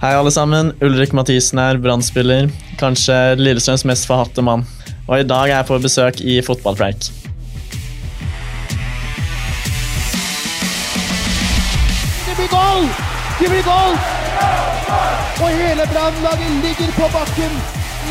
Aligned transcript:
Hei, 0.00 0.14
alle 0.16 0.30
sammen. 0.30 0.72
Ulrik 0.80 1.12
Mathisen 1.12 1.58
her, 1.58 1.76
Brann-spiller. 1.76 2.46
Kanskje 2.80 3.34
Lillestrøms 3.36 3.82
mest 3.84 4.06
forhatte 4.08 4.40
mann. 4.40 4.62
Og 5.04 5.20
i 5.20 5.26
dag 5.28 5.50
er 5.50 5.58
jeg 5.58 5.66
på 5.68 5.76
besøk 5.84 6.22
i 6.24 6.38
fotballpreik. 6.40 7.10
Det 12.24 12.38
blir 12.38 12.48
goal! 12.48 12.88
Det 13.42 13.52
blir 13.52 13.68
goal! 13.68 14.00
Og 15.42 15.52
hele 15.60 15.84
Brannlaget 15.92 16.56
ligger 16.64 16.96
på 16.96 17.12
bakken 17.18 17.60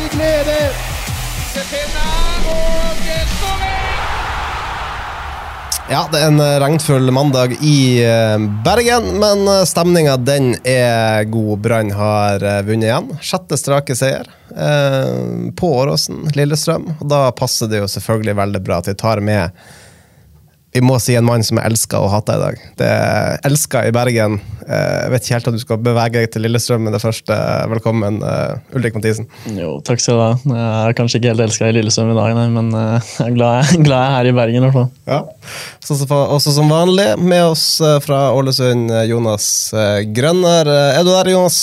i 0.04 0.08
glede. 0.14 0.60
Ja, 5.90 6.04
det 6.06 6.20
er 6.20 6.28
en 6.30 6.38
eh, 6.38 6.56
regnfull 6.62 7.10
mandag 7.10 7.56
i 7.66 7.98
eh, 8.04 8.36
Bergen, 8.62 9.08
men 9.18 9.48
stemninga 9.66 10.12
den 10.22 10.52
er 10.62 11.24
god. 11.26 11.58
Brann 11.64 11.90
har 11.98 12.44
eh, 12.46 12.60
vunnet 12.62 12.86
igjen. 12.86 13.08
Sjette 13.18 13.58
strake 13.58 13.96
seier 13.98 14.28
eh, 14.54 15.50
på 15.58 15.72
Åråsen, 15.80 16.28
Lillestrøm. 16.38 16.86
Og 17.00 17.10
da 17.10 17.24
passer 17.34 17.66
det 17.72 17.82
jo 17.82 17.90
selvfølgelig 17.90 18.36
veldig 18.38 18.60
bra 18.68 18.78
at 18.78 18.92
vi 18.92 18.94
tar 19.02 19.18
med 19.18 19.50
Vi 20.70 20.78
må 20.86 20.94
si 21.02 21.16
en 21.18 21.26
mann 21.26 21.42
som 21.42 21.58
er 21.58 21.64
elska 21.66 21.98
og 21.98 22.12
hata 22.12 22.36
i 22.36 22.40
dag. 22.44 22.58
Det 22.78 22.86
er 22.86 23.40
elska 23.48 23.80
i 23.88 23.90
Bergen. 23.94 24.36
Eh, 24.62 24.98
jeg 25.02 25.10
vet 25.10 25.24
ikke 25.24 25.34
helt 25.34 25.48
om 25.50 25.56
du 25.56 25.62
skal 25.64 25.80
bevege 25.82 26.20
deg 26.20 26.28
til 26.30 26.44
Lillestrøm 26.46 26.84
med 26.86 26.94
det 26.94 27.00
første. 27.02 27.38
Velkommen, 27.72 28.20
eh, 28.22 28.76
Ulrik 28.78 28.94
Mathisen. 28.94 29.26
Jo, 29.56 29.80
takk 29.82 29.98
skal 29.98 30.14
du 30.14 30.22
ha. 30.22 30.28
Jeg 30.46 30.92
er 30.92 30.94
kanskje 31.00 31.18
ikke 31.18 31.32
helt 31.32 31.42
elska 31.48 31.66
i 31.72 31.74
Lillestrøm 31.74 32.12
i 32.14 32.18
dag, 32.20 32.36
nei, 32.38 32.46
men 32.54 32.70
eh, 32.78 33.10
jeg 33.18 33.32
er 33.32 33.34
glad 33.34 33.56
jeg, 33.64 33.82
glad 33.88 33.98
jeg 33.98 34.12
er 34.12 34.14
her 34.20 34.30
i 34.30 34.34
Bergen. 34.38 34.60
i 34.62 34.68
hvert 34.68 34.78
fall. 34.78 34.90
Ja. 35.10 35.20
Så, 35.82 35.96
så, 36.04 36.06
også 36.38 36.54
som 36.54 36.70
vanlig 36.70 37.08
med 37.18 37.48
oss 37.48 37.64
eh, 37.82 37.96
fra 38.06 38.20
Ålesund, 38.38 38.92
eh, 38.94 39.08
Jonas 39.10 39.48
eh, 39.74 40.04
Grønner. 40.14 40.70
Eh, 40.70 41.00
Er 41.00 41.02
du 41.02 41.10
der, 41.10 41.32
Jonas? 41.34 41.58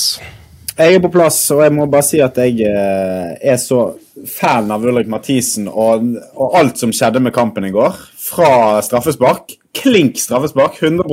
Jeg 0.78 0.94
er 0.94 1.00
på 1.02 1.10
plass, 1.16 1.40
og 1.56 1.64
jeg 1.64 1.74
må 1.74 1.88
bare 1.90 2.06
si 2.06 2.20
at 2.22 2.36
jeg 2.44 2.60
eh, 2.68 3.32
er 3.54 3.56
så 3.58 3.86
fan 4.30 4.68
av 4.74 4.84
Ulrik 4.86 5.08
Mathisen 5.10 5.66
og, 5.72 6.12
og 6.36 6.60
alt 6.60 6.78
som 6.82 6.92
skjedde 6.94 7.22
med 7.24 7.34
kampen 7.34 7.66
i 7.66 7.72
går. 7.74 7.96
Fra 8.28 8.82
straffespark. 8.82 9.58
Klink 9.78 10.20
straffespark, 10.20 10.82
100 10.82 11.06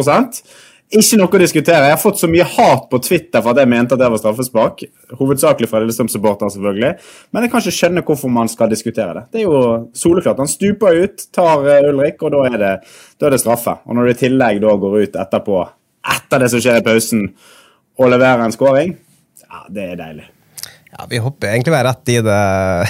Ikke 0.94 1.18
noe 1.18 1.30
å 1.30 1.40
diskutere. 1.40 1.86
Jeg 1.88 1.94
har 1.94 2.00
fått 2.00 2.20
så 2.20 2.28
mye 2.30 2.46
hat 2.56 2.88
på 2.90 3.00
Twitter 3.02 3.42
for 3.42 3.52
at 3.52 3.60
jeg 3.62 3.70
mente 3.70 3.94
at 3.96 4.02
det 4.02 4.10
var 4.10 4.20
straffespark. 4.20 4.84
Hovedsakelig 5.18 5.68
fra 5.70 5.80
Lillestrøm-supportere, 5.82 6.52
selvfølgelig. 6.54 6.92
Men 7.32 7.46
jeg 7.46 7.52
kan 7.52 7.64
ikke 7.64 7.76
skjønne 7.78 8.04
hvorfor 8.08 8.34
man 8.34 8.50
skal 8.50 8.72
diskutere 8.72 9.16
det. 9.18 9.24
Det 9.32 9.42
er 9.42 9.46
jo 9.46 9.62
soleklart. 9.96 10.42
Han 10.42 10.50
stuper 10.50 11.00
ut, 11.04 11.26
tar 11.34 11.66
eh, 11.70 11.88
Ulrik, 11.90 12.22
og 12.22 12.34
da 12.34 12.44
er, 12.50 12.58
det, 12.62 12.74
da 13.20 13.28
er 13.28 13.36
det 13.36 13.42
straffe. 13.42 13.78
Og 13.86 13.98
når 13.98 14.10
det 14.10 14.16
i 14.16 14.22
tillegg 14.26 14.62
da 14.64 14.76
går 14.84 15.00
ut 15.00 15.18
etterpå, 15.24 15.64
etter 16.14 16.44
det 16.44 16.52
som 16.52 16.62
skjer 16.64 16.80
i 16.82 16.86
pausen, 16.86 17.28
og 17.94 18.10
leverer 18.10 18.42
en 18.42 18.54
skåring, 18.54 18.96
ja, 19.44 19.66
det 19.70 19.92
er 19.92 20.00
deilig. 20.00 20.26
Ja, 20.94 21.06
Vi 21.10 21.18
hopper 21.22 21.50
egentlig 21.50 21.74
bare 21.74 21.88
rett 21.90 22.10
i 22.10 22.18
det, 22.22 22.42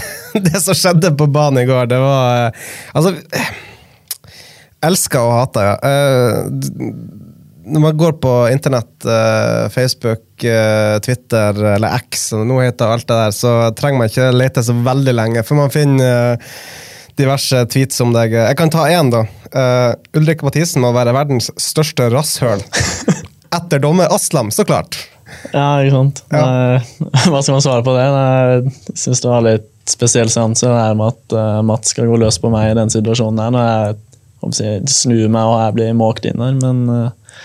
det 0.48 0.60
som 0.60 0.76
skjedde 0.76 1.12
på 1.16 1.28
banen 1.32 1.62
i 1.62 1.68
går. 1.68 1.86
Det 1.92 2.00
var 2.00 2.48
eh, 2.48 2.66
Altså 2.96 3.14
Elska 4.84 5.22
og 5.24 5.34
hater, 5.38 5.72
ja. 5.72 5.76
Eh, 5.88 6.90
Når 7.64 7.80
man 7.80 7.96
går 7.96 8.18
på 8.20 8.32
internett, 8.52 9.04
eh, 9.08 9.68
Facebook, 9.72 10.44
eh, 10.44 10.98
Twitter 11.00 11.64
eller 11.74 11.96
X, 11.96 12.32
og 12.36 12.46
nå 12.46 12.58
heter 12.60 12.92
alt 12.92 13.06
det 13.08 13.16
der, 13.16 13.30
så 13.32 13.52
trenger 13.72 13.98
man 13.98 14.10
ikke 14.10 14.32
lete 14.36 14.64
så 14.66 14.74
veldig 14.76 15.14
lenge, 15.14 15.44
for 15.48 15.56
man 15.56 15.72
finner 15.72 16.36
diverse 17.16 17.64
tweets 17.72 18.00
om 18.04 18.12
deg. 18.12 18.34
Jeg 18.36 18.58
kan 18.58 18.72
ta 18.74 18.84
én, 18.90 19.10
da. 19.10 19.24
Uh, 19.54 19.94
Ulrik 20.18 20.42
Mathisen 20.42 20.82
må 20.82 20.90
være 20.92 21.14
verdens 21.14 21.50
største 21.62 22.08
rasshøl. 22.12 22.62
Etter 23.56 23.78
dommer 23.78 24.10
Aslam, 24.12 24.50
så 24.50 24.66
klart. 24.66 24.98
Ja, 25.54 25.78
ikke 25.80 25.94
sant. 25.94 26.24
Ja. 26.34 26.80
Hva 27.30 27.40
skal 27.40 27.54
man 27.54 27.64
svare 27.64 27.86
på 27.86 27.94
det? 27.94 28.08
Jeg 28.10 28.98
syns 28.98 29.22
det 29.22 29.30
var 29.30 29.46
litt 29.46 29.70
spesiell 29.88 30.32
seanse 30.32 30.66
det 30.66 30.80
her 30.80 30.98
med 30.98 31.12
at 31.12 31.64
Mats 31.64 31.92
skal 31.94 32.08
gå 32.10 32.18
løs 32.18 32.40
på 32.40 32.50
meg 32.52 32.72
i 32.72 32.76
den 32.76 32.92
situasjonen 32.92 33.40
her, 33.44 33.54
når 33.54 33.70
jeg 33.70 33.96
jeg, 34.52 34.82
snur 34.92 35.28
meg 35.32 35.50
og 35.50 35.60
jeg 35.62 35.76
blir 35.78 35.94
måkt 35.98 36.26
inn 36.28 36.42
her. 36.42 36.56
Men 36.60 36.82
eh, 36.92 37.38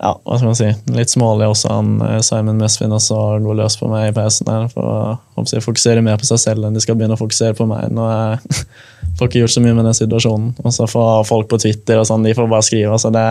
ja, 0.00 0.14
hva 0.16 0.38
skal 0.38 0.48
man 0.48 0.58
si. 0.58 0.68
Litt 0.96 1.12
smålig 1.12 1.48
også 1.50 1.72
han 1.74 1.96
eh, 2.06 2.20
Simon 2.24 2.60
Mesfin 2.60 2.94
også 2.96 3.18
går 3.44 3.58
løs 3.58 3.76
på 3.80 3.90
meg 3.90 4.10
i 4.10 4.14
pausen 4.16 4.48
her. 4.48 4.68
For 4.72 4.86
å 4.86 5.44
jeg, 5.44 5.64
fokusere 5.64 6.04
mer 6.04 6.20
på 6.20 6.28
seg 6.28 6.40
selv 6.44 6.66
enn 6.68 6.76
de 6.76 6.84
skal 6.84 6.96
begynne 6.98 7.18
å 7.18 7.20
fokusere 7.20 7.58
på 7.58 7.66
meg. 7.70 7.90
Når 7.96 8.14
jeg 8.14 8.64
får 9.18 9.28
ikke 9.28 9.42
gjort 9.42 9.56
så 9.56 9.64
mye 9.64 9.76
med 9.76 9.90
den 9.90 9.98
situasjonen. 9.98 10.54
Og 10.64 10.76
så 10.76 10.88
får 10.90 11.26
folk 11.28 11.50
på 11.50 11.60
Twitter 11.60 12.00
og 12.00 12.08
sånn, 12.08 12.24
de 12.24 12.36
får 12.36 12.48
bare 12.50 12.68
skrive. 12.70 12.94
altså 12.94 13.12
det 13.14 13.26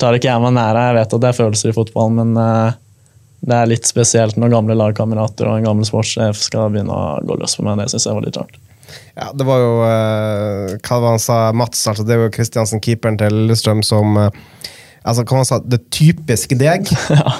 tar 0.00 0.16
ikke 0.16 0.30
jeg 0.30 0.42
meg 0.42 0.56
nær 0.56 0.78
av. 0.78 0.88
Jeg 0.88 0.98
vet 0.98 1.16
at 1.16 1.22
det 1.22 1.30
er 1.30 1.38
følelser 1.38 1.70
i 1.70 1.76
fotball, 1.76 2.10
men 2.16 2.34
eh, 2.40 2.80
det 3.44 3.56
er 3.58 3.70
litt 3.70 3.88
spesielt 3.88 4.38
når 4.40 4.54
gamle 4.54 4.76
lagkamerater 4.78 5.50
og 5.50 5.58
en 5.58 5.68
gammel 5.68 5.86
sportssjef 5.88 6.40
skal 6.40 6.72
begynne 6.72 6.94
å 6.94 7.18
gå 7.26 7.36
løs 7.40 7.58
på 7.58 7.66
meg. 7.66 7.82
Det 7.82 7.92
syns 7.92 8.08
jeg 8.08 8.16
var 8.16 8.24
litt 8.24 8.40
rart. 8.40 8.56
Ja, 9.14 9.30
det 9.34 9.46
var 9.46 9.60
jo 9.62 9.72
uh, 9.80 10.74
Hva 10.80 10.98
var 10.98 11.04
det 11.06 11.12
han 11.14 11.22
sa? 11.22 11.38
Mats, 11.56 11.84
altså. 11.90 12.06
Det 12.06 12.16
jo 12.18 12.32
Kristiansen, 12.34 12.82
keeperen 12.84 13.18
til 13.20 13.34
Lillestrøm, 13.34 13.82
som 13.86 14.18
uh, 14.18 14.28
altså, 15.02 15.24
Hva 15.24 15.40
han 15.40 15.48
sa 15.48 15.60
Det 15.62 15.84
typiske 15.94 16.58
deg. 16.60 16.90
ja. 17.14 17.36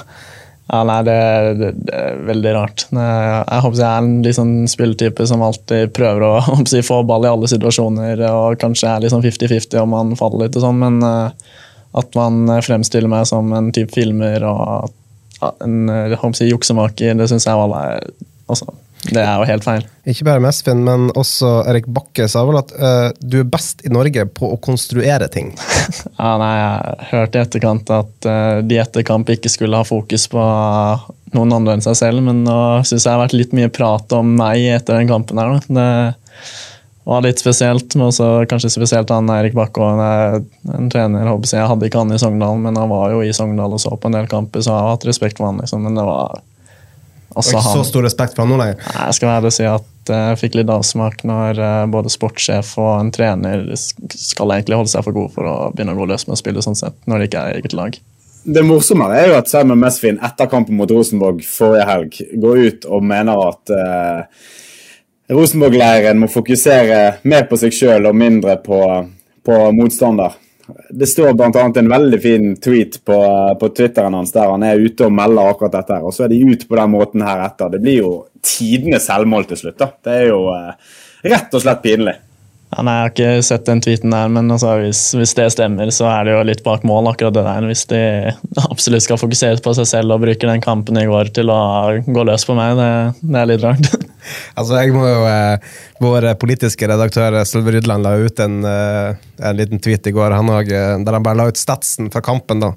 nei, 0.87 0.97
det, 1.05 1.17
det, 1.59 1.71
det 1.85 1.97
er 1.99 2.23
veldig 2.25 2.53
rart. 2.55 2.87
Jeg 2.89 3.61
håper 3.65 3.77
jeg 3.77 3.85
er 3.85 3.99
en 4.01 4.15
litt 4.25 4.37
sånn 4.37 4.55
spilletype 4.71 5.27
som 5.29 5.43
alltid 5.45 5.93
prøver 5.93 6.25
å 6.25 6.31
håper 6.55 6.81
få 6.85 7.03
ball 7.05 7.27
i 7.27 7.31
alle 7.33 7.49
situasjoner, 7.51 8.23
og 8.31 8.57
kanskje 8.61 8.89
er 8.89 9.05
sånn 9.13 9.25
50-50 9.25 9.77
om 9.83 9.93
man 9.93 10.15
faller 10.17 10.47
litt 10.47 10.57
og 10.57 10.65
sånn, 10.65 10.81
men 10.81 11.03
uh, 11.05 11.29
at 11.95 12.17
man 12.17 12.49
fremstiller 12.65 13.11
meg 13.11 13.27
som 13.29 13.53
en 13.55 13.69
type 13.75 13.93
filmer 13.95 14.43
og 14.49 14.89
en 15.61 15.91
håper 16.17 16.41
jeg, 16.41 16.49
juksemaker, 16.49 17.13
det 17.19 17.27
syns 17.29 17.45
jeg 17.47 17.59
var 17.59 18.01
altså, 18.49 18.73
Det 19.05 19.21
er 19.21 19.35
jo 19.37 19.45
helt 19.47 19.65
feil. 19.65 19.83
Ikke 20.09 20.25
bare 20.25 20.41
Mesfin, 20.41 20.81
men 20.85 21.09
også 21.17 21.49
Erik 21.69 21.87
Bakke 21.93 22.27
sa 22.31 22.41
vel 22.47 22.57
at 22.57 22.71
uh, 22.73 23.09
du 23.21 23.39
er 23.41 23.49
best 23.49 23.83
i 23.85 23.91
Norge 23.93 24.25
på 24.33 24.49
å 24.55 24.61
konstruere 24.61 25.29
ting. 25.31 25.53
Ja, 26.15 26.35
nei, 26.39 26.53
Jeg 26.55 27.07
hørte 27.11 27.37
i 27.37 27.43
etterkant 27.43 27.89
at 27.93 28.27
uh, 28.29 28.61
de 28.65 28.77
etter 28.81 29.03
kamp 29.05 29.29
ikke 29.29 29.51
skulle 29.51 29.77
ha 29.77 29.85
fokus 29.85 30.25
på 30.31 30.43
noen 31.35 31.57
andre 31.57 31.75
enn 31.75 31.83
seg 31.83 31.97
selv, 31.99 32.23
men 32.25 32.45
nå 32.47 32.59
syns 32.87 33.03
jeg 33.03 33.09
det 33.09 33.13
har 33.13 33.25
vært 33.25 33.35
litt 33.35 33.53
mye 33.57 33.73
prat 33.73 34.15
om 34.15 34.31
meg 34.39 34.63
etter 34.77 34.97
den 34.97 35.11
kampen. 35.11 35.41
her. 35.41 35.59
Da. 35.67 35.75
Det 35.75 37.11
var 37.11 37.21
litt 37.21 37.43
spesielt, 37.43 37.93
men 37.97 38.07
også 38.07 38.29
kanskje 38.49 38.71
spesielt 38.73 39.11
han 39.13 39.29
Eirik 39.29 39.53
Bakke. 39.57 39.91
er 40.07 40.39
En 40.73 40.89
trener, 40.89 41.27
jeg, 41.27 41.51
jeg 41.53 41.69
hadde 41.69 41.89
ikke 41.89 42.01
han 42.01 42.15
i 42.15 42.21
Sogndal, 42.21 42.57
men 42.63 42.79
han 42.79 42.89
var 42.89 43.13
jo 43.13 43.21
i 43.21 43.33
Sogndal 43.35 43.77
og 43.77 43.83
så 43.83 43.93
på 43.93 44.09
en 44.09 44.17
del 44.17 44.31
kamper, 44.31 44.63
så 44.65 44.71
jeg 44.71 44.87
har 44.87 44.95
hatt 44.95 45.07
respekt 45.11 45.41
for 45.41 45.51
han, 45.51 45.61
liksom, 45.61 45.85
men 45.85 45.99
det 45.99 46.07
var 46.07 46.39
Og 47.35 47.43
ikke 47.43 47.61
så 47.67 47.83
stor 47.83 48.05
respekt 48.07 48.35
for 48.35 48.45
han 48.45 48.53
nå 48.53 48.57
lenger. 48.61 48.79
Nei, 48.79 49.05
Jeg 49.09 49.17
skal 49.17 49.29
være 49.29 49.41
ærlig 49.41 49.51
og 49.51 49.55
si 49.57 49.67
at 49.67 50.11
eh, 50.15 50.25
jeg 50.31 50.41
fikk 50.41 50.57
litt 50.59 50.71
avsmak 50.71 51.23
når 51.27 51.61
eh, 51.67 51.85
både 51.91 52.11
sportssjef 52.13 52.73
og 52.79 52.91
en 52.95 53.13
trener 53.15 53.65
skal 53.75 54.55
egentlig 54.55 54.79
holde 54.79 54.93
seg 54.93 55.03
for 55.07 55.17
god 55.17 55.33
for 55.35 55.51
å 55.51 55.55
begynne 55.75 55.95
å 55.95 55.99
gå 55.99 56.07
løs 56.11 56.27
med 56.29 56.37
å 56.37 56.41
spille 56.41 56.63
sånn 56.63 56.79
sett, 56.79 56.95
når 57.09 57.21
det 57.21 57.29
ikke 57.29 57.43
er 57.43 57.59
eget 57.59 57.75
lag. 57.75 57.97
Det 58.45 58.61
morsommere 58.61 59.17
er 59.17 59.31
jo 59.31 59.39
at 59.39 59.49
Simon 59.49 59.79
Mesfin 59.81 60.19
etter 60.23 60.47
kampen 60.51 60.77
mot 60.77 60.91
Rosenborg 60.93 61.41
forrige 61.49 61.87
helg 61.89 62.19
går 62.43 62.61
ut 62.67 62.87
og 62.87 63.07
mener 63.09 63.41
at 63.49 63.73
eh, 63.73 64.47
Rosenborg-leiren 65.33 66.19
må 66.21 66.29
fokusere 66.29 67.19
mer 67.25 67.47
på 67.49 67.57
seg 67.57 67.73
sjøl 67.73 68.05
og 68.05 68.15
mindre 68.15 68.59
på, 68.61 68.79
på 69.45 69.61
motstander. 69.73 70.37
Det 70.89 71.07
står 71.09 71.33
bl.a. 71.37 71.63
en 71.77 71.89
veldig 71.89 72.19
fin 72.21 72.53
tweet 72.57 72.99
på, 73.05 73.17
på 73.59 73.69
Twitteren 73.77 74.17
hans 74.17 74.33
der 74.33 74.49
han 74.49 74.65
er 74.65 74.81
ute 74.81 75.07
og 75.07 75.13
melder 75.13 75.51
akkurat 75.51 75.75
dette. 75.77 75.97
her, 75.97 76.05
Og 76.05 76.15
så 76.15 76.25
er 76.25 76.33
de 76.33 76.41
ute 76.41 76.67
på 76.69 76.77
den 76.79 76.93
måten 76.93 77.25
her 77.25 77.43
etter. 77.45 77.73
Det 77.73 77.81
blir 77.83 77.99
jo 78.01 78.13
tidenes 78.45 79.05
selvmål 79.09 79.49
til 79.51 79.61
slutt. 79.61 79.77
da. 79.81 79.91
Det 80.05 80.15
er 80.21 80.29
jo 80.31 80.39
eh, 80.53 80.95
rett 81.29 81.53
og 81.53 81.65
slett 81.65 81.83
pinlig. 81.85 82.15
Ja, 82.75 82.81
nei, 82.83 82.95
Jeg 82.95 83.03
har 83.05 83.11
ikke 83.13 83.45
sett 83.45 83.67
den 83.69 83.81
tweeten 83.85 84.11
der, 84.11 84.31
men 84.35 84.49
altså, 84.51 84.73
hvis, 84.81 85.01
hvis 85.15 85.35
det 85.37 85.45
stemmer, 85.53 85.91
så 85.95 86.09
er 86.11 86.25
det 86.25 86.33
jo 86.33 86.41
litt 86.49 86.63
bak 86.65 86.83
mål. 86.87 87.11
akkurat 87.11 87.37
det 87.37 87.45
der. 87.45 87.67
Hvis 87.69 87.85
de 87.91 88.01
absolutt 88.65 89.05
skal 89.05 89.21
fokusere 89.21 89.61
på 89.63 89.75
seg 89.77 89.87
selv 89.87 90.17
og 90.17 90.25
bruker 90.25 90.49
den 90.49 90.65
kampen 90.65 90.99
i 90.99 91.05
går 91.07 91.31
til 91.35 91.53
å 91.53 91.61
gå 92.03 92.25
løs 92.27 92.47
på 92.47 92.57
meg, 92.57 92.75
det, 92.81 92.89
det 93.21 93.41
er 93.41 93.51
litt 93.53 93.63
rart. 93.63 93.93
Altså, 94.59 94.77
jeg 94.81 94.93
må 94.95 95.05
jo, 95.07 95.25
eh, 95.29 95.73
Vår 96.03 96.27
politiske 96.41 96.87
redaktør 96.89 97.37
Sølve 97.47 97.75
Rydland 97.75 98.03
la 98.03 98.15
ut 98.19 98.39
en, 98.43 98.57
eh, 98.67 99.15
en 99.47 99.57
liten 99.57 99.81
tweet 99.83 100.07
i 100.09 100.13
går 100.15 100.35
han 100.35 100.51
også, 100.51 100.75
eh, 100.75 100.95
der 101.05 101.17
han 101.17 101.25
bare 101.25 101.39
la 101.39 101.47
ut 101.51 101.59
statsen 101.59 102.09
fra 102.13 102.21
kampen. 102.25 102.63
da. 102.63 102.73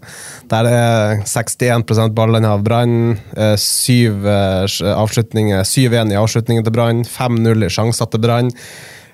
Der 0.51 0.69
er 0.71 1.23
61 1.27 2.15
ballinnehav 2.15 2.63
Brann, 2.65 3.19
eh, 3.37 3.57
syv 3.57 4.27
eh, 4.27 4.67
avslutninger, 4.95 5.65
7-1 5.67 6.13
i 6.13 6.21
avslutningen 6.21 6.65
til 6.65 6.75
Brann, 6.75 7.03
5-0 7.05 7.67
i 7.67 7.73
sjanser 7.73 8.11
til 8.11 8.23
Brann. 8.23 8.53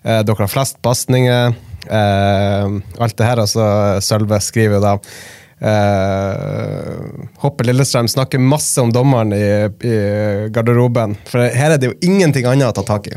Eh, 0.04 0.20
dere 0.22 0.44
har 0.44 0.52
flest 0.52 0.82
pasninger. 0.82 1.54
Alt 1.84 3.16
det 3.18 3.26
her, 3.26 3.40
altså 3.42 4.00
Sølve 4.00 4.38
skriver 4.40 4.78
jo 4.78 4.80
da 4.80 4.94
Uh, 5.64 7.24
Hoppe 7.40 7.64
Lillestrøm 7.64 8.08
snakker 8.08 8.38
masse 8.42 8.80
om 8.82 8.90
dommeren 8.92 9.32
i, 9.32 9.44
i, 9.88 9.94
garderoben. 10.52 11.16
For 11.30 11.40
her 11.40 11.72
er 11.72 11.80
det 11.80 11.88
jo 11.88 11.98
ingenting 12.04 12.44
annet 12.50 12.74
å 12.74 12.82
ta 12.82 12.84
tak 12.94 13.08
i. 13.08 13.16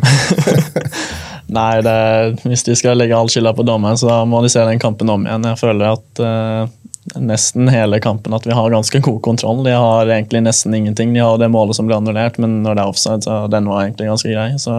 Nei, 1.57 1.81
det, 1.83 1.97
hvis 2.47 2.63
de 2.67 2.75
skal 2.75 2.99
legge 2.99 3.15
all 3.15 3.31
skylda 3.31 3.53
på 3.55 3.65
dommeren, 3.67 3.99
så 3.99 4.21
må 4.27 4.41
de 4.43 4.51
se 4.51 4.63
den 4.67 4.79
kampen 4.79 5.11
om 5.11 5.27
igjen. 5.27 5.47
Jeg 5.51 5.59
føler 5.59 5.95
at 5.95 6.23
uh, 6.23 6.71
nesten 7.19 7.67
hele 7.71 7.99
kampen 8.03 8.35
at 8.35 8.47
vi 8.47 8.55
har 8.55 8.71
ganske 8.71 8.99
god 9.03 9.21
kontroll. 9.27 9.63
De 9.67 9.75
har 9.75 10.07
egentlig 10.07 10.43
nesten 10.47 10.75
ingenting. 10.75 11.13
De 11.15 11.23
har 11.23 11.39
det 11.39 11.51
målet 11.51 11.75
som 11.75 11.87
blir 11.87 11.99
annullert, 11.99 12.39
men 12.39 12.61
når 12.63 12.79
det 12.79 12.83
er 12.83 12.95
offside, 12.95 13.27
så 13.27 13.43
den 13.51 13.67
var 13.67 13.83
egentlig 13.83 14.07
ganske 14.11 14.31
grei. 14.31 14.49
Så 14.59 14.75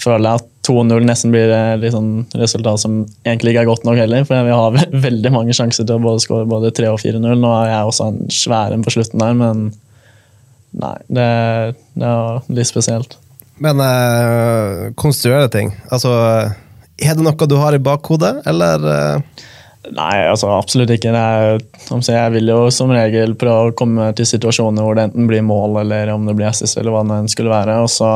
føler 0.00 0.28
jeg 0.28 0.42
at 0.42 0.54
2-0 0.68 1.06
nesten 1.08 1.32
blir 1.32 1.50
et 1.54 1.80
liksom, 1.80 2.26
resultat 2.36 2.82
som 2.82 3.00
egentlig 3.24 3.54
ikke 3.54 3.64
er 3.64 3.70
godt 3.70 3.86
nok 3.88 4.00
heller. 4.00 4.26
For 4.28 4.44
vi 4.44 4.54
har 4.54 4.78
veldig 5.08 5.32
mange 5.34 5.56
sjanser 5.56 5.88
til 5.88 5.96
å 5.96 6.04
både 6.04 6.24
skåre 6.24 6.48
både 6.48 6.72
3 6.76 6.90
og 6.92 7.00
4-0. 7.02 7.24
Nå 7.40 7.52
er 7.62 7.72
jeg 7.72 7.92
også 7.92 8.10
en 8.10 8.20
svær 8.32 8.74
en 8.74 8.84
på 8.84 8.94
slutten 8.94 9.24
der, 9.24 9.36
men 9.38 9.68
nei, 10.78 10.94
det, 11.08 11.28
det 11.96 12.12
er 12.12 12.52
litt 12.60 12.70
spesielt. 12.70 13.16
Men 13.58 13.80
øh, 13.82 14.88
konstruere 14.94 15.48
ting, 15.50 15.72
altså 15.90 16.12
Er 17.02 17.16
det 17.16 17.24
noe 17.24 17.46
du 17.50 17.56
har 17.58 17.74
i 17.74 17.82
bakhodet, 17.82 18.36
eller? 18.46 18.84
Øh? 18.86 19.46
Nei, 19.94 20.14
altså 20.28 20.50
absolutt 20.52 20.90
ikke. 20.92 21.12
Er, 21.14 21.60
jeg 21.88 22.32
vil 22.34 22.50
jo 22.50 22.58
som 22.74 22.90
regel 22.92 23.34
prøve 23.38 23.70
å 23.70 23.74
komme 23.78 24.10
til 24.18 24.28
situasjoner 24.28 24.84
hvor 24.84 24.98
det 24.98 25.08
enten 25.08 25.28
blir 25.30 25.44
mål, 25.46 25.80
eller 25.84 26.12
om 26.12 26.26
det 26.28 26.34
blir 26.38 26.50
assist, 26.50 26.76
eller 26.78 26.94
hva 26.94 27.04
det 27.06 27.18
enn 27.22 27.30
skulle 27.32 27.54
være. 27.54 27.78
og 27.82 27.90
så 27.92 28.10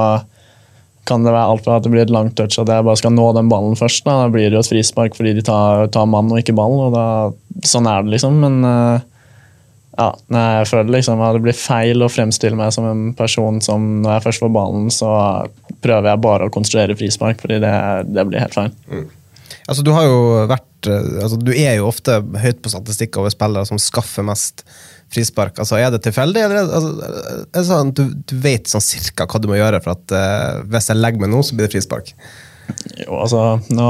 kan 1.08 1.24
det 1.26 1.32
være 1.34 1.50
alt 1.50 1.64
fra 1.66 1.76
at 1.78 1.86
det 1.86 1.90
blir 1.90 2.04
et 2.04 2.12
langt 2.14 2.36
touch, 2.38 2.58
at 2.62 2.70
jeg 2.70 2.86
bare 2.86 2.98
skal 3.00 3.14
nå 3.14 3.24
den 3.34 3.48
ballen 3.50 3.78
først. 3.78 4.04
Da, 4.06 4.20
da 4.22 4.32
blir 4.32 4.48
det 4.48 4.58
jo 4.58 4.62
et 4.62 4.70
frispark 4.70 5.16
fordi 5.18 5.34
de 5.38 5.46
tar, 5.46 5.88
tar 5.94 6.06
mann 6.10 6.30
og 6.30 6.38
ikke 6.38 6.54
ball. 6.56 6.76
og 6.86 6.92
da, 6.94 7.06
Sånn 7.66 7.88
er 7.90 8.04
det, 8.04 8.14
liksom. 8.14 8.38
Men 8.42 8.60
uh, 8.66 9.02
ja, 9.98 10.08
jeg 10.34 10.68
føler 10.70 10.94
liksom 10.94 11.20
at 11.22 11.36
det 11.36 11.42
blir 11.44 11.58
feil 11.58 12.04
å 12.04 12.10
fremstille 12.12 12.58
meg 12.58 12.70
som 12.74 12.86
en 12.88 13.02
person 13.18 13.58
som 13.64 13.88
når 14.04 14.16
jeg 14.16 14.26
først 14.28 14.44
får 14.44 14.54
ballen, 14.54 14.86
så 14.94 15.10
prøver 15.82 16.12
jeg 16.12 16.22
bare 16.24 16.46
å 16.48 16.54
konstruere 16.54 16.96
frispark, 16.98 17.42
fordi 17.42 17.58
det, 17.64 17.74
det 18.08 18.26
blir 18.28 18.42
helt 18.44 18.56
feil. 18.56 18.72
Mm. 18.86 19.10
Altså, 19.68 19.84
du 19.86 19.92
har 19.94 20.06
jo 20.08 20.22
vært 20.50 20.88
eh, 20.90 21.10
altså, 21.22 21.36
Du 21.38 21.52
er 21.52 21.76
jo 21.78 21.86
ofte 21.86 22.16
høyt 22.42 22.62
på 22.64 22.72
statistikk 22.72 23.18
over 23.20 23.30
spillere 23.30 23.68
som 23.68 23.78
skaffer 23.80 24.26
mest 24.26 24.64
frispark? 25.12 25.58
Altså, 25.62 25.78
er 25.78 25.92
det 25.92 26.02
tilfeldig, 26.06 26.46
eller 26.46 26.62
er 26.62 26.72
altså, 26.78 27.10
er 27.42 27.58
det 27.58 27.66
sånn, 27.68 27.92
du, 27.96 28.04
du 28.28 28.34
vet 28.42 28.70
sånn 28.70 28.84
cirka 28.84 29.28
hva 29.28 29.40
du 29.42 29.50
må 29.50 29.58
gjøre 29.58 29.82
for 29.84 29.96
at 29.96 30.14
uh, 30.16 30.62
hvis 30.72 30.90
jeg 30.92 31.00
legger 31.00 31.22
meg 31.22 31.32
nå, 31.32 31.42
så 31.44 31.56
blir 31.56 31.68
det 31.68 31.74
frispark? 31.76 32.14
Jo, 33.02 33.16
altså, 33.24 33.40
nå, 33.74 33.88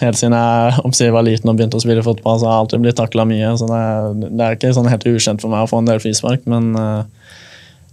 Helt 0.00 0.18
siden 0.18 0.34
jeg, 0.34 0.90
jeg 0.98 1.14
var 1.14 1.24
liten 1.24 1.52
og 1.52 1.56
begynte 1.58 1.78
å 1.78 1.84
spille 1.84 2.04
fotball, 2.04 2.40
så 2.40 2.48
har 2.48 2.56
jeg 2.56 2.64
alltid 2.64 2.84
blitt 2.84 2.98
takla 3.00 3.26
mye. 3.28 3.54
så 3.56 3.70
det, 3.70 3.84
det, 4.26 4.42
er 4.42 4.58
ikke 4.58 4.74
sånn 4.76 4.90
helt 4.90 5.08
ukjent 5.08 5.44
for 5.44 5.52
meg 5.52 5.64
å 5.64 5.70
få 5.70 5.80
en 5.80 5.90
del 5.90 6.02
frispark, 6.02 6.44
men 6.50 6.74
uh, 6.76 7.02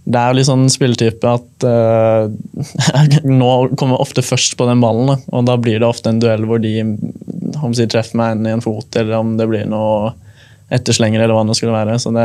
det 0.08 0.20
er 0.20 0.30
jo 0.30 0.38
litt 0.38 0.48
sånn 0.48 0.68
spilletype 0.72 1.34
at 1.36 1.66
uh, 1.68 3.18
nå 3.28 3.52
kommer 3.80 4.00
ofte 4.00 4.24
først 4.24 4.56
på 4.58 4.68
den 4.68 4.84
ballen, 4.84 5.14
da, 5.14 5.18
og 5.32 5.48
da 5.48 5.58
blir 5.60 5.80
det 5.80 5.88
ofte 5.88 6.12
en 6.12 6.22
duell 6.22 6.48
hvor 6.48 6.62
de 6.62 6.76
om 7.58 7.74
de 7.74 7.86
treffer 7.90 8.18
meg 8.18 8.36
inn 8.36 8.46
i 8.48 8.54
en 8.56 8.64
fot, 8.64 8.88
eller 8.96 9.18
om 9.18 9.36
det 9.38 9.48
blir 9.50 9.68
noe 9.68 10.12
etterslenger 10.74 11.22
eller 11.24 11.36
hva 11.36 11.44
det 11.48 11.56
skulle 11.56 11.74
være. 11.76 11.98
Så 12.02 12.12
det, 12.14 12.24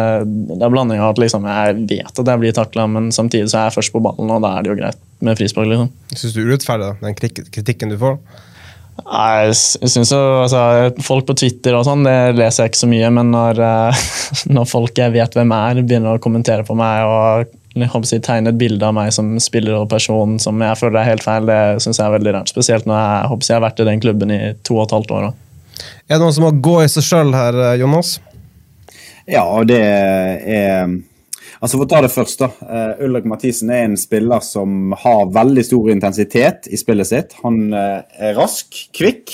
det 0.51 0.59
er 0.59 0.73
blanding 0.73 1.01
av 1.01 1.13
at 1.13 1.21
liksom, 1.23 1.45
jeg 1.47 1.83
vet 1.91 2.23
at 2.23 2.31
jeg 2.33 2.41
blir 2.41 2.55
takla, 2.55 2.87
men 2.91 3.11
samtidig 3.15 3.51
så 3.51 3.61
er 3.61 3.69
jeg 3.69 3.77
først 3.79 3.93
på 3.95 4.03
ballen, 4.03 4.31
og 4.31 4.43
da 4.43 4.55
er 4.57 4.65
det 4.65 4.73
jo 4.73 4.79
greit 4.81 5.03
med 5.23 5.39
frispark. 5.39 5.69
Liksom. 5.71 5.93
Syns 6.13 6.35
du 6.35 6.41
er 6.43 6.49
urettferdig, 6.51 6.89
den 7.03 7.19
kritikken 7.53 7.93
du 7.93 7.99
får? 8.01 8.17
Nei, 9.03 9.49
jeg 9.49 9.89
synes 9.89 10.11
jo, 10.13 10.19
altså, 10.43 10.59
Folk 11.01 11.25
på 11.25 11.33
Twitter 11.39 11.73
og 11.73 11.81
sånn, 11.87 12.05
det 12.05 12.35
leser 12.37 12.67
jeg 12.67 12.73
ikke 12.73 12.83
så 12.83 12.89
mye, 12.91 13.09
men 13.15 13.31
når, 13.33 13.61
eh, 13.65 14.03
når 14.55 14.69
folk 14.69 14.99
jeg 15.01 15.15
vet 15.15 15.37
hvem 15.37 15.53
er, 15.55 15.81
begynner 15.81 16.17
å 16.17 16.23
kommentere 16.23 16.65
på 16.67 16.77
meg 16.77 17.07
og 17.09 17.59
jeg 17.73 17.89
håper 17.89 18.11
jeg, 18.11 18.21
tegne 18.21 18.51
et 18.53 18.59
bilde 18.59 18.85
av 18.85 18.93
meg 18.93 19.09
som 19.15 19.31
spiller 19.41 19.79
og 19.79 19.87
person 19.89 20.35
som 20.41 20.59
jeg 20.61 20.77
føler 20.77 20.99
er 21.01 21.07
helt 21.09 21.23
feil, 21.25 21.47
det 21.49 21.81
syns 21.81 21.97
jeg 21.97 22.05
er 22.05 22.13
veldig 22.19 22.35
rart. 22.35 22.51
Spesielt 22.53 22.85
når 22.85 22.99
jeg, 22.99 23.39
jeg 23.47 23.55
har 23.55 23.63
vært 23.65 23.81
i 23.81 23.87
den 23.87 24.03
klubben 24.03 24.33
i 24.35 24.41
to 24.61 24.77
og 24.77 24.85
et 24.85 24.93
halvt 24.93 25.15
år. 25.17 25.25
Er 26.05 26.19
det 26.19 26.21
noen 26.21 26.35
som 26.35 26.45
må 26.45 26.51
gå 26.53 26.75
i 26.83 26.91
seg 26.91 27.07
sjøl 27.07 27.33
her, 27.33 27.57
eh, 27.71 27.79
Jonas? 27.81 28.19
Ja, 29.29 29.45
og 29.47 29.67
det 29.71 29.79
er 29.79 30.93
Altså 31.63 31.77
For 31.77 31.85
å 31.85 31.87
ta 31.87 32.01
det 32.03 32.11
først, 32.11 32.41
da. 32.41 32.49
Uh, 32.59 33.05
Ulrik 33.05 33.27
Mathisen 33.29 33.69
er 33.71 33.85
en 33.87 33.95
spiller 33.99 34.43
som 34.43 34.91
har 34.99 35.29
veldig 35.31 35.63
stor 35.63 35.91
intensitet 35.93 36.67
i 36.67 36.79
spillet 36.79 37.07
sitt. 37.07 37.35
Han 37.39 37.69
uh, 37.71 38.01
er 38.19 38.35
rask, 38.35 38.67
kvikk, 38.91 39.31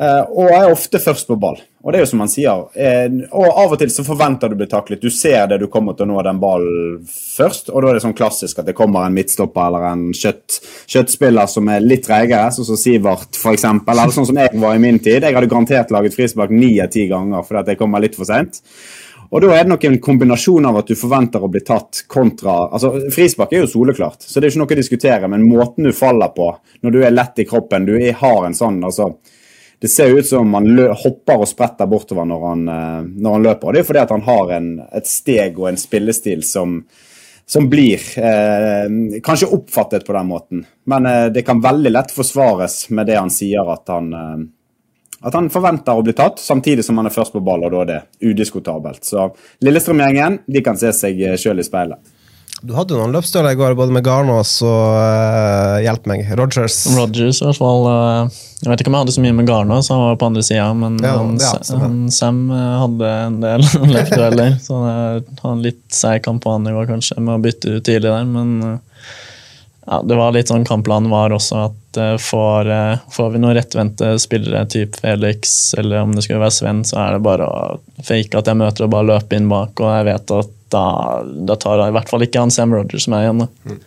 uh, 0.00 0.24
og 0.32 0.48
er 0.48 0.72
ofte 0.72 1.02
først 1.04 1.28
på 1.28 1.36
ball. 1.36 1.60
Og 1.88 1.94
det 1.94 2.02
er 2.02 2.02
jo 2.02 2.08
som 2.10 2.20
han 2.20 2.28
sier. 2.28 2.64
og 3.32 3.46
av 3.62 3.70
og 3.72 3.78
til 3.80 3.88
så 3.88 4.02
forventer 4.04 4.50
du 4.50 4.58
å 4.58 4.60
bli 4.60 4.66
taklet. 4.68 5.00
Du 5.00 5.08
ser 5.08 5.46
det 5.48 5.56
du 5.62 5.70
kommer 5.72 5.94
til 5.96 6.04
å 6.04 6.10
nå 6.10 6.24
den 6.26 6.40
ballen 6.42 6.98
først, 7.08 7.70
og 7.72 7.80
da 7.80 7.88
er 7.88 7.96
det 7.96 8.02
sånn 8.04 8.16
klassisk 8.18 8.60
at 8.60 8.68
det 8.68 8.74
kommer 8.76 9.06
en 9.06 9.16
midtstopper 9.16 9.70
eller 9.70 9.86
en 9.88 10.02
kjøtt, 10.12 10.58
kjøttspiller 10.84 11.48
som 11.48 11.70
er 11.72 11.80
litt 11.80 12.04
treigere, 12.04 12.50
sånn 12.52 12.68
som 12.68 12.76
Sivert 12.76 13.40
f.eks. 13.40 13.64
Eller 13.64 14.12
sånn 14.12 14.28
som 14.28 14.40
jeg 14.42 14.60
var 14.60 14.76
i 14.76 14.82
min 14.84 15.00
tid. 15.00 15.24
Jeg 15.24 15.38
hadde 15.38 15.48
garantert 15.48 15.94
laget 15.96 16.18
frispark 16.18 16.52
ni 16.52 16.74
av 16.84 16.92
ti 16.92 17.06
ganger 17.08 17.48
fordi 17.48 17.62
at 17.62 17.72
jeg 17.72 17.80
kommer 17.80 18.04
litt 18.04 18.20
for 18.20 18.28
seint. 18.28 18.60
Og 19.30 19.40
Da 19.40 19.48
er 19.54 19.64
det 19.64 19.72
nok 19.72 19.88
en 19.88 19.98
kombinasjon 20.04 20.68
av 20.68 20.76
at 20.82 20.92
du 20.92 20.96
forventer 20.96 21.40
å 21.40 21.50
bli 21.52 21.60
tatt 21.64 22.02
kontra 22.08 22.54
altså 22.72 22.94
Frispark 23.12 23.52
er 23.52 23.64
jo 23.64 23.72
soleklart, 23.72 24.24
så 24.24 24.40
det 24.40 24.48
er 24.48 24.52
ikke 24.52 24.62
noe 24.62 24.76
å 24.76 24.78
diskutere. 24.82 25.32
Men 25.32 25.48
måten 25.48 25.88
du 25.88 25.92
faller 25.96 26.36
på 26.36 26.52
når 26.84 26.94
du 26.94 27.00
er 27.00 27.16
lett 27.16 27.40
i 27.40 27.48
kroppen, 27.48 27.88
du 27.88 27.96
har 27.96 28.44
en 28.44 28.56
sånn 28.56 28.80
altså, 28.84 29.14
Det 29.80 29.88
ser 29.88 30.18
ut 30.18 30.26
som 30.26 30.54
han 30.54 30.72
hopper 31.04 31.44
og 31.44 31.48
spretter 31.48 31.86
bortover 31.86 32.26
når 32.26 32.46
han, 32.48 32.64
eh, 32.68 33.02
når 33.22 33.36
han 33.36 33.44
løper. 33.46 33.68
og 33.68 33.74
Det 33.74 33.82
er 33.82 33.86
fordi 33.86 34.02
at 34.02 34.14
han 34.14 34.26
har 34.26 34.50
en, 34.56 34.72
et 34.98 35.06
steg 35.06 35.60
og 35.60 35.68
en 35.70 35.78
spillestil 35.78 36.42
som, 36.42 36.80
som 37.46 37.68
blir 37.70 38.02
eh, 38.18 38.90
kanskje 39.24 39.50
oppfattet 39.54 40.06
på 40.06 40.16
den 40.16 40.26
måten. 40.26 40.66
Men 40.90 41.06
eh, 41.06 41.26
det 41.34 41.46
kan 41.46 41.62
veldig 41.62 41.94
lett 41.94 42.14
forsvares 42.14 42.88
med 42.90 43.06
det 43.06 43.20
han 43.20 43.30
sier 43.30 43.70
at 43.70 43.94
han 43.94 44.12
eh, 44.12 44.38
at 45.18 45.34
han 45.34 45.48
forventer 45.50 45.98
å 45.98 46.02
bli 46.06 46.12
tatt, 46.14 46.38
samtidig 46.38 46.84
som 46.86 47.00
han 47.00 47.08
er 47.08 47.14
først 47.14 47.32
på 47.34 47.40
ball, 47.42 47.64
og 47.66 47.72
da 47.74 47.80
er 47.82 47.88
det 47.88 48.28
udiskutabelt. 48.30 49.02
Så 49.02 49.24
Lillestrøm-gjengen 49.66 50.44
de 50.46 50.62
kan 50.62 50.78
se 50.78 50.92
seg 50.94 51.18
sjøl 51.42 51.58
i 51.58 51.64
speilet. 51.66 51.98
Du 52.58 52.72
hadde 52.74 52.94
jo 52.94 52.98
noen 52.98 53.14
løpsstøler 53.14 53.54
i 53.54 53.58
går, 53.58 53.76
både 53.78 53.94
med 53.94 54.02
Garnås 54.06 54.56
og 54.66 54.96
uh, 54.98 55.78
hjelp 55.84 56.08
meg, 56.10 56.24
Rogers. 56.38 56.80
Rogers 56.96 57.38
i 57.38 57.46
hvert 57.46 57.60
fall. 57.60 57.86
Uh, 57.86 58.40
jeg 58.64 58.72
vet 58.72 58.82
ikke 58.82 58.90
om 58.90 58.96
jeg 58.96 59.06
hadde 59.06 59.14
så 59.14 59.22
mye 59.22 59.36
med 59.38 59.50
Garnås, 59.50 59.90
han 59.92 60.02
var 60.02 60.18
på 60.18 60.30
andre 60.32 60.42
sida, 60.42 60.66
men 60.74 60.98
ja, 61.04 61.14
han, 61.20 61.38
han, 61.84 62.00
Sam 62.14 62.40
uh, 62.50 62.80
hadde 62.82 63.12
en 63.28 63.38
del 63.44 63.62
løpsdueller. 63.94 64.58
så 64.64 64.82
det 65.22 65.38
var 65.44 65.54
en 65.54 65.64
litt 65.68 65.84
seig 65.94 66.26
kamp 66.26 66.42
på 66.42 66.56
han 66.56 66.66
i 66.66 66.74
går, 66.74 66.90
kanskje, 66.90 67.20
med 67.22 67.36
å 67.36 67.44
bytte 67.46 67.78
ut 67.78 67.86
tidlig 67.86 68.10
der, 68.10 68.26
men 68.26 68.80
ja, 69.88 70.02
det 70.04 70.18
var 70.18 70.34
litt 70.36 70.50
sånn 70.50 70.66
Kampplanen 70.68 71.08
var 71.08 71.32
også 71.32 71.62
at 71.70 71.98
uh, 72.02 72.16
får, 72.20 72.68
uh, 72.68 73.06
får, 73.14 73.30
vi 73.32 73.40
noen 73.40 73.56
rettvendte 73.56 74.10
spillere, 74.20 74.66
type 74.68 75.00
Felix 75.00 75.72
eller 75.78 76.02
om 76.02 76.12
det 76.12 76.26
skulle 76.26 76.42
være 76.42 76.56
Sven, 76.58 76.82
så 76.84 76.98
er 77.06 77.16
det 77.16 77.24
bare 77.24 77.46
å 77.48 77.78
fake 78.04 78.36
at 78.36 78.50
jeg 78.50 78.60
møter 78.60 78.84
og 78.84 78.92
bare 78.92 79.08
løpe 79.14 79.38
inn 79.38 79.48
bak. 79.48 79.80
Og 79.80 79.94
jeg 79.94 80.08
vet 80.10 80.34
at 80.42 80.57
da, 80.72 80.84
da 81.48 81.56
tar 81.60 81.80
jeg 81.80 81.92
i 81.92 81.96
hvert 81.96 82.10
fall 82.10 82.24
ikke 82.24 82.42
han 82.42 82.52
Sam 82.52 82.74
Rogers 82.76 83.08
med 83.10 83.24
igjen. 83.24 83.44
Mm. 83.64 83.78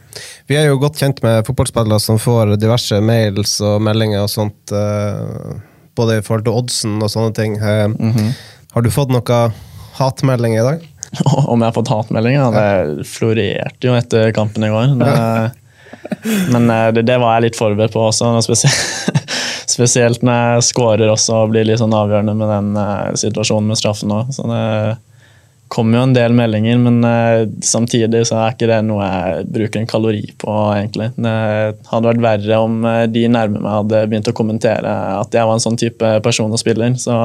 Vi 0.49 0.57
er 0.57 0.69
jo 0.69 0.79
godt 0.81 0.99
kjent 1.01 1.21
med 1.23 1.45
fotballspillere 1.47 2.01
som 2.01 2.19
får 2.21 2.55
diverse 2.61 2.97
mails 3.05 3.57
og 3.65 3.81
meldinger 3.85 4.25
og 4.25 4.31
sånt, 4.33 4.73
uh, 4.73 5.59
både 5.97 6.19
i 6.19 6.23
forhold 6.25 6.47
til 6.47 6.57
oddsen 6.57 6.97
og 6.99 7.11
sånne 7.13 7.35
ting. 7.37 7.57
Mm 7.59 8.11
-hmm. 8.11 8.31
Har 8.73 8.81
du 8.81 8.91
fått 8.91 9.11
noe 9.11 9.51
hatmelding 9.93 10.57
i 10.57 10.63
dag? 10.63 10.87
Om 11.51 11.61
jeg 11.61 11.67
har 11.67 11.73
fått 11.73 11.87
hatmeldinger? 11.87 12.51
Det 12.51 13.05
florerte 13.07 13.87
jo 13.87 13.95
etter 13.95 14.31
kampen 14.31 14.63
i 14.63 14.69
går. 14.69 14.95
Det, 14.99 15.51
men 16.53 16.69
eh, 16.69 16.91
det, 16.91 17.01
det, 17.01 17.17
var 17.17 17.35
jeg 17.35 17.41
litt 17.41 17.59
forberedt 17.59 17.93
på 17.93 17.99
også. 17.99 18.41
Spesielt, 18.41 19.29
spesielt 19.75 20.21
når 20.21 20.33
jeg 20.33 20.63
scorer 20.63 21.09
også 21.11 21.33
og 21.33 21.49
blir 21.49 21.63
litt 21.67 21.79
sånn 21.79 21.93
avgjørende 21.93 22.33
med 22.33 22.49
den 22.49 23.15
situasjonen 23.15 23.67
med 23.67 23.77
straffen 23.77 24.11
òg. 24.11 24.31
Så 24.31 24.47
det 24.47 24.97
kommer 25.71 25.99
jo 25.99 26.03
en 26.07 26.15
del 26.15 26.33
meldinger, 26.35 26.79
men 26.83 26.99
uh, 27.05 27.45
samtidig 27.63 28.25
så 28.27 28.41
er 28.41 28.55
ikke 28.55 28.67
det 28.69 28.81
noe 28.87 29.05
jeg 29.05 29.45
bruker 29.55 29.81
en 29.81 29.87
kalori 29.89 30.25
på, 30.41 30.55
egentlig. 30.75 31.11
Det 31.15 31.35
hadde 31.91 32.09
vært 32.09 32.25
verre 32.25 32.59
om 32.65 32.81
de 33.13 33.23
nærme 33.31 33.61
meg 33.61 33.77
hadde 33.79 34.03
begynt 34.11 34.31
å 34.31 34.35
kommentere 34.35 34.97
at 35.21 35.37
jeg 35.37 35.47
var 35.47 35.55
en 35.55 35.63
sånn 35.63 35.79
type 35.79 36.11
person 36.25 36.51
og 36.51 36.61
spiller. 36.61 36.97
Så 36.99 37.15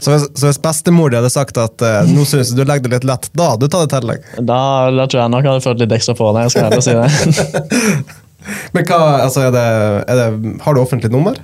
Så 0.00 0.14
hvis, 0.14 0.24
så 0.40 0.48
hvis 0.48 0.62
bestemor 0.64 1.12
hadde 1.12 1.28
sagt 1.32 1.60
at 1.60 1.84
uh, 1.84 2.00
nå 2.08 2.24
syns 2.28 2.54
du 2.56 2.64
legger 2.64 2.88
det 2.88 2.96
litt 2.96 3.08
lett, 3.12 3.30
da 3.36 3.52
hadde 3.52 3.68
du 3.68 3.74
tatt 3.74 3.90
et 3.90 3.94
tillegg? 3.98 4.26
Da, 4.40 4.62
da 4.96 5.06
tror 5.06 5.24
jeg 5.24 5.34
nok 5.36 5.44
jeg 5.44 5.52
hadde 5.52 5.66
følt 5.68 5.84
litt 5.84 5.96
ekstra 6.00 6.16
på 6.16 6.32
det. 6.32 6.48
jeg 6.48 6.56
skal 6.56 6.70
ærlig 6.70 6.84
si 6.88 6.96
det. 6.96 8.26
Men 8.74 8.86
hva, 8.88 9.00
altså, 9.26 9.46
er 9.48 9.54
det, 9.54 9.64
er 10.08 10.20
det, 10.20 10.54
Har 10.64 10.76
du 10.76 10.80
offentlig 10.82 11.12
nummer? 11.12 11.36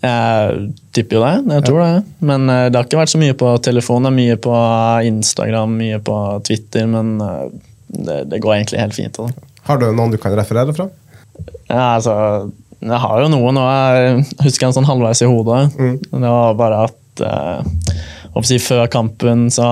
Jeg 0.00 0.70
tipper 0.96 1.18
jo 1.18 1.24
det. 1.26 1.56
Jeg 1.58 1.66
tror 1.66 1.82
det. 1.82 2.04
Men 2.24 2.48
eh, 2.48 2.68
det 2.70 2.78
har 2.78 2.88
ikke 2.88 3.02
vært 3.02 3.12
så 3.12 3.20
mye 3.20 3.36
på 3.36 3.50
telefon. 3.64 4.06
Det 4.06 4.12
er 4.12 4.16
mye 4.16 4.38
på 4.40 4.54
Instagram, 5.10 5.76
mye 5.80 6.00
på 6.04 6.16
Twitter, 6.48 6.88
men 6.88 7.18
eh, 7.24 7.44
det, 7.90 8.18
det 8.32 8.40
går 8.40 8.56
egentlig 8.56 8.80
helt 8.80 8.96
fint. 8.96 9.20
Altså. 9.20 9.48
Har 9.68 9.80
du 9.80 9.90
noen 9.92 10.14
du 10.14 10.18
kan 10.20 10.36
referere 10.38 10.72
fra? 10.76 10.88
Ja, 11.68 11.96
altså, 11.98 12.14
jeg 12.80 13.02
har 13.04 13.24
jo 13.24 13.32
noe 13.32 13.52
nå. 13.54 13.66
Jeg 13.68 14.24
husker 14.46 14.70
en 14.70 14.78
sånn 14.78 14.88
halvveis 14.88 15.20
i 15.20 15.28
hodet. 15.28 15.66
Mm. 15.76 15.98
Det 16.16 16.32
var 16.36 16.56
bare 16.60 16.84
at 16.88 17.24
eh, 17.26 17.98
si, 18.46 18.60
Før 18.62 18.86
kampen 18.92 19.50
så 19.52 19.68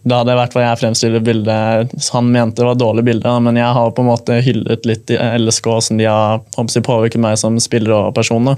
da 0.00 0.22
hadde 0.22 0.32
i 0.32 0.38
vært 0.38 0.54
hva 0.56 0.62
jeg 0.64 0.80
fremstiller 0.80 1.20
bildet 1.24 1.92
han 2.14 2.30
mente 2.32 2.62
det 2.62 2.68
var 2.70 2.78
dårlig 2.80 3.02
bilde, 3.04 3.32
men 3.44 3.58
jeg 3.60 3.76
har 3.76 3.90
på 3.92 4.00
en 4.00 4.08
måte 4.08 4.38
hyllet 4.40 4.86
litt 4.88 5.12
i 5.12 5.18
LSK 5.36 5.68
hvordan 5.68 6.00
de 6.00 6.06
har 6.08 6.40
påvirket 6.86 7.20
meg 7.20 7.36
som 7.40 7.58
spiller 7.60 7.92
og 7.98 8.14
person. 8.16 8.48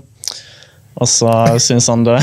Og 1.01 1.09
så 1.09 1.33
syns 1.63 1.89
han 1.89 2.05
det 2.05 2.19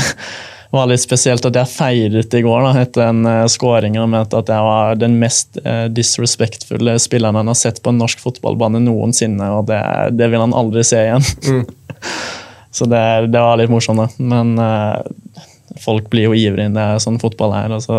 var 0.70 0.86
litt 0.86 1.02
spesielt 1.02 1.46
at 1.46 1.56
jeg 1.58 1.70
feiret 1.72 2.34
i 2.36 2.42
går 2.44 2.62
da, 2.62 2.72
etter 2.84 3.08
en 3.08 3.24
uh, 3.26 3.46
scoring 3.50 3.96
og 3.98 4.10
mente 4.12 4.38
at 4.38 4.50
jeg 4.52 4.66
var 4.66 5.00
den 5.00 5.16
mest 5.18 5.58
uh, 5.64 5.88
disrespektfulle 5.90 6.94
spilleren 7.02 7.40
han 7.40 7.50
har 7.50 7.58
sett 7.58 7.80
på 7.82 7.90
en 7.90 7.98
norsk 7.98 8.22
fotballbane 8.22 8.82
noensinne, 8.84 9.50
og 9.56 9.66
det, 9.70 9.80
det 10.14 10.30
vil 10.30 10.44
han 10.44 10.54
aldri 10.54 10.84
se 10.86 11.02
igjen. 11.08 11.26
Mm. 11.48 11.64
så 12.76 12.86
det, 12.86 13.04
det, 13.34 13.42
var 13.42 13.58
litt 13.58 13.72
morsomt, 13.72 13.98
da. 13.98 14.08
Men 14.22 14.54
uh, 14.62 15.42
folk 15.82 16.06
blir 16.12 16.28
jo 16.28 16.38
ivrige, 16.38 16.70
det 16.76 16.86
er 16.86 17.02
sånn 17.02 17.18
fotball 17.22 17.56
er. 17.64 17.74
Altså, 17.74 17.98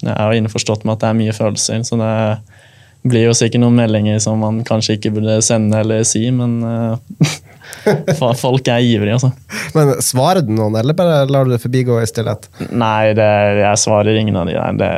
så 0.00 0.06
jeg 0.06 0.16
er 0.16 0.32
jo 0.32 0.40
innforstått 0.40 0.84
med 0.84 0.96
at 0.96 1.04
det 1.04 1.10
er 1.10 1.20
mye 1.20 1.36
følelser, 1.36 1.84
så 1.84 2.00
det 2.00 2.14
blir 3.06 3.28
jo 3.28 3.36
sikkert 3.36 3.62
noen 3.62 3.76
meldinger 3.76 4.18
som 4.24 4.40
man 4.42 4.64
kanskje 4.66 4.96
ikke 4.96 5.12
burde 5.14 5.36
sende 5.44 5.78
eller 5.84 6.02
si, 6.08 6.24
men 6.34 6.58
Folk 8.44 8.68
er 8.68 8.84
ivrige, 8.84 9.16
altså. 9.16 9.30
Men 9.74 9.92
Svarer 10.04 10.42
du 10.44 10.52
noen, 10.54 10.76
eller 10.78 10.96
bare 10.96 11.24
lar 11.30 11.46
du 11.46 11.52
det 11.54 11.60
forbigå 11.62 11.98
i 12.02 12.08
stillhet? 12.08 12.48
Nei, 12.70 13.12
det, 13.16 13.26
jeg 13.60 13.80
svarer 13.82 14.18
ingen 14.18 14.36
av 14.38 14.48
de 14.48 14.56
der. 14.56 14.78
Det, 14.80 14.90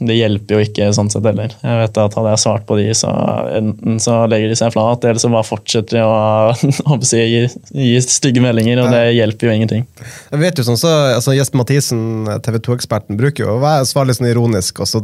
det, 0.00 0.16
hjelper 0.16 0.56
jo 0.56 0.66
ikke 0.66 0.90
sånn 0.96 1.10
sett 1.12 1.26
heller. 1.28 1.54
Jeg 1.62 1.80
vet 1.82 2.00
at 2.02 2.16
Hadde 2.16 2.32
jeg 2.32 2.42
svart 2.42 2.64
på 2.68 2.78
de, 2.78 2.86
så 2.96 3.10
enten 3.58 3.98
så 4.02 4.18
legger 4.30 4.52
de 4.52 4.58
seg 4.58 4.72
flat, 4.72 5.04
eller 5.04 5.20
så 5.20 5.30
bare 5.32 5.46
fortsetter 5.46 5.98
de 5.98 6.04
å 6.04 7.00
si, 7.10 7.20
gi, 7.20 7.42
gi, 7.76 7.96
stygge 8.04 8.42
meldinger, 8.44 8.80
og 8.82 8.92
det 8.94 9.02
hjelper 9.16 9.50
jo 9.50 9.56
ingenting. 9.56 9.86
Jeg 10.32 10.42
vet 10.42 10.60
jo 10.60 10.66
sånn, 10.66 10.80
så 10.80 10.92
altså 11.16 11.36
Jesper 11.36 11.60
Mathisen, 11.60 12.02
TV 12.46 12.60
2-eksperten, 12.68 13.18
bruker 13.20 13.46
jo 13.46 13.58
å 13.58 13.74
svare 13.88 14.10
litt 14.10 14.20
sånn 14.20 14.30
ironisk. 14.30 14.80
Også. 14.84 15.02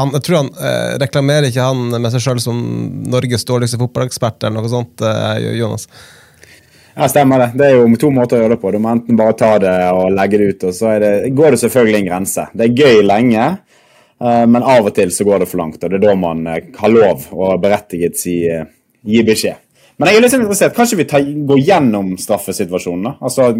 Han, 0.00 0.14
jeg 0.16 0.24
tror 0.26 0.42
han 0.42 0.52
eh, 0.56 0.94
reklamerer 1.04 1.50
ikke 1.50 1.68
han 1.68 1.98
med 1.98 2.12
seg 2.14 2.24
sjøl 2.24 2.42
som 2.42 2.62
Norges 3.12 3.46
dårligste 3.48 3.80
fotballekspert, 3.80 4.40
eller 4.42 4.62
noe 4.62 4.72
sånt, 4.72 5.04
eh, 5.04 5.52
Jonas? 5.58 5.88
Ja, 6.98 7.06
stemmer 7.08 7.38
det. 7.38 7.52
Det 7.54 7.66
er 7.66 7.76
jo 7.78 7.98
to 8.00 8.08
måter 8.10 8.34
å 8.34 8.42
gjøre 8.42 8.56
det 8.56 8.62
på. 8.62 8.72
Du 8.74 8.80
må 8.82 8.90
enten 8.90 9.18
bare 9.18 9.36
ta 9.38 9.52
det 9.62 9.74
og 9.94 10.08
legge 10.16 10.40
det 10.40 10.48
ut, 10.48 10.64
og 10.66 10.74
så 10.74 10.96
det, 10.98 11.12
går 11.30 11.54
det 11.54 11.60
selvfølgelig 11.62 12.00
en 12.00 12.08
grense. 12.08 12.46
Det 12.58 12.66
er 12.66 12.80
gøy 12.82 13.04
lenge, 13.06 13.44
uh, 14.18 14.46
men 14.50 14.66
av 14.66 14.88
og 14.90 14.96
til 14.96 15.12
så 15.14 15.26
går 15.28 15.44
det 15.44 15.46
for 15.46 15.62
langt. 15.62 15.78
Og 15.78 15.92
det 15.92 16.00
er 16.00 16.02
da 16.08 16.16
man 16.18 16.42
uh, 16.50 16.58
har 16.80 16.90
lov 16.90 17.28
og 17.36 17.62
berettiget 17.62 18.18
si, 18.18 18.34
uh, 18.50 18.66
gi 19.06 19.22
beskjed. 19.30 19.62
Men 19.98 20.10
jeg 20.10 20.18
er 20.18 20.26
litt 20.26 20.36
interessert. 20.40 20.74
Kanskje 20.74 20.98
vi 20.98 21.06
tar, 21.12 21.22
går 21.22 21.62
gjennom 21.68 22.10
straffesituasjonen? 22.18 23.06
da? 23.06 23.14
Altså, 23.30 23.52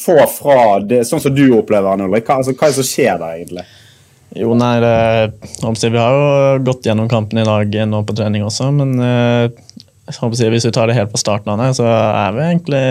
Få 0.00 0.16
fra 0.32 0.64
det, 0.80 1.04
sånn 1.08 1.20
som 1.20 1.36
du 1.36 1.44
opplever 1.60 2.00
den, 2.00 2.08
Ulrik. 2.08 2.24
Hva, 2.24 2.40
altså, 2.40 2.56
hva 2.56 2.64
er 2.64 2.72
det 2.72 2.80
som 2.80 2.88
skjer 2.94 3.20
der, 3.20 3.38
egentlig? 3.42 3.68
Jo, 4.40 4.54
nei, 4.56 4.76
det, 4.80 4.96
Vi 5.84 5.98
har 5.98 6.16
jo 6.16 6.64
gått 6.64 6.88
gjennom 6.88 7.12
kampen 7.12 7.42
i 7.42 7.44
dag 7.44 7.80
nå 7.90 8.04
på 8.08 8.16
trening 8.16 8.44
også, 8.46 8.70
men 8.72 8.96
hvis 10.18 10.66
vi 10.66 10.72
tar 10.74 10.90
det 10.90 10.96
helt 10.98 11.12
på 11.12 11.20
starten 11.20 11.52
av 11.52 11.60
det, 11.62 11.72
så 11.78 11.86
er 11.86 12.36
vi 12.36 12.44
egentlig 12.46 12.84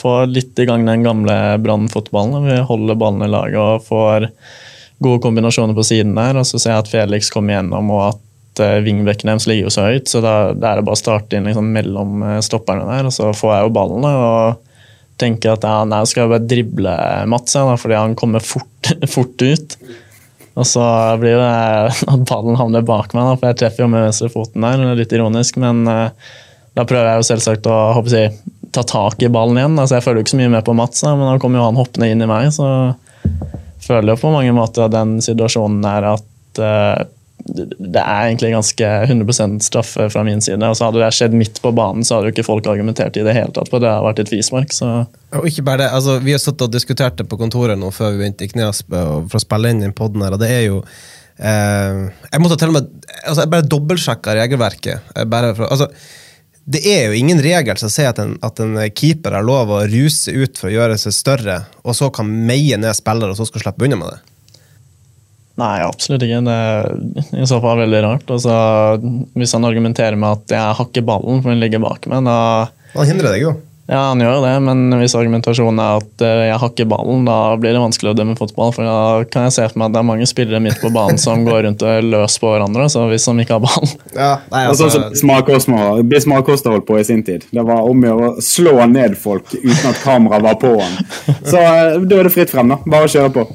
får 0.00 0.30
litt 0.30 0.58
i 0.60 0.66
gang 0.68 0.86
den 0.86 1.06
gamle 1.06 1.34
Brann-fotballen. 1.64 2.46
Vi 2.46 2.62
holder 2.68 2.98
ballen 2.98 3.26
i 3.26 3.30
laget 3.32 3.58
og 3.58 3.86
får 3.88 4.30
gode 4.98 5.22
kombinasjoner 5.22 5.76
på 5.76 5.86
siden 5.86 6.16
der. 6.18 6.38
Og 6.38 6.46
så 6.48 6.60
ser 6.60 6.74
jeg 6.74 6.84
at 6.84 6.90
Felix 6.92 7.32
kommer 7.34 7.56
gjennom, 7.56 7.92
og 7.94 8.04
at 8.10 8.62
uh, 8.64 8.78
vingbekken 8.84 9.30
deres 9.32 9.48
ligger 9.50 9.68
jo 9.68 9.74
så 9.74 9.86
høyt. 9.88 10.08
Så 10.10 10.22
da, 10.24 10.54
da, 10.54 10.72
er 10.72 10.80
det 10.80 10.88
bare 10.88 10.98
å 10.98 11.02
starte 11.02 11.38
inn 11.38 11.48
liksom, 11.48 11.70
mellom 11.74 12.24
uh, 12.24 12.38
stopperne 12.44 12.88
der, 12.90 13.08
og 13.08 13.14
så 13.14 13.30
får 13.36 13.54
jeg 13.54 13.68
jo 13.68 13.76
ballen. 13.78 14.08
og 14.08 14.64
tenker 15.18 15.56
at 15.56 15.64
ja, 15.66 15.78
nei, 15.88 16.04
skal 16.06 16.24
jeg 16.24 16.30
bare 16.30 16.46
drible 16.46 16.92
Mats, 17.26 17.56
ja, 17.58 17.78
fordi 17.80 17.96
han 17.98 18.14
kommer 18.18 18.44
fort, 18.44 18.92
fort 19.14 19.42
ut. 19.42 19.78
Og 20.58 20.66
så 20.66 20.82
blir 21.22 21.38
det 21.38 21.48
at 22.10 22.26
ballen 22.26 22.58
havner 22.58 22.86
bak 22.86 23.14
meg, 23.14 23.30
da, 23.30 23.38
for 23.38 23.50
jeg 23.50 23.60
treffer 23.62 23.84
jo 23.84 23.90
med 23.92 24.06
venstrefoten 24.08 24.66
der. 24.66 24.84
Litt 24.98 25.14
ironisk, 25.14 25.58
men 25.62 25.84
uh, 25.86 26.34
da 26.76 26.84
prøver 26.88 27.10
jeg 27.10 27.20
jo 27.20 27.28
selvsagt 27.30 27.68
å 27.70 27.78
jeg, 28.12 28.32
ta 28.74 28.84
tak 28.86 29.22
i 29.22 29.30
ballen 29.32 29.60
igjen. 29.60 29.78
Altså, 29.78 29.98
jeg 29.98 30.06
føler 30.06 30.20
jo 30.20 30.26
ikke 30.26 30.36
så 30.36 30.40
mye 30.42 30.54
med 30.56 30.66
på 30.66 30.76
Mats, 30.76 31.04
men 31.06 31.26
da 31.26 31.36
kommer 31.42 31.60
jo 31.60 31.68
han 31.68 31.78
hoppende 31.80 32.10
inn 32.12 32.24
i 32.24 32.30
meg. 32.30 32.50
Så 32.54 32.66
føler 33.84 34.12
jeg 34.12 34.22
på 34.22 34.32
mange 34.34 34.56
måter 34.56 34.86
at 34.86 34.94
den 34.94 35.18
situasjonen 35.24 35.86
er 35.88 36.10
at 36.14 36.60
uh, 36.62 37.06
det 37.48 38.00
er 38.02 38.26
egentlig 38.26 38.50
ganske 38.52 38.88
100 39.06 39.60
straffe 39.64 40.08
fra 40.12 40.24
min 40.26 40.40
side. 40.44 40.60
Og 40.66 40.76
så 40.76 40.88
Hadde 40.88 41.00
det 41.00 41.10
skjedd 41.16 41.36
midt 41.38 41.60
på 41.64 41.72
banen, 41.72 42.04
så 42.04 42.18
hadde 42.18 42.30
jo 42.30 42.34
ikke 42.36 42.46
folk 42.46 42.66
argumentert 42.68 43.16
i 43.16 43.24
det 43.24 43.34
hele 43.36 43.54
tatt 43.54 43.70
på 43.72 43.80
det. 43.82 43.88
har 43.88 44.04
vært 44.04 44.22
et 44.24 44.32
fismark. 44.32 44.74
så... 44.74 45.06
Og 45.38 45.48
ikke 45.48 45.64
bare 45.64 45.84
det, 45.84 45.90
altså, 45.92 46.18
Vi 46.24 46.34
har 46.34 46.42
satt 46.42 46.64
og 46.64 46.72
diskutert 46.72 47.18
det 47.20 47.28
på 47.28 47.38
kontoret 47.40 47.78
nå 47.78 47.90
før 47.94 48.12
vi 48.14 48.22
begynte 48.22 48.46
i 48.46 48.52
Knesbø 48.52 49.04
for 49.30 49.40
å 49.40 49.44
spille 49.44 49.72
inn 49.72 49.84
den 49.84 49.96
poden 49.96 50.24
her, 50.24 50.36
og 50.36 50.42
det 50.42 50.48
er 50.52 50.62
jo 50.66 50.78
eh, 50.82 52.08
Jeg 52.32 52.42
måtte 52.42 52.58
til 52.60 52.72
og 52.72 52.78
med 52.78 52.88
altså, 53.24 53.42
jeg 53.42 53.52
bare 53.52 53.68
dobbeltsjekka 53.76 54.36
regelverket. 54.42 55.12
Bare 55.30 55.54
for, 55.56 55.68
altså, 55.68 55.90
det 56.68 56.82
er 56.84 57.06
jo 57.08 57.16
ingen 57.16 57.38
regel 57.40 57.78
som 57.80 57.88
sier 57.92 58.10
at 58.12 58.18
en, 58.20 58.34
at 58.44 58.60
en, 58.60 58.76
keeper 58.92 59.38
har 59.38 59.46
lov 59.46 59.70
å 59.72 59.84
ruse 59.88 60.34
ut 60.34 60.58
for 60.60 60.68
å 60.68 60.74
gjøre 60.74 60.98
seg 61.00 61.14
større, 61.16 61.62
og 61.80 61.96
så 61.96 62.10
kan 62.12 62.28
meie 62.28 62.76
ned 62.76 62.96
spillere, 62.96 63.32
og 63.32 63.38
så 63.38 63.46
skal 63.48 63.64
slippe 63.64 63.86
unna 63.86 63.96
med 64.00 64.12
det. 64.12 64.18
Nei, 65.58 65.78
absolutt 65.82 66.22
ikke. 66.22 66.42
Det 66.46 66.54
er 66.54 67.40
i 67.40 67.46
så 67.50 67.56
fall 67.62 67.80
veldig 67.80 68.02
rart. 68.04 68.28
Altså, 68.30 68.52
hvis 69.34 69.54
han 69.56 69.66
argumenterer 69.66 70.14
med 70.20 70.36
at 70.36 70.54
jeg 70.54 70.76
hakker 70.78 71.06
ballen 71.08 71.40
for 71.42 71.50
han 71.50 71.62
ligger 71.62 71.82
bak 71.82 72.06
meg, 72.10 72.28
da 72.28 72.36
Han 72.92 73.08
hindrer 73.08 73.34
deg 73.34 73.42
jo. 73.42 73.56
Ja, 73.88 74.10
han 74.10 74.20
gjør 74.20 74.42
det, 74.44 74.52
men 74.66 74.92
hvis 75.00 75.14
argumentasjonen 75.16 75.78
er 75.80 76.02
at 76.02 76.24
jeg 76.24 76.48
jeg 76.48 76.60
hakker 76.60 76.88
ballen, 76.90 77.22
da 77.24 77.56
blir 77.60 77.72
det 77.72 77.80
vanskelig 77.80 78.12
å 78.12 78.16
dømme 78.18 78.34
fotball. 78.36 78.72
For 78.76 78.84
da 78.84 79.24
kan 79.32 79.46
jeg 79.46 79.54
se 79.56 79.64
for 79.70 79.80
meg 79.80 79.88
at 79.88 79.94
det 79.94 80.00
er 80.02 80.08
mange 80.10 80.28
spillere 80.28 80.60
midt 80.60 80.80
på 80.82 80.90
banen 80.92 81.20
som 81.20 81.44
går 81.46 81.62
rundt 81.64 81.84
og 81.84 81.92
er 81.94 82.04
løs 82.04 82.36
på 82.40 82.50
hverandre. 82.52 82.88
så 82.92 83.06
hvis 83.08 83.24
de 83.24 83.44
ikke 83.44 83.56
har 83.56 83.64
ballen. 83.64 83.94
Ja, 84.12 84.30
nei, 84.52 84.64
altså, 84.68 84.90
sånn 84.92 85.14
som 85.16 86.08
Bismar 86.08 86.44
Kosta 86.44 86.72
holdt 86.74 86.88
på 86.88 86.98
i 87.00 87.06
sin 87.06 87.24
tid. 87.24 87.46
Det 87.48 87.64
var 87.64 87.88
om 87.88 88.04
å 88.12 88.34
slå 88.44 88.76
ned 88.90 89.16
folk 89.20 89.54
uten 89.56 89.88
at 89.90 90.02
kameraet 90.04 90.44
var 90.44 90.60
på 90.60 90.74
han. 90.76 91.00
Så 91.48 91.56
eh, 91.62 91.96
da 92.04 92.20
er 92.20 92.28
det 92.28 92.34
fritt 92.34 92.52
frem, 92.52 92.74
da. 92.74 92.80
Bare 92.88 93.08
kjøre 93.08 93.32
på. 93.38 93.46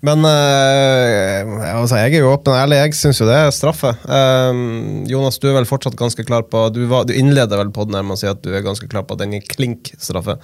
Men 0.00 0.22
uh, 0.22 1.80
altså, 1.80 1.96
jeg 1.98 2.14
er 2.14 2.22
jo 2.22 2.30
åpen 2.30 2.52
og 2.52 2.58
ærlig. 2.60 2.76
Jeg 2.78 2.94
syns 2.94 3.18
jo 3.18 3.26
det 3.26 3.34
er 3.34 3.48
straffe. 3.54 3.90
Um, 4.06 5.02
Jonas, 5.10 5.40
du 5.42 5.48
er 5.50 5.56
vel 5.56 5.66
fortsatt 5.66 5.96
ganske 5.98 6.22
klar 6.26 6.44
på 6.46 6.60
Du, 6.70 6.84
var, 6.90 7.08
du 7.08 7.16
innleder 7.18 7.58
vel 7.58 7.72
på 7.74 7.86
den 7.88 7.98
med 8.06 8.14
å 8.14 8.18
si 8.20 8.28
at 8.30 8.38
du 8.44 8.52
er 8.54 8.62
ganske 8.62 8.86
klar 8.90 9.02
på 9.08 9.16
at 9.16 9.24
den 9.24 9.34
er 9.40 9.48
klink 9.48 9.90
straffe? 9.98 10.36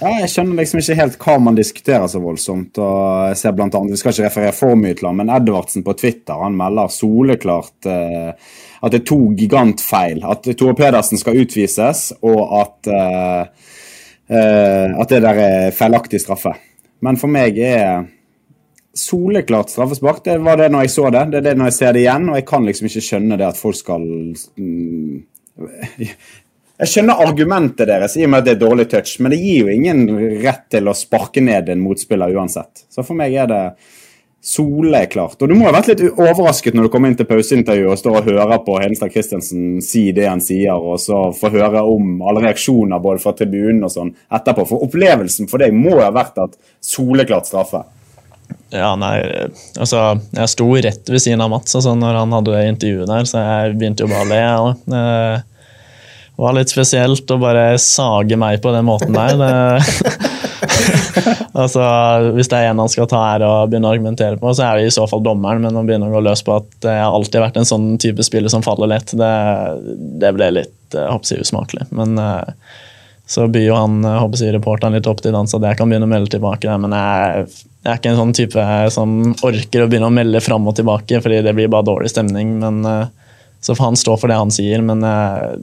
Ja, 0.00 0.14
jeg 0.22 0.30
skjønner 0.32 0.62
liksom 0.62 0.80
ikke 0.80 0.96
helt 1.02 1.18
hva 1.20 1.36
man 1.50 1.58
diskuterer 1.58 2.08
så 2.08 2.22
voldsomt. 2.24 2.80
og 2.80 3.28
jeg 3.34 3.42
ser 3.42 3.56
blant 3.58 3.76
annet, 3.76 3.92
Vi 3.92 4.00
skal 4.00 4.16
ikke 4.16 4.30
referere 4.30 4.56
for 4.56 4.80
mye 4.80 4.96
til 4.96 5.10
ham, 5.10 5.20
men 5.20 5.34
Edvardsen 5.36 5.84
på 5.84 5.96
Twitter 6.00 6.40
han 6.40 6.56
melder 6.56 6.96
soleklart 6.96 7.90
uh, 7.90 8.32
at 8.84 8.92
det 8.92 9.02
er 9.02 9.06
to 9.12 9.20
gigantfeil. 9.36 10.24
At 10.24 10.48
Tore 10.56 10.76
Pedersen 10.80 11.20
skal 11.20 11.44
utvises, 11.44 12.06
og 12.24 12.40
at, 12.62 12.88
uh, 12.88 13.44
at 14.32 15.12
det 15.12 15.22
der 15.28 15.44
er 15.44 15.70
feilaktig 15.76 16.24
straffe. 16.24 16.56
Men 17.04 17.20
for 17.20 17.28
meg 17.28 17.60
er 17.60 18.06
soleklart 18.94 19.72
straffespark. 19.72 20.22
Det 20.24 20.38
var 20.44 20.60
det 20.60 20.70
når 20.72 20.86
jeg 20.86 20.94
så 20.94 21.10
det. 21.10 21.24
Det 21.32 21.40
er 21.40 21.48
det 21.48 21.54
når 21.58 21.70
jeg 21.70 21.78
ser 21.78 21.96
det 21.96 22.04
igjen, 22.04 22.28
og 22.30 22.38
jeg 22.38 22.46
kan 22.48 22.68
liksom 22.68 22.88
ikke 22.90 23.04
skjønne 23.08 23.38
det 23.40 23.48
at 23.48 23.60
folk 23.60 23.78
skal 23.78 24.06
mm, 24.06 25.24
Jeg 26.74 26.90
skjønner 26.90 27.20
argumentet 27.22 27.86
deres 27.86 28.16
i 28.18 28.24
og 28.26 28.32
med 28.32 28.42
at 28.42 28.48
det 28.48 28.54
er 28.56 28.62
dårlig 28.64 28.88
touch, 28.90 29.18
men 29.22 29.34
det 29.34 29.42
gir 29.42 29.66
jo 29.66 29.74
ingen 29.74 30.06
rett 30.42 30.64
til 30.74 30.90
å 30.90 30.96
sparke 30.98 31.42
ned 31.44 31.70
en 31.70 31.82
motspiller 31.84 32.34
uansett. 32.34 32.86
Så 32.90 33.04
for 33.06 33.18
meg 33.18 33.36
er 33.38 33.50
det 33.50 33.62
soleklart. 34.44 35.38
Og 35.40 35.48
du 35.48 35.54
må 35.56 35.68
ha 35.68 35.72
vært 35.72 35.94
litt 35.94 36.02
overrasket 36.10 36.74
når 36.76 36.86
du 36.86 36.92
kommer 36.92 37.08
inn 37.08 37.16
til 37.16 37.28
pauseintervjuet 37.30 37.94
og 37.94 38.00
står 38.00 38.18
og 38.18 38.26
hører 38.28 38.58
på 38.66 38.76
Hedenstad 38.76 39.14
Christensen 39.14 39.78
si 39.84 40.08
det 40.16 40.26
han 40.28 40.42
sier, 40.44 40.74
og 40.76 40.98
så 41.00 41.30
får 41.38 41.54
høre 41.54 41.84
om 41.88 42.18
alle 42.26 42.42
reaksjoner 42.44 43.00
både 43.02 43.22
fra 43.22 43.32
tribunen 43.38 43.86
og 43.86 43.94
sånn 43.94 44.12
etterpå. 44.36 44.66
For 44.68 44.84
opplevelsen 44.84 45.48
for 45.48 45.64
deg 45.64 45.72
må 45.78 45.94
jo 45.96 46.04
ha 46.04 46.12
vært 46.14 46.42
at 46.44 46.58
soleklart 46.84 47.48
straffe. 47.48 47.86
Ja, 48.74 48.90
nei, 48.98 49.16
altså 49.78 50.00
Jeg 50.34 50.50
sto 50.50 50.66
rett 50.74 51.10
ved 51.10 51.22
siden 51.22 51.42
av 51.44 51.52
Mats 51.52 51.76
altså, 51.78 51.94
når 51.98 52.18
han 52.18 52.32
hadde 52.34 52.54
det 52.54 52.70
intervjuet 52.72 53.10
der, 53.10 53.28
så 53.30 53.42
jeg 53.42 53.76
begynte 53.78 54.06
jo 54.06 54.10
bare 54.10 54.24
å 54.24 54.30
le. 54.30 54.40
Ja. 54.42 55.42
Det 56.34 56.42
var 56.42 56.56
litt 56.56 56.72
spesielt 56.72 57.30
å 57.30 57.38
bare 57.38 57.66
sage 57.78 58.34
meg 58.40 58.58
på 58.64 58.72
den 58.74 58.88
måten 58.88 59.14
der. 59.14 59.36
Det, 59.38 60.24
altså, 61.62 61.84
hvis 62.34 62.50
det 62.50 62.58
er 62.58 62.72
en 62.72 62.82
han 62.82 62.90
skal 62.90 63.06
ta 63.10 63.20
her 63.22 63.44
og 63.46 63.70
begynne 63.70 63.86
å 63.86 63.94
argumentere 63.94 64.40
på, 64.40 64.50
så 64.56 64.66
er 64.66 64.80
det 64.80 64.88
i 64.88 64.96
så 64.96 65.06
fall 65.10 65.22
dommeren, 65.22 65.62
men 65.62 65.78
å 65.78 65.84
begynne 65.86 66.08
å 66.10 66.16
gå 66.16 66.24
løs 66.26 66.42
på 66.42 66.56
at 66.58 66.88
jeg 66.88 67.04
har 67.04 67.14
alltid 67.14 67.44
vært 67.44 67.60
en 67.60 67.70
sånn 67.70 67.86
type 68.02 68.26
spiller 68.26 68.50
som 68.50 68.66
faller 68.66 68.90
lett, 68.90 69.14
det, 69.14 69.30
det 70.24 70.34
ble 70.34 70.50
litt 70.58 70.98
håper 70.98 71.36
jeg, 71.36 71.46
usmakelig. 71.46 71.86
Men 71.94 72.18
uh, 72.18 72.42
så 73.30 73.46
byr 73.48 73.68
jo 73.68 73.78
han 73.78 74.02
håper 74.02 74.42
jeg, 74.42 74.56
reporteren 74.58 74.98
litt 74.98 75.06
opp 75.10 75.22
til 75.22 75.34
dans 75.36 75.54
at 75.54 75.70
jeg 75.70 75.78
kan 75.78 75.90
begynne 75.90 76.10
å 76.10 76.12
melde 76.16 76.34
tilbake. 76.34 76.74
Men 76.82 76.98
jeg, 76.98 77.46
jeg, 77.84 77.92
er 77.92 78.00
ikke 78.00 78.12
en 78.14 78.20
sånn 78.22 78.34
type 78.36 78.64
som 78.94 79.14
orker 79.44 79.84
å 79.84 79.88
begynne 79.90 80.08
å 80.08 80.14
melde 80.14 80.40
fram 80.44 80.66
og 80.70 80.76
tilbake, 80.78 81.20
fordi 81.24 81.42
det 81.44 81.54
blir 81.56 81.70
bare 81.72 81.86
dårlig 81.86 82.10
stemning. 82.14 82.56
men 82.62 82.82
uh, 82.88 83.06
så 83.64 83.76
får 83.76 83.92
han 83.92 83.96
stå 83.96 84.16
for 84.20 84.28
det 84.28 84.36
han 84.36 84.52
sier, 84.52 84.82
men 84.84 85.00
jeg, 85.04 85.60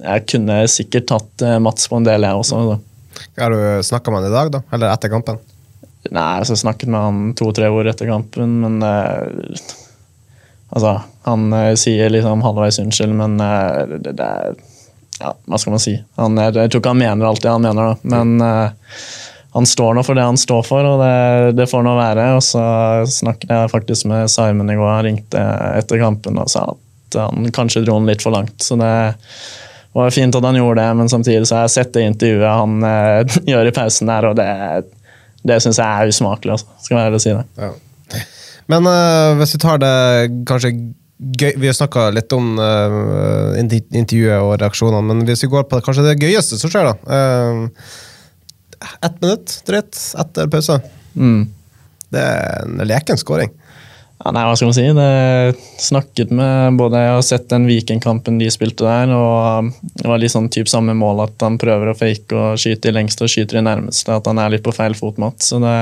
jeg 0.00 0.28
kunne 0.32 0.62
sikkert 0.72 1.10
tatt 1.10 1.42
Mats 1.60 1.84
på 1.90 1.98
en 1.98 2.06
del, 2.06 2.24
jeg 2.24 2.38
også. 2.40 2.60
Så. 2.64 2.78
Har 3.36 3.52
du 3.52 3.82
snakka 3.84 4.10
med 4.10 4.22
han 4.22 4.30
i 4.30 4.32
dag, 4.32 4.52
da? 4.54 4.62
Eller 4.72 4.92
etter 4.92 5.12
kampen? 5.12 5.40
Nei, 6.10 6.40
altså, 6.40 6.56
jeg 6.56 6.64
snakket 6.64 6.90
med 6.90 7.04
han 7.04 7.32
to-tre 7.38 7.68
ord 7.70 7.86
etter 7.90 8.10
kampen, 8.10 8.58
men 8.64 8.82
uh, 8.82 9.78
Altså, 10.72 10.94
han 11.28 11.50
uh, 11.52 11.74
sier 11.76 12.08
liksom 12.08 12.42
halvveis 12.42 12.80
unnskyld, 12.80 13.12
men 13.18 13.36
uh, 13.38 13.84
det, 13.92 14.14
det, 14.18 14.26
er 14.26 14.56
Ja, 15.20 15.34
hva 15.46 15.60
skal 15.60 15.76
man 15.76 15.82
si? 15.84 15.94
Han, 16.18 16.40
jeg, 16.40 16.56
tror 16.56 16.80
ikke 16.80 16.94
han 16.94 17.02
mener 17.04 17.28
alt 17.28 17.44
det 17.44 17.52
han 17.52 17.62
mener, 17.62 17.92
da, 17.92 18.16
men 18.16 18.48
han 19.52 19.66
står 19.68 19.98
nå 19.98 20.02
for 20.06 20.16
det 20.16 20.24
han 20.24 20.38
står 20.40 20.62
for, 20.64 20.86
og 20.94 21.02
det, 21.02 21.56
det 21.58 21.68
får 21.68 21.82
nå 21.84 21.92
være. 21.98 22.28
Og 22.38 22.44
så 22.46 22.62
snakket 23.10 23.52
jeg 23.52 23.72
faktisk 23.72 24.08
med 24.08 24.30
Simon 24.32 24.72
i 24.72 24.78
går, 24.78 25.02
ringte 25.04 25.42
etter 25.76 26.00
kampen 26.00 26.40
og 26.40 26.48
sa 26.52 26.70
at 26.72 27.18
han 27.20 27.50
kanskje 27.52 27.84
dro 27.84 27.98
den 27.98 28.08
litt 28.08 28.24
for 28.24 28.32
langt. 28.32 28.64
så 28.64 28.78
det 28.80 28.94
var 29.92 30.14
fint 30.14 30.36
at 30.36 30.44
han 30.48 30.56
gjorde 30.56 30.80
det, 30.80 30.94
men 30.96 31.10
samtidig 31.12 31.44
så 31.48 31.58
har 31.58 31.66
jeg 31.66 31.74
sett 31.74 31.92
det 31.92 32.06
intervjuet 32.08 32.48
han 32.48 32.86
eh, 32.88 33.36
gjør 33.52 33.68
i 33.68 33.74
pausen 33.76 34.08
der, 34.08 34.28
og 34.30 34.38
det, 34.38 34.48
det 35.44 35.58
syns 35.60 35.80
jeg 35.82 35.84
er 35.84 36.12
usmakelig. 36.14 36.56
Altså. 36.56 36.78
Skal 36.80 36.96
være 36.96 37.10
ærlig 37.10 37.20
å 37.20 37.24
si 37.26 37.34
det. 37.36 37.44
Ja. 37.60 38.22
Men 38.72 38.88
uh, 38.88 39.34
hvis 39.40 39.52
vi 39.56 39.60
tar 39.60 39.80
det 39.82 39.94
kanskje 40.48 40.70
gøy 41.22 41.56
Vi 41.58 41.66
har 41.68 41.74
snakka 41.76 42.06
litt 42.14 42.32
om 42.34 42.54
uh, 42.56 43.52
intervjuet 43.58 44.38
og 44.38 44.56
reaksjonene, 44.62 45.04
men 45.10 45.26
hvis 45.28 45.44
vi 45.44 45.50
går 45.52 45.68
på 45.68 45.76
det, 45.76 45.84
kanskje 45.86 46.06
det 46.08 46.16
gøyeste 46.18 46.58
som 46.58 46.72
skjer, 46.72 46.88
da. 46.88 47.20
Ett 48.82 49.18
minutt 49.22 49.58
drøyt 49.68 49.98
etter 50.22 50.52
pause. 50.52 50.78
Mm. 51.16 51.42
Det 52.12 52.22
er 52.22 52.64
en 52.66 52.86
leken 52.88 53.20
scoring. 53.20 53.52
Ja, 54.22 54.30
nei, 54.30 54.42
hva 54.46 54.54
skal 54.54 54.68
man 54.70 54.76
si? 54.76 54.84
Det 54.94 55.82
snakket 55.82 56.30
med 56.30 56.76
både 56.78 57.00
Jeg 57.00 57.14
har 57.16 57.24
sett 57.26 57.48
den 57.50 57.64
Viken-kampen 57.66 58.36
de 58.38 58.50
spilte 58.54 58.86
der, 58.86 59.10
og 59.16 59.72
det 59.98 60.06
var 60.06 60.20
litt 60.22 60.34
sånn 60.34 60.50
typ 60.52 60.70
samme 60.70 60.94
mål 60.94 61.24
at 61.24 61.42
han 61.42 61.58
prøver 61.58 61.90
å 61.90 61.96
fake 61.98 62.36
og 62.38 62.60
skyte 62.62 62.92
i 62.92 62.94
lengste 62.94 63.26
og 63.26 63.32
skyter 63.32 63.58
i 63.58 63.64
nærmeste. 63.66 64.14
At 64.14 64.30
han 64.30 64.38
er 64.38 64.54
litt 64.54 64.62
på 64.66 64.74
feil 64.76 64.94
fot, 64.94 65.18
Mats. 65.18 65.50
Så 65.50 65.58
det 65.62 65.74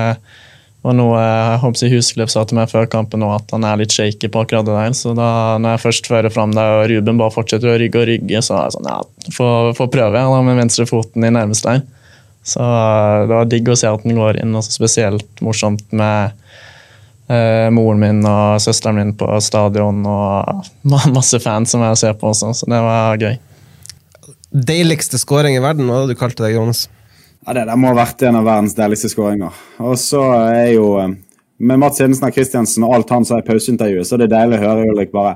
var 0.80 0.97
noe 0.97 1.21
jeg 1.21 1.61
håper 1.66 1.92
Husklepp 1.92 2.33
sa 2.33 2.47
til 2.49 2.57
meg 2.57 2.73
før 2.73 2.88
kampen 2.88 3.26
òg, 3.26 3.37
at 3.42 3.52
han 3.52 3.66
er 3.69 3.83
litt 3.83 3.92
shaky 3.92 4.33
på 4.33 4.47
akkurat 4.47 4.64
det 4.64 4.78
der. 4.78 4.97
Så 4.97 5.12
da 5.19 5.30
når 5.61 5.76
jeg 5.76 5.85
først 5.85 6.09
fører 6.09 6.33
fram 6.33 6.57
det, 6.57 6.64
og 6.64 6.87
Ruben 6.95 7.21
bare 7.21 7.37
fortsetter 7.37 7.75
å 7.75 7.78
rygge 7.83 8.00
og 8.00 8.09
rygge, 8.09 8.40
så 8.47 8.57
er 8.57 8.71
jeg 8.71 8.78
sånn 8.78 8.88
ja, 8.88 9.00
får 9.37 9.90
prøve 9.92 10.16
da, 10.16 10.45
med 10.49 10.62
venstrefoten 10.64 11.28
i 11.28 11.35
nærmeste 11.37 11.76
der. 11.76 11.85
Så 12.42 12.64
det 13.28 13.35
var 13.35 13.49
digg 13.50 13.68
å 13.68 13.76
se 13.76 13.88
at 13.90 14.04
den 14.06 14.18
går 14.18 14.40
inn, 14.40 14.54
og 14.56 14.64
spesielt 14.64 15.42
morsomt 15.44 15.85
med 15.92 16.32
eh, 17.28 17.68
moren 17.75 18.00
min 18.00 18.23
og 18.25 18.61
søsteren 18.64 18.99
min 19.00 19.12
på 19.18 19.28
stadion 19.44 20.00
og 20.09 20.64
masse 21.14 21.40
fans 21.42 21.76
som 21.76 21.85
jeg 21.85 22.00
ser 22.00 22.16
på 22.20 22.32
også, 22.32 22.54
så 22.56 22.70
det 22.70 22.80
var 22.87 23.20
gøy. 23.20 23.37
Deiligste 24.50 25.20
scoring 25.20 25.54
i 25.59 25.62
verden, 25.62 25.87
hva 25.87 26.00
hadde 26.00 26.16
du 26.16 26.18
kalt 26.18 26.40
det, 26.40 26.54
Jonas? 26.56 26.88
Ja, 27.47 27.54
Det 27.54 27.66
der 27.68 27.76
må 27.78 27.92
ha 27.92 27.99
vært 28.02 28.23
en 28.26 28.37
av 28.40 28.44
verdens 28.49 28.75
deiligste 28.76 29.09
skåringer. 29.12 29.54
Og 29.80 29.97
så 30.00 30.20
er 30.50 30.73
jo 30.75 30.94
eh, 31.00 31.18
Med 31.61 31.76
Mats 31.76 32.00
Hedenstad 32.00 32.32
Christiansen 32.32 32.87
og 32.87 32.94
alt 32.97 33.11
han 33.12 33.26
sa 33.28 33.37
i 33.37 33.44
pauseintervjuet, 33.44 34.09
så 34.09 34.16
er 34.16 34.23
det 34.23 34.30
deilig 34.32 34.56
å 34.56 34.62
høre 34.62 34.87
Ulrik 34.88 35.11
bare 35.12 35.35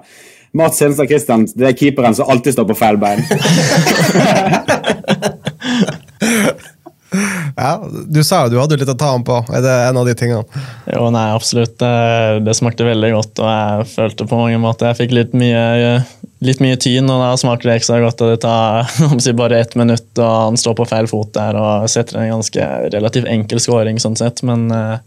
Mats 0.56 0.80
Hedenstad 0.80 1.10
Christiansen, 1.10 1.58
det 1.58 1.68
er 1.68 1.76
keeperen 1.76 2.14
som 2.16 2.30
alltid 2.32 2.54
står 2.54 2.68
på 2.70 2.76
feil 2.78 2.96
bein. 3.02 3.20
Ja, 7.64 7.80
Du 8.06 8.20
sa 8.24 8.42
jo 8.44 8.52
du 8.52 8.58
hadde 8.60 8.76
litt 8.80 8.90
å 8.92 8.96
ta 8.98 9.14
ham 9.14 9.24
på. 9.24 9.38
Er 9.48 9.62
det 9.64 9.72
en 9.88 9.98
av 10.00 10.08
de 10.08 10.14
tingene? 10.18 10.44
Jo, 10.90 11.06
nei, 11.14 11.24
absolutt. 11.32 11.78
Det, 11.80 11.92
det, 12.44 12.56
smakte 12.58 12.86
veldig 12.86 13.12
godt, 13.14 13.40
og 13.40 13.48
jeg 13.48 13.88
følte 13.94 14.28
på 14.28 14.40
mange 14.40 14.60
måter 14.60 14.90
jeg 14.90 15.00
fikk 15.00 15.14
litt 15.16 15.36
mye, 15.38 15.96
litt 16.44 16.60
mye 16.64 16.76
tyn, 16.80 17.08
og 17.08 17.22
da 17.24 17.32
smaker 17.40 17.70
det 17.70 17.78
ekstra 17.80 18.02
godt. 18.04 18.20
og 18.20 18.34
Det 18.34 18.42
tar 18.44 18.84
si, 19.24 19.32
bare 19.36 19.62
ett 19.64 19.76
minutt, 19.80 20.10
og 20.18 20.32
han 20.50 20.60
står 20.60 20.76
på 20.80 20.88
feil 20.92 21.08
fot 21.10 21.32
der 21.36 21.56
og 21.60 21.88
setter 21.92 22.20
en 22.20 22.34
ganske 22.36 22.68
relativt 22.94 23.30
enkel 23.32 23.62
scoring, 23.64 24.02
sånn 24.02 24.18
sett, 24.20 24.44
men 24.46 24.66
eh, 24.74 24.98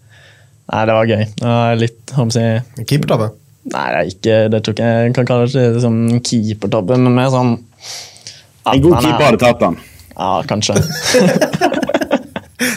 nei, 0.74 0.86
det 0.90 0.98
var 0.98 1.12
gøy. 1.14 1.28
Det 1.38 1.52
var 1.52 1.84
litt 1.84 2.16
si, 2.34 2.48
Keepertabbe? 2.82 3.30
Nei, 3.68 3.86
det, 3.92 4.00
er 4.00 4.10
ikke, 4.14 4.36
det 4.54 4.64
tror 4.64 4.78
ikke 4.78 4.90
jeg 4.96 5.14
kan 5.18 5.28
kalle 5.28 5.48
det 5.52 5.84
som 5.84 5.96
keepertabbe, 6.24 6.98
men 7.04 7.18
mer 7.18 7.32
sånn 7.34 7.58
En 8.68 8.84
god 8.84 9.02
keeper 9.04 9.26
hadde 9.28 9.42
tatt 9.44 9.60
den. 9.62 9.80
Ja, 10.18 10.42
kanskje. 10.50 10.80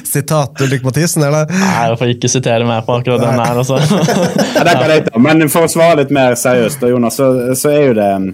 Sitat 0.05 0.61
Ulrik 0.61 0.85
Mathisen, 0.85 1.23
eller? 1.25 1.49
Nei, 1.49 1.89
jeg 1.89 1.99
får 2.01 2.13
ikke 2.15 2.31
sitere 2.33 2.67
meg 2.69 2.85
på 2.87 2.99
akkurat 2.99 3.23
den 3.23 3.41
her. 3.41 3.61
Altså. 3.63 3.79
ja. 5.01 5.21
Men 5.23 5.49
for 5.49 5.67
å 5.67 5.73
svare 5.73 6.03
litt 6.03 6.13
mer 6.15 6.37
seriøst, 6.39 6.85
Jonas, 6.91 7.17
så, 7.17 7.31
så, 7.57 7.73
er 7.73 7.87
jo 7.89 7.97
det 7.97 8.11
um, 8.17 8.31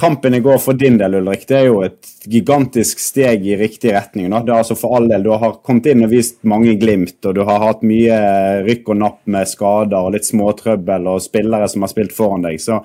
Kampen 0.00 0.32
i 0.32 0.40
går 0.40 0.56
for 0.62 0.78
din 0.80 0.96
del, 0.96 1.18
Ulrik, 1.18 1.42
det 1.48 1.56
er 1.58 1.66
jo 1.66 1.82
et 1.84 1.98
gigantisk 2.30 3.02
steg 3.02 3.44
i 3.44 3.56
riktig 3.60 3.92
retning. 3.92 4.30
Da. 4.32 4.40
Det 4.46 4.54
er 4.54 4.62
altså 4.62 4.76
for 4.78 4.96
all 4.96 5.10
del, 5.10 5.26
Du 5.26 5.34
har 5.34 5.58
kommet 5.66 5.90
inn 5.90 6.06
og 6.06 6.12
vist 6.14 6.38
mange 6.48 6.72
glimt, 6.80 7.18
og 7.26 7.36
du 7.36 7.42
har 7.44 7.60
hatt 7.66 7.82
mye 7.84 8.20
rykk 8.64 8.94
og 8.94 9.00
napp 9.02 9.18
med 9.28 9.50
skader 9.50 9.98
og 9.98 10.14
litt 10.14 10.28
småtrøbbel 10.30 11.10
og 11.10 11.20
spillere 11.24 11.68
som 11.68 11.84
har 11.84 11.92
spilt 11.92 12.16
foran 12.16 12.46
deg. 12.46 12.56
Så 12.62 12.80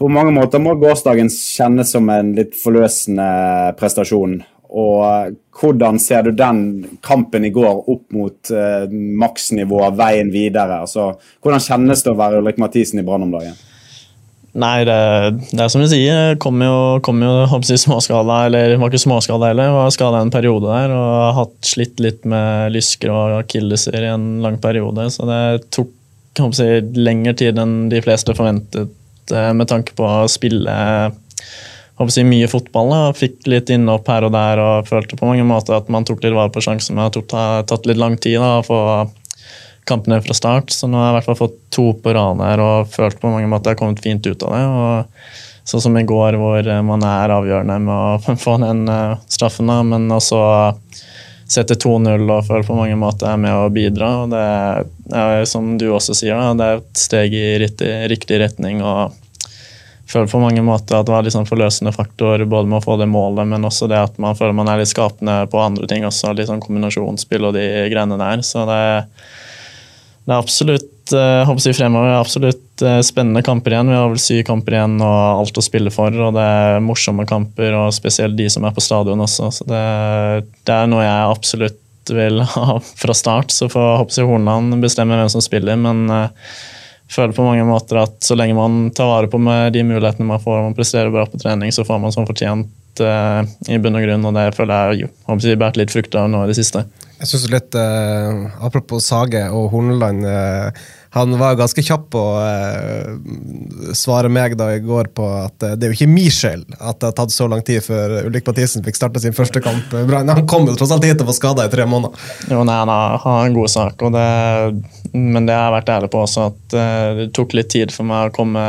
på 0.00 0.08
mange 0.10 0.32
måter 0.34 0.62
må 0.64 0.74
gårsdagen 0.80 1.30
kjennes 1.30 1.92
som 1.92 2.08
en 2.10 2.32
litt 2.34 2.56
forløsende 2.58 3.30
prestasjon. 3.78 4.40
Og 4.70 5.34
hvordan 5.60 5.98
ser 5.98 6.28
du 6.28 6.36
den 6.36 6.60
kampen 7.02 7.46
i 7.46 7.52
går 7.54 7.88
opp 7.90 8.04
mot 8.14 8.52
uh, 8.54 8.86
maksnivået, 8.90 9.96
veien 9.98 10.30
videre? 10.32 10.82
Altså, 10.84 11.12
hvordan 11.42 11.64
kjennes 11.64 12.04
det 12.06 12.12
å 12.12 12.20
være 12.20 12.38
Ulrik 12.42 12.60
Mathisen 12.62 13.02
i 13.02 13.06
Brann 13.06 13.26
om 13.26 13.34
dagen? 13.34 13.58
Nei, 14.50 14.82
det, 14.82 14.94
det, 15.52 15.60
er 15.62 15.68
som 15.70 15.82
du 15.82 15.86
sier. 15.90 16.34
Kom 16.42 16.58
jo, 16.64 16.98
kom 17.06 17.20
jo 17.22 17.30
jeg, 17.46 17.78
småskala, 17.84 18.44
eller 18.48 18.74
var 18.80 18.90
ikke 18.90 19.04
småskala 19.04 19.52
heller. 19.52 19.70
Var 19.76 19.94
skada 19.94 20.22
en 20.24 20.32
periode 20.34 20.66
der 20.66 20.94
og 20.94 21.06
har 21.06 21.36
hatt 21.38 21.70
slitt 21.70 22.02
litt 22.02 22.26
med 22.28 22.74
lysker 22.74 23.12
og 23.14 23.36
akilleser 23.44 24.00
i 24.02 24.10
en 24.10 24.40
lang 24.42 24.58
periode. 24.62 25.06
Så 25.14 25.28
det 25.30 25.42
tok 25.74 25.94
jeg, 26.58 26.88
lengre 26.98 27.36
tid 27.38 27.58
enn 27.62 27.84
de 27.92 28.02
fleste 28.02 28.34
forventet 28.38 28.90
eh, 29.34 29.52
med 29.54 29.70
tanke 29.70 29.94
på 29.98 30.06
å 30.06 30.28
spille 30.30 30.74
si, 32.08 32.24
mye 32.24 32.48
fotball. 32.48 32.88
Da. 32.94 33.12
Fikk 33.12 33.44
litt 33.50 33.68
innhopp 33.68 34.08
her 34.08 34.24
og 34.24 34.32
der 34.32 34.62
og 34.62 34.88
følte 34.88 35.18
på 35.20 35.28
mange 35.28 35.44
måter 35.44 35.76
at 35.76 35.90
man 35.92 36.06
tok 36.08 36.24
litt 36.24 36.32
vare 36.36 36.52
på 36.54 36.62
sjansen. 36.64 36.96
Men 36.96 37.12
Det 37.12 37.24
har 37.36 37.66
tatt 37.68 37.84
litt 37.86 38.00
lang 38.00 38.16
tid 38.16 38.40
da, 38.40 38.60
å 38.60 38.64
få 38.64 38.80
kampene 39.90 40.20
fra 40.22 40.34
start, 40.36 40.70
så 40.70 40.86
nå 40.88 40.98
har 41.00 41.08
jeg 41.08 41.12
i 41.12 41.18
hvert 41.18 41.28
fall 41.30 41.40
fått 41.40 41.60
to 41.74 41.86
på 41.98 42.12
rad 42.14 42.40
her 42.44 42.60
og 42.62 42.90
følt 42.92 43.18
på 43.20 43.30
mange 43.32 43.48
måter 43.50 43.70
at 43.70 43.72
jeg 43.72 43.78
har 43.78 43.80
kommet 43.80 44.04
fint 44.04 44.26
ut 44.26 44.44
av 44.46 44.54
det. 44.54 44.64
og 44.66 45.48
Sånn 45.70 45.82
som 45.84 45.96
i 45.98 46.06
går, 46.06 46.38
hvor 46.40 46.66
man 46.86 47.04
er 47.06 47.32
avgjørende 47.34 47.76
med 47.84 47.94
å 47.94 48.36
få 48.44 48.56
den 48.62 48.86
eh, 48.90 49.18
straffen, 49.30 49.70
da, 49.70 49.80
men 49.86 50.08
også 50.14 50.40
sette 51.50 51.76
2-0 51.82 52.30
og 52.30 52.46
føle 52.46 52.66
på 52.66 52.76
mange 52.78 52.96
måter 52.98 53.32
er 53.32 53.40
med 53.42 53.54
å 53.54 53.70
bidra. 53.74 54.10
og 54.22 54.32
Det 54.32 54.44
er, 55.20 55.44
som 55.50 55.74
du 55.78 55.88
også 55.90 56.16
sier, 56.16 56.38
da, 56.38 56.54
det 56.54 56.68
er 56.68 56.80
et 56.80 57.02
steg 57.04 57.34
i 57.34 57.46
riktig, 57.62 57.90
riktig 58.12 58.40
retning. 58.42 58.82
og 58.86 59.16
føler 60.10 60.30
på 60.30 60.40
mange 60.42 60.62
måter 60.66 60.98
at 60.98 61.08
det 61.08 61.14
var 61.14 61.26
litt 61.26 61.34
sånn 61.36 61.48
forløsende 61.48 61.92
faktor 61.94 62.42
både 62.44 62.70
med 62.70 62.80
å 62.80 62.84
få 62.84 62.96
det 63.00 63.08
målet, 63.10 63.46
men 63.50 63.66
også 63.66 63.88
det 63.90 64.00
at 64.00 64.16
man 64.22 64.38
føler 64.38 64.56
man 64.56 64.70
er 64.70 64.82
litt 64.82 64.90
skapende 64.92 65.42
på 65.50 65.60
andre 65.62 65.88
ting 65.90 66.06
også. 66.08 66.34
Litt 66.36 66.50
sånn 66.50 66.62
kombinasjonsspill 66.64 67.48
og 67.48 67.54
de 67.58 67.66
greiene 67.92 68.18
der. 68.20 68.42
Så 68.46 68.64
det, 68.68 68.80
det 70.26 70.34
er 70.34 70.40
absolutt 70.40 70.88
jeg 71.10 71.46
håper 71.48 71.58
å 71.58 71.64
si 71.64 71.72
fremover, 71.74 72.12
absolutt 72.14 72.82
eh, 72.86 73.00
spennende 73.02 73.42
kamper 73.42 73.74
igjen. 73.74 73.90
Vi 73.90 73.98
har 73.98 74.10
vel 74.12 74.22
syv 74.22 74.44
kamper 74.46 74.76
igjen 74.76 74.96
og 75.02 75.42
alt 75.42 75.58
å 75.58 75.64
spille 75.64 75.92
for. 75.94 76.14
og 76.14 76.36
Det 76.36 76.44
er 76.44 76.84
morsomme 76.84 77.26
kamper, 77.26 77.74
og 77.74 77.94
spesielt 77.96 78.36
de 78.38 78.46
som 78.52 78.66
er 78.66 78.74
på 78.76 78.84
stadion 78.84 79.24
også. 79.24 79.50
Så 79.58 79.66
det, 79.66 79.84
det 80.68 80.76
er 80.76 80.90
noe 80.90 81.02
jeg 81.02 81.30
absolutt 81.32 82.12
vil 82.14 82.42
ha 82.54 82.78
fra 82.80 83.16
start. 83.16 83.54
Så 83.54 83.70
får 83.72 84.06
jeg 84.16 84.28
Hornland 84.28 84.78
bestemme 84.82 85.18
hvem 85.18 85.32
som 85.32 85.44
spiller, 85.44 85.78
men 85.80 86.06
uh, 86.10 86.52
føler 87.10 87.34
på 87.34 87.44
mange 87.44 87.66
måter 87.66 88.00
at 88.04 88.18
så 88.24 88.36
lenge 88.38 88.56
man 88.58 88.90
tar 88.94 89.08
vare 89.10 89.30
på 89.30 89.40
med 89.42 89.74
de 89.74 89.82
mulighetene 89.86 90.28
man 90.28 90.42
får, 90.42 90.60
og 90.60 90.68
man 90.70 90.76
presterer 90.78 91.12
bra 91.12 91.26
på 91.26 91.40
trening, 91.42 91.72
så 91.74 91.84
får 91.86 91.98
man 92.02 92.14
sånn 92.14 92.28
fortjent 92.28 93.02
uh, 93.02 93.42
i 93.68 93.78
bunn 93.82 93.98
og 93.98 94.06
grunn, 94.06 94.26
og 94.28 94.36
det 94.38 94.50
føler 94.56 94.94
jeg 94.94 95.10
har 95.26 95.60
båret 95.64 95.80
litt 95.80 95.94
frukt 95.94 96.16
av 96.18 96.30
nå 96.30 96.44
i 96.44 96.50
det 96.52 96.58
siste. 96.60 96.84
Jeg 97.20 97.28
synes 97.28 97.50
litt, 97.52 97.76
uh, 97.76 98.64
Apropos 98.64 99.10
Sage 99.10 99.42
og 99.52 99.68
Horneland. 99.74 100.24
Uh, 100.24 100.86
han 101.10 101.32
var 101.40 101.56
ganske 101.58 101.82
kjapp 101.82 102.04
på 102.14 102.20
å 102.22 102.34
uh, 102.38 103.94
svare 103.98 104.28
meg 104.30 104.54
da 104.58 104.68
i 104.76 104.82
går 104.82 105.08
på 105.16 105.26
at 105.40 105.64
uh, 105.66 105.72
det 105.74 105.88
er 105.88 105.90
jo 105.90 105.96
ikke 105.98 106.10
min 106.10 106.30
skyld 106.30 106.76
at 106.78 107.00
det 107.02 107.08
har 107.08 107.16
tatt 107.18 107.34
så 107.34 107.48
lang 107.50 107.64
tid 107.66 107.82
før 107.82 108.20
Ulrik 108.28 108.46
Mathisen 108.46 108.84
fikk 108.86 108.98
starte 108.98 109.22
sin 109.22 109.34
første 109.34 109.62
kamp. 109.64 109.90
Han 109.90 110.46
kom 110.50 110.68
jo 110.70 110.76
tross 110.78 110.92
alt 110.94 111.06
hit 111.08 111.18
og 111.24 111.32
var 111.32 111.38
skada 111.38 111.66
i 111.66 111.72
tre 111.72 111.86
måneder. 111.90 112.14
Jo, 112.52 112.62
nei, 112.62 112.78
Han 112.78 112.92
har- 112.94 113.46
en 113.46 113.56
god 113.56 113.70
sak, 113.70 114.04
det, 114.14 114.26
men 115.12 115.46
det 115.46 115.54
har 115.56 115.66
jeg 115.66 115.76
vært 115.80 115.94
ærlig 115.96 116.10
på 116.12 116.22
også. 116.22 116.46
at 116.52 116.76
uh, 116.78 117.14
Det 117.18 117.32
tok 117.34 117.56
litt 117.58 117.72
tid 117.74 117.90
for 117.94 118.06
meg 118.06 118.30
å 118.30 118.34
komme 118.36 118.62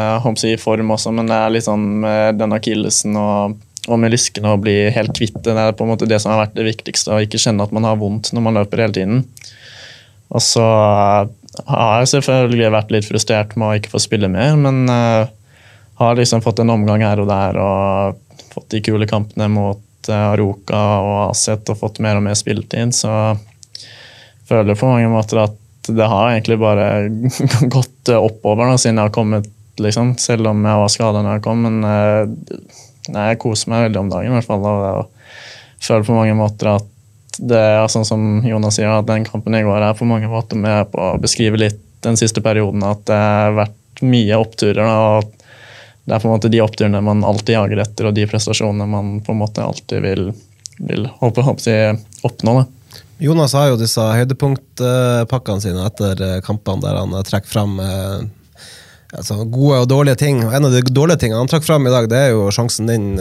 i 0.49 0.55
form 0.57 0.95
også, 0.97 1.13
men 1.13 1.29
det 1.29 1.37
er 1.37 1.53
litt 1.53 1.67
sånn 1.67 1.85
med 2.01 2.39
den 2.41 2.57
akillesen 2.57 3.19
og, 3.21 3.59
og 3.87 3.99
med 4.01 4.15
lyskene 4.15 4.55
å 4.55 4.61
bli 4.61 4.89
helt 4.89 5.13
kvitt. 5.13 5.37
Det 5.45 5.53
er 5.53 5.77
på 5.77 5.85
en 5.85 5.93
måte 5.93 6.09
det 6.09 6.17
som 6.23 6.33
har 6.33 6.47
vært 6.47 6.57
det 6.57 6.65
viktigste, 6.65 7.13
å 7.13 7.21
ikke 7.21 7.41
kjenne 7.41 7.69
at 7.69 7.75
man 7.75 7.85
har 7.85 8.01
vondt 8.01 8.33
når 8.33 8.47
man 8.47 8.57
løper 8.57 8.81
hele 8.81 8.97
tiden. 8.97 9.25
Og 10.31 10.41
så 10.41 10.65
har 11.67 12.01
jeg 12.01 12.11
selvfølgelig 12.15 12.71
vært 12.71 12.91
litt 12.95 13.07
frustrert 13.07 13.55
med 13.59 13.67
å 13.67 13.77
ikke 13.79 13.93
få 13.93 14.01
spille 14.01 14.29
mer, 14.31 14.55
men 14.59 14.85
uh, 14.87 15.27
har 15.99 16.17
liksom 16.17 16.43
fått 16.43 16.61
en 16.63 16.73
omgang 16.73 17.03
her 17.03 17.21
og 17.21 17.29
der 17.29 17.59
og 17.61 18.43
fått 18.53 18.69
de 18.73 18.81
kule 18.85 19.07
kampene 19.09 19.49
mot 19.51 20.11
uh, 20.11 20.31
Aroka 20.31 20.81
og 21.03 21.15
Aset 21.29 21.71
og 21.73 21.81
fått 21.81 21.99
mer 22.03 22.19
og 22.19 22.25
mer 22.27 22.37
spilletid, 22.39 22.95
så 22.95 23.35
føler 24.47 24.79
på 24.79 24.89
mange 24.89 25.11
måter 25.11 25.43
at 25.45 25.57
det 25.89 26.07
har 26.07 26.31
egentlig 26.31 26.59
bare 26.61 26.87
gått 27.75 28.11
oppover 28.15 28.69
da, 28.69 28.77
siden 28.79 28.99
jeg 28.99 29.09
har 29.09 29.15
kommet, 29.15 29.49
liksom. 29.81 30.15
Selv 30.21 30.51
om 30.51 30.63
jeg 30.67 30.81
var 30.83 30.91
skada 30.93 31.23
når 31.23 31.39
jeg 31.39 31.43
kom. 31.47 31.63
Men 31.65 31.79
uh, 31.81 32.59
nei, 33.11 33.27
jeg 33.31 33.39
koser 33.41 33.71
meg 33.73 33.87
veldig 33.87 34.01
om 34.03 34.11
dagen, 34.11 34.29
i 34.29 34.35
hvert 34.37 34.47
fall. 34.47 34.67
Og 34.67 34.83
jeg 34.85 35.87
føler 35.87 36.05
på 36.07 36.17
mange 36.19 36.37
måter 36.37 36.73
at 36.75 36.89
det 37.39 37.59
er 37.59 37.91
sånn 37.91 38.07
som 38.07 38.25
Jonas 38.45 38.75
sier, 38.79 38.91
at 38.91 39.07
den 39.07 39.25
kampen 39.27 39.55
i 39.55 39.63
går 39.63 39.85
er 39.87 39.97
på 39.97 40.07
mange 40.07 40.29
måter 40.31 40.59
med 40.59 40.91
på 40.91 40.99
å 40.99 41.19
beskrive 41.21 41.59
litt 41.59 41.79
den 42.03 42.17
siste 42.19 42.43
perioden. 42.43 42.83
At 42.83 43.05
det 43.07 43.17
har 43.17 43.55
vært 43.55 44.03
mye 44.03 44.39
oppturer. 44.41 44.81
Og 44.83 45.31
det 46.05 46.15
er 46.15 46.19
på 46.19 46.27
en 46.27 46.33
måte 46.33 46.51
de 46.51 46.61
oppturene 46.63 47.01
man 47.05 47.23
alltid 47.27 47.55
jager 47.55 47.83
etter, 47.85 48.09
og 48.09 48.17
de 48.17 48.27
prestasjonene 48.29 48.89
man 48.89 49.15
på 49.25 49.35
en 49.35 49.41
måte 49.41 49.63
alltid 49.63 50.03
vil, 50.03 50.29
vil 50.81 51.07
håpe, 51.21 51.45
håpe 51.45 51.79
oppnå. 52.27 52.59
Da. 52.59 53.01
Jonas 53.21 53.53
har 53.53 53.69
jo 53.69 53.77
disse 53.77 54.01
høydepunktpakkene 54.01 55.61
sine 55.61 55.85
etter 55.85 56.21
eh, 56.25 56.37
kampene, 56.45 56.81
der 56.81 56.97
han 56.97 57.11
eh, 57.13 57.25
trekker 57.27 57.51
fram 57.51 57.75
eh, 57.83 58.23
altså, 59.13 59.43
gode 59.45 59.83
og 59.83 59.91
dårlige 59.91 60.23
ting. 60.23 60.41
En 60.41 60.65
av 60.65 60.73
de 60.73 60.81
dårlige 60.89 61.21
tingene 61.21 61.43
han 61.43 61.51
trakk 61.51 61.67
fram 61.67 61.85
i 61.85 61.93
dag, 61.93 62.09
det 62.09 62.17
er 62.17 62.33
jo 62.33 62.49
sjansen 62.53 62.89
din 62.89 63.11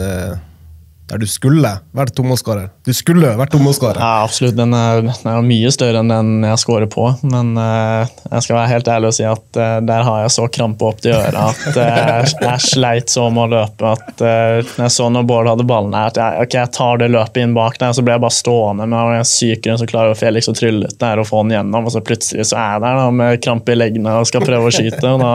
der 1.11 1.19
du 1.19 1.27
skulle 1.27 1.69
vært 1.97 2.13
tomålsskårer. 2.15 2.69
Du 2.87 2.93
skulle 2.95 3.33
vært 3.35 3.51
tomålsskårer. 3.51 3.99
Ja, 3.99 4.23
absolutt. 4.23 4.55
Den 4.55 4.71
er, 4.77 5.01
den 5.03 5.27
er 5.27 5.43
mye 5.43 5.71
større 5.73 5.99
enn 5.99 6.11
den 6.11 6.45
jeg 6.47 6.61
scorer 6.61 6.87
på. 6.91 7.09
Men 7.27 7.51
uh, 7.59 8.07
jeg 8.29 8.45
skal 8.45 8.57
være 8.57 8.71
helt 8.71 8.91
ærlig 8.93 9.11
og 9.11 9.17
si 9.17 9.25
at 9.27 9.59
uh, 9.59 9.79
der 9.83 10.05
har 10.07 10.21
jeg 10.23 10.33
så 10.37 10.47
krampe 10.55 10.87
opp 10.87 11.01
til 11.03 11.17
øret 11.17 11.35
at 11.35 11.75
uh, 11.75 12.31
jeg 12.45 12.63
sleit 12.63 13.11
så 13.11 13.27
med 13.33 13.43
å 13.43 13.51
løpe 13.51 13.91
at 13.91 14.23
eh, 14.23 14.61
når 14.63 14.85
jeg 14.85 14.93
så 14.95 15.07
når 15.11 15.27
Bård 15.27 15.49
hadde 15.49 15.65
ballen 15.67 15.95
her, 15.95 16.09
at 16.11 16.19
jeg, 16.19 16.45
okay, 16.45 16.59
jeg 16.61 16.73
tar 16.77 17.01
det 17.01 17.09
løpet 17.11 17.41
inn 17.43 17.55
bak 17.55 17.77
der, 17.81 17.93
så 17.95 18.03
ble 18.05 18.15
jeg 18.15 18.23
bare 18.23 18.35
stående 18.35 18.87
Men 18.87 18.97
jeg 18.97 19.21
en 19.21 19.29
sykere 19.29 19.77
så 19.81 19.87
klarer 19.89 20.17
Felix 20.17 20.49
å 20.51 20.55
trylle 20.57 20.89
ut 20.89 20.97
der 21.01 21.21
og 21.21 21.27
få 21.27 21.43
den 21.43 21.55
gjennom, 21.57 21.87
og 21.87 21.93
så 21.93 22.03
plutselig 22.05 22.47
så 22.51 22.59
er 22.59 22.75
jeg 22.75 22.83
der 22.85 22.99
da, 23.01 23.07
med 23.21 23.41
krampe 23.43 23.73
i 23.75 23.79
leggene 23.79 24.17
og 24.19 24.29
skal 24.29 24.45
prøve 24.45 24.69
å 24.69 24.75
skyte. 24.75 25.01
og 25.11 25.23
da, 25.23 25.33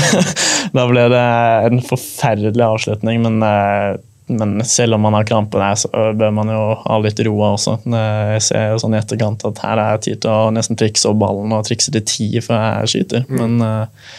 da 0.76 0.86
ble 0.90 1.08
det 1.12 1.24
en 1.70 1.82
forferdelig 1.90 2.66
avslutning, 2.66 3.26
men 3.26 3.44
eh, 3.46 3.98
men 4.38 4.64
selv 4.64 4.94
om 4.94 5.00
man 5.00 5.14
har 5.16 5.26
krampe 5.28 5.58
der, 5.58 5.74
så 5.78 5.88
bør 5.90 6.30
man 6.34 6.50
jo 6.52 6.60
ha 6.84 6.98
litt 7.02 7.20
roa 7.26 7.52
også. 7.56 7.76
Jeg 7.90 8.44
ser 8.46 8.70
jo 8.72 8.78
sånn 8.82 8.94
i 8.94 9.00
etterkant 9.00 9.42
at 9.48 9.62
her 9.64 9.80
er 9.80 9.96
det 9.96 10.06
tid 10.06 10.22
til 10.22 10.32
å 10.32 10.52
nesten 10.54 10.78
trikse 10.78 11.10
opp 11.10 11.18
ballen 11.22 11.54
og 11.56 11.66
trikse 11.66 11.92
til 11.94 12.04
ti 12.06 12.28
før 12.44 12.62
jeg 12.62 12.92
skyter. 12.94 13.26
Mm. 13.26 13.40
Men 13.40 13.64
uh, 13.64 14.14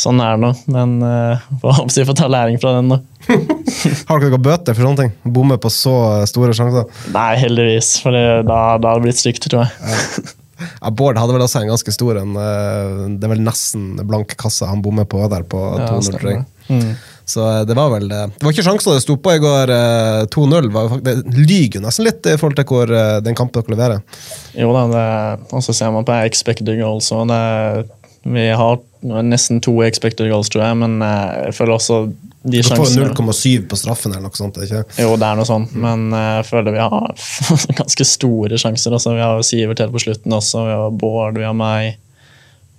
sånn 0.00 0.22
er 0.24 0.36
det 0.36 0.44
nå. 0.46 0.52
Men 0.76 0.96
uh, 1.04 1.46
får 1.62 1.82
vi 1.98 2.06
får 2.08 2.18
ta 2.22 2.30
læring 2.32 2.60
fra 2.62 2.74
den, 2.78 2.94
da. 2.94 3.00
har 4.08 4.22
dere 4.22 4.32
noen 4.32 4.46
bøter 4.48 4.76
for 4.76 4.88
sånne 4.88 5.04
ting? 5.04 5.14
Bomme 5.36 5.60
på 5.60 5.72
så 5.74 5.94
store 6.30 6.56
sjanser? 6.56 6.88
Nei, 7.14 7.30
heldigvis. 7.44 7.96
For 8.04 8.16
da, 8.16 8.42
da 8.80 8.94
hadde 8.94 9.00
det 9.02 9.08
blitt 9.10 9.22
stygt, 9.22 9.50
tror 9.50 9.66
jeg. 9.66 9.74
Ja. 9.84 10.90
Bård 10.92 11.16
hadde 11.16 11.32
vel 11.32 11.44
også 11.44 11.62
en 11.62 11.70
ganske 11.70 11.92
stor 11.94 12.18
en. 12.20 12.34
Det 12.36 13.24
er 13.24 13.32
vel 13.32 13.40
nesten 13.44 13.94
blank 14.04 14.34
kasse 14.40 14.68
han 14.68 14.82
bommer 14.84 15.06
på 15.08 15.22
der 15.32 15.46
på 15.48 15.60
200, 15.80 16.34
ja. 16.34 16.82
Så 17.30 17.46
det 17.68 17.76
var 17.78 17.92
vel 17.94 18.08
det. 18.10 18.24
Det 18.36 18.46
var 18.46 18.56
ikke 18.56 18.66
sjanser 18.66 18.96
det 18.96 19.04
sto 19.04 19.16
på 19.22 19.36
i 19.36 19.42
går. 19.42 19.72
2-0 20.34 20.70
Det 21.06 21.16
lyger 21.38 21.84
nesten 21.84 22.08
litt 22.08 22.26
i 22.26 22.36
forhold 22.40 22.58
til 22.58 22.68
hvor 22.70 22.92
den 23.24 23.38
kampen 23.38 23.62
dere 23.62 23.76
leverer. 23.76 24.24
Jo 24.58 24.72
da, 24.74 25.06
og 25.50 25.62
så 25.62 25.74
ser 25.76 25.92
man 25.94 26.06
på 26.08 26.16
expected 26.24 26.74
goals 26.80 27.12
òg. 27.14 27.30
Vi 28.20 28.48
har 28.52 28.80
nesten 29.24 29.62
to 29.64 29.78
expected 29.86 30.28
goals, 30.28 30.50
tror 30.52 30.66
jeg, 30.66 30.76
men 30.82 30.98
jeg 31.00 31.54
føler 31.56 31.78
også 31.78 32.02
de 32.42 32.62
sjansene 32.64 33.10
0,7 33.12 33.66
på 33.68 33.76
straffen 33.76 34.14
eller 34.14 34.28
noe 34.28 34.36
sånt? 34.36 34.58
ikke? 34.64 34.82
Jo, 35.00 35.14
det 35.20 35.26
er 35.28 35.38
noe 35.38 35.48
sånt, 35.48 35.72
men 35.76 36.08
jeg 36.12 36.44
føler 36.48 36.76
vi 36.76 36.82
har 36.82 37.24
ganske 37.80 38.06
store 38.08 38.60
sjanser. 38.60 38.96
Også. 38.96 39.16
vi 39.16 39.24
har 39.24 39.42
Sivert 39.46 39.82
helt 39.84 39.96
på 39.96 40.04
slutten 40.04 40.36
også, 40.36 40.64
vi 40.68 40.76
har 40.76 41.00
Bård, 41.02 41.40
vi 41.40 41.48
har 41.48 41.56
meg. 41.56 41.98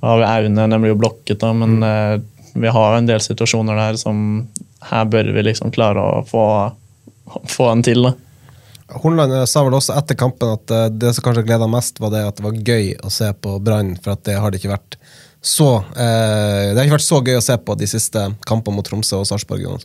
Vi 0.01 0.09
har 0.09 0.25
Aune, 0.25 0.65
den 0.65 0.81
blir 0.81 0.95
jo 0.95 1.01
blokket, 1.03 1.39
da, 1.43 1.53
men 1.53 1.79
mm 1.81 2.27
vi 2.53 2.73
har 2.73 2.97
en 2.97 3.07
del 3.07 3.23
situasjoner 3.23 3.79
der 3.79 3.99
som 4.01 4.45
her 4.89 5.07
bør 5.09 5.31
vi 5.35 5.45
liksom 5.45 5.71
klare 5.73 6.01
å 6.01 6.21
få, 6.27 6.45
få 7.49 7.71
en 7.71 7.83
til. 7.85 8.07
da. 8.09 8.13
Hornland 9.01 9.33
sa 9.47 9.63
vel 9.63 9.77
også 9.77 9.95
etter 9.95 10.17
kampen 10.19 10.51
at 10.57 10.73
det 10.99 11.13
som 11.15 11.23
kanskje 11.23 11.45
gleda 11.47 11.69
mest, 11.71 12.01
var 12.03 12.11
det 12.11 12.25
at 12.27 12.39
det 12.39 12.47
var 12.47 12.57
gøy 12.59 12.95
å 12.99 13.11
se 13.13 13.29
på 13.39 13.55
Brann, 13.63 13.93
for 14.03 14.17
at 14.17 14.25
det 14.27 14.35
har 14.41 14.51
det 14.51 14.59
ikke 14.59 14.73
vært 14.73 14.97
så 15.41 15.75
eh, 15.75 16.69
Det 16.69 16.77
har 16.77 16.85
ikke 16.85 16.99
vært 16.99 17.07
så 17.07 17.21
gøy 17.25 17.39
å 17.39 17.45
se 17.45 17.55
på 17.57 17.75
de 17.79 17.87
siste 17.89 18.27
kampene 18.47 18.77
mot 18.77 18.85
Tromsø 18.85 19.23
og 19.23 19.29
Sarpsborg. 19.29 19.79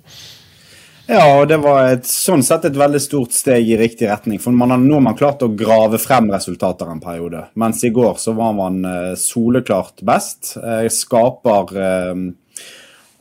Ja, 1.07 1.22
og 1.38 1.46
det 1.48 1.61
var 1.62 1.92
et, 1.94 2.09
sånn 2.11 2.42
sett 2.44 2.66
et 2.66 2.76
veldig 2.76 3.00
stort 3.00 3.33
steg 3.33 3.68
i 3.70 3.79
riktig 3.79 4.09
retning. 4.11 4.40
For 4.42 4.52
man 4.52 4.74
har, 4.74 4.81
nå 4.83 4.98
har 4.98 5.05
man 5.07 5.18
klart 5.18 5.44
å 5.46 5.52
grave 5.55 6.00
frem 6.02 6.29
resultater 6.33 6.90
en 6.90 7.00
periode. 7.00 7.44
Mens 7.55 7.85
i 7.87 7.92
går 7.94 8.18
så 8.20 8.35
var 8.37 8.57
man 8.59 8.81
eh, 8.85 9.12
soleklart 9.20 10.02
best. 10.07 10.57
Eh, 10.59 10.88
skaper 10.92 11.72
eh, 11.79 12.12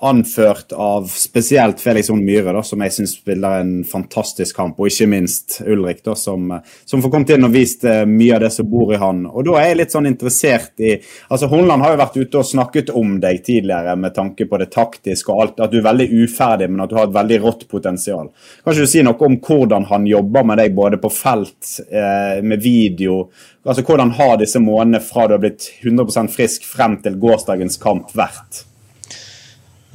anført 0.05 0.73
av 0.73 1.07
spesielt 1.11 1.81
Felix 1.81 2.09
Horn 2.11 2.23
Myhre, 2.25 2.53
da, 2.55 2.61
som 2.65 2.81
jeg 2.83 2.93
syns 2.95 3.15
spiller 3.17 3.59
en 3.61 3.73
fantastisk 3.87 4.57
kamp. 4.57 4.79
Og 4.79 4.91
ikke 4.91 5.07
minst 5.11 5.59
Ulrik, 5.65 6.03
da, 6.05 6.15
som, 6.19 6.51
som 6.85 7.03
får 7.03 7.13
kommet 7.13 7.33
inn 7.35 7.47
og 7.47 7.55
vist 7.55 7.85
uh, 7.87 8.03
mye 8.09 8.37
av 8.37 8.45
det 8.45 8.51
som 8.55 8.69
bor 8.69 8.93
i 8.93 8.99
han. 9.01 9.23
Og 9.31 9.47
da 9.47 9.57
er 9.61 9.71
jeg 9.71 9.79
litt 9.81 9.95
sånn 9.95 10.09
interessert 10.09 10.83
i 10.83 10.93
altså 11.29 11.49
Hornland 11.51 11.85
har 11.85 11.95
jo 11.95 12.01
vært 12.03 12.19
ute 12.19 12.41
og 12.41 12.49
snakket 12.51 12.93
om 12.95 13.17
deg 13.23 13.41
tidligere 13.45 13.97
med 13.99 14.15
tanke 14.15 14.49
på 14.49 14.61
det 14.61 14.69
taktiske 14.75 15.33
og 15.33 15.41
alt. 15.43 15.65
At 15.65 15.73
du 15.73 15.79
er 15.81 15.89
veldig 15.89 16.09
uferdig, 16.25 16.69
men 16.71 16.85
at 16.85 16.93
du 16.93 16.99
har 16.99 17.09
et 17.09 17.17
veldig 17.17 17.41
rått 17.47 17.67
potensial. 17.71 18.29
Kan 18.61 18.75
ikke 18.75 18.87
du 18.87 18.93
si 18.93 19.03
noe 19.05 19.29
om 19.29 19.39
hvordan 19.41 19.89
han 19.91 20.07
jobber 20.09 20.45
med 20.45 20.61
deg, 20.61 20.77
både 20.77 21.01
på 21.01 21.11
felt, 21.13 21.75
eh, 21.89 22.41
med 22.45 22.61
video 22.63 23.25
altså 23.65 23.81
Hvordan 23.81 24.11
har 24.19 24.37
disse 24.37 24.59
månedene 24.61 25.01
fra 25.01 25.25
du 25.27 25.33
har 25.33 25.41
blitt 25.41 25.65
100% 25.81 26.29
frisk 26.29 26.67
frem 26.69 26.99
til 27.01 27.17
gårsdagens 27.21 27.79
kamp 27.81 28.13
vært? 28.13 28.65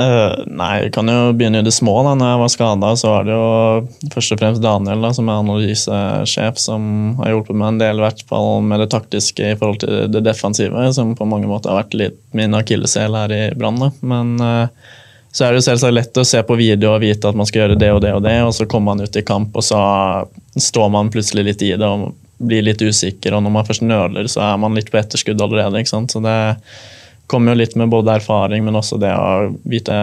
Uh, 0.00 0.46
nei, 0.48 0.86
vi 0.86 0.92
kan 0.94 1.08
jo 1.12 1.32
begynne 1.36 1.60
i 1.60 1.66
det 1.66 1.74
små. 1.76 1.98
da. 2.06 2.14
Når 2.16 2.30
jeg 2.30 2.40
var 2.40 2.52
skada, 2.54 2.92
så 2.96 3.10
var 3.12 3.26
det 3.28 3.34
jo 3.34 4.12
først 4.14 4.32
og 4.32 4.40
fremst 4.40 4.62
Daniel, 4.64 5.02
da, 5.04 5.10
som 5.16 5.28
er 5.28 5.42
analysesjef, 5.42 6.60
som 6.62 6.86
har 7.18 7.34
hjulpet 7.34 7.58
meg 7.58 7.74
en 7.74 7.80
del 7.82 8.00
i 8.00 8.04
hvert 8.06 8.22
fall 8.30 8.64
med 8.64 8.80
det 8.80 8.88
taktiske 8.94 9.52
i 9.52 9.58
forhold 9.60 9.82
til 9.82 10.08
det 10.14 10.24
defensive, 10.24 10.86
som 10.96 11.12
på 11.18 11.28
mange 11.28 11.50
måter 11.50 11.74
har 11.74 11.82
vært 11.82 11.98
litt 12.00 12.18
min 12.36 12.56
akilleshæl 12.56 13.18
her 13.18 13.34
i 13.36 13.42
Brann. 13.60 13.90
Men 14.00 14.32
uh, 14.40 14.96
så 15.32 15.44
er 15.44 15.52
det 15.52 15.60
jo 15.60 15.66
selvsagt 15.68 15.94
lett 15.94 16.22
å 16.22 16.26
se 16.26 16.40
på 16.48 16.56
video 16.58 16.94
og 16.94 17.04
vite 17.04 17.28
at 17.28 17.36
man 17.38 17.48
skal 17.48 17.64
gjøre 17.66 17.78
det 17.78 17.90
og 17.94 18.00
det 18.02 18.14
og 18.16 18.24
det, 18.24 18.38
og 18.46 18.54
så 18.56 18.66
kommer 18.70 18.94
man 18.94 19.04
ut 19.04 19.20
i 19.20 19.26
kamp, 19.26 19.52
og 19.52 19.66
så 19.66 19.82
står 20.56 20.88
man 20.96 21.12
plutselig 21.12 21.44
litt 21.46 21.66
i 21.66 21.74
det 21.78 21.86
og 21.86 22.14
blir 22.40 22.64
litt 22.64 22.80
usikker, 22.80 23.36
og 23.36 23.44
når 23.44 23.52
man 23.52 23.68
først 23.68 23.84
nøler, 23.84 24.32
så 24.32 24.42
er 24.48 24.56
man 24.64 24.74
litt 24.78 24.88
på 24.90 24.98
etterskudd 24.98 25.44
allerede. 25.44 25.84
ikke 25.84 25.92
sant? 25.92 26.16
Så 26.16 26.24
det 26.24 26.38
kommer 27.30 27.54
jo 27.54 27.60
litt 27.62 27.76
med 27.78 27.92
både 27.92 28.16
erfaring, 28.18 28.64
men 28.66 28.78
også 28.78 28.98
det 29.00 29.12
å 29.14 29.52
vite 29.70 29.96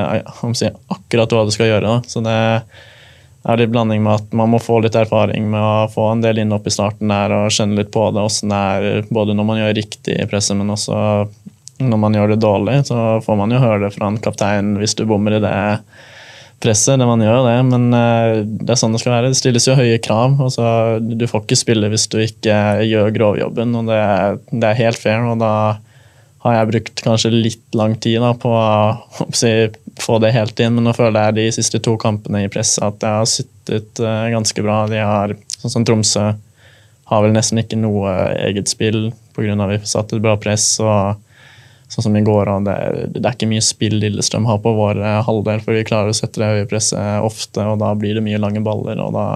si, 0.56 0.70
akkurat 0.94 1.34
hva 1.36 1.44
du 1.48 1.52
skal 1.52 1.74
gjøre. 1.74 1.98
Da. 1.98 1.98
Så 2.08 2.24
det 2.24 2.38
er 3.48 3.60
litt 3.62 3.74
blanding 3.74 4.04
med 4.04 4.22
at 4.22 4.34
man 4.36 4.54
må 4.54 4.62
få 4.64 4.80
litt 4.84 4.96
erfaring 4.96 5.50
med 5.52 5.60
å 5.60 5.88
få 5.92 6.10
en 6.14 6.24
del 6.24 6.42
inn 6.44 6.56
opp 6.56 6.68
i 6.68 6.74
starten 6.74 7.12
der 7.12 7.36
og 7.36 7.52
skjønne 7.54 7.82
litt 7.82 7.92
på 7.94 8.10
det, 8.16 8.24
åssen 8.24 8.52
det 8.52 8.64
er 8.72 9.12
både 9.14 9.36
når 9.38 9.48
man 9.48 9.62
gjør 9.62 9.78
riktig 9.78 10.18
i 10.18 10.28
presset, 10.30 10.58
men 10.60 10.74
også 10.74 10.98
når 11.84 12.02
man 12.02 12.16
gjør 12.18 12.34
det 12.34 12.42
dårlig. 12.44 12.78
Så 12.90 13.00
får 13.26 13.40
man 13.40 13.54
jo 13.54 13.62
høre 13.62 13.86
det 13.86 13.96
fra 13.96 14.12
en 14.12 14.22
kaptein 14.22 14.76
hvis 14.82 14.96
du 14.98 15.06
bommer 15.10 15.38
i 15.38 15.44
det 15.44 15.58
presset. 16.64 16.98
det 17.00 17.06
man 17.06 17.22
gjør 17.22 17.44
det, 17.46 17.58
Men 17.70 17.90
det 17.92 18.72
er 18.74 18.80
sånn 18.80 18.96
det 18.96 19.04
skal 19.04 19.18
være. 19.18 19.32
Det 19.34 19.40
stilles 19.40 19.68
jo 19.68 19.78
høye 19.78 20.00
krav. 20.02 20.40
Altså, 20.42 20.98
du 21.00 21.28
får 21.30 21.46
ikke 21.46 21.60
spille 21.60 21.92
hvis 21.94 22.08
du 22.10 22.18
ikke 22.24 22.58
gjør 22.88 23.14
grovjobben, 23.16 23.76
og 23.78 23.92
det, 23.92 24.02
det 24.52 24.72
er 24.72 24.82
helt 24.82 25.02
fair. 25.02 25.22
og 25.28 25.38
da 25.44 25.54
har 26.48 26.58
jeg 26.58 26.72
brukt 26.72 27.04
kanskje 27.06 27.34
litt 27.34 27.78
lang 27.78 27.96
tid 28.02 28.22
da, 28.24 28.34
på 28.38 28.52
å 28.56 29.28
si, 29.36 29.52
få 30.02 30.18
det 30.24 30.34
helt 30.36 30.60
inn, 30.64 30.78
men 30.78 30.90
nå 30.90 30.96
føler 30.98 31.30
jeg 31.30 31.38
de 31.38 31.48
siste 31.60 31.82
to 31.84 31.98
kampene 32.02 32.46
i 32.46 32.52
presset 32.52 32.86
at 32.88 33.06
jeg 33.06 33.22
har 33.22 33.30
sittet 33.32 34.04
uh, 34.04 34.26
ganske 34.34 34.66
bra. 34.66 34.82
De 34.92 35.04
har, 35.04 35.36
sånn 35.60 35.78
som 35.78 35.88
Tromsø 35.88 36.26
har 37.08 37.24
vel 37.24 37.36
nesten 37.36 37.62
ikke 37.62 37.80
noe 37.80 38.12
eget 38.50 38.68
spill 38.72 39.12
pga. 39.36 39.54
at 39.54 39.72
vi 39.72 39.80
satt 39.88 40.12
et 40.12 40.24
bra 40.24 40.36
press. 40.42 40.74
og 40.84 41.22
sånn 41.88 42.10
som 42.10 42.18
i 42.20 42.24
går. 42.26 42.50
Og 42.52 42.66
det, 42.68 42.78
det, 43.16 43.24
er 43.24 43.36
ikke 43.36 43.50
mye 43.50 43.64
spill 43.64 43.98
Lillestrøm 44.02 44.48
har 44.50 44.60
på 44.64 44.74
vår 44.76 45.02
eh, 45.02 45.20
halvdel, 45.28 45.62
for 45.64 45.78
vi 45.78 45.86
klarer 45.88 46.12
å 46.12 46.18
sette 46.18 46.42
det 46.42 46.50
høye 46.52 46.70
presset 46.70 47.24
ofte, 47.24 47.64
og 47.64 47.80
da 47.84 47.94
blir 47.96 48.18
det 48.18 48.26
mye 48.26 48.42
lange 48.42 48.64
baller. 48.66 49.00
og 49.04 49.14
da 49.16 49.28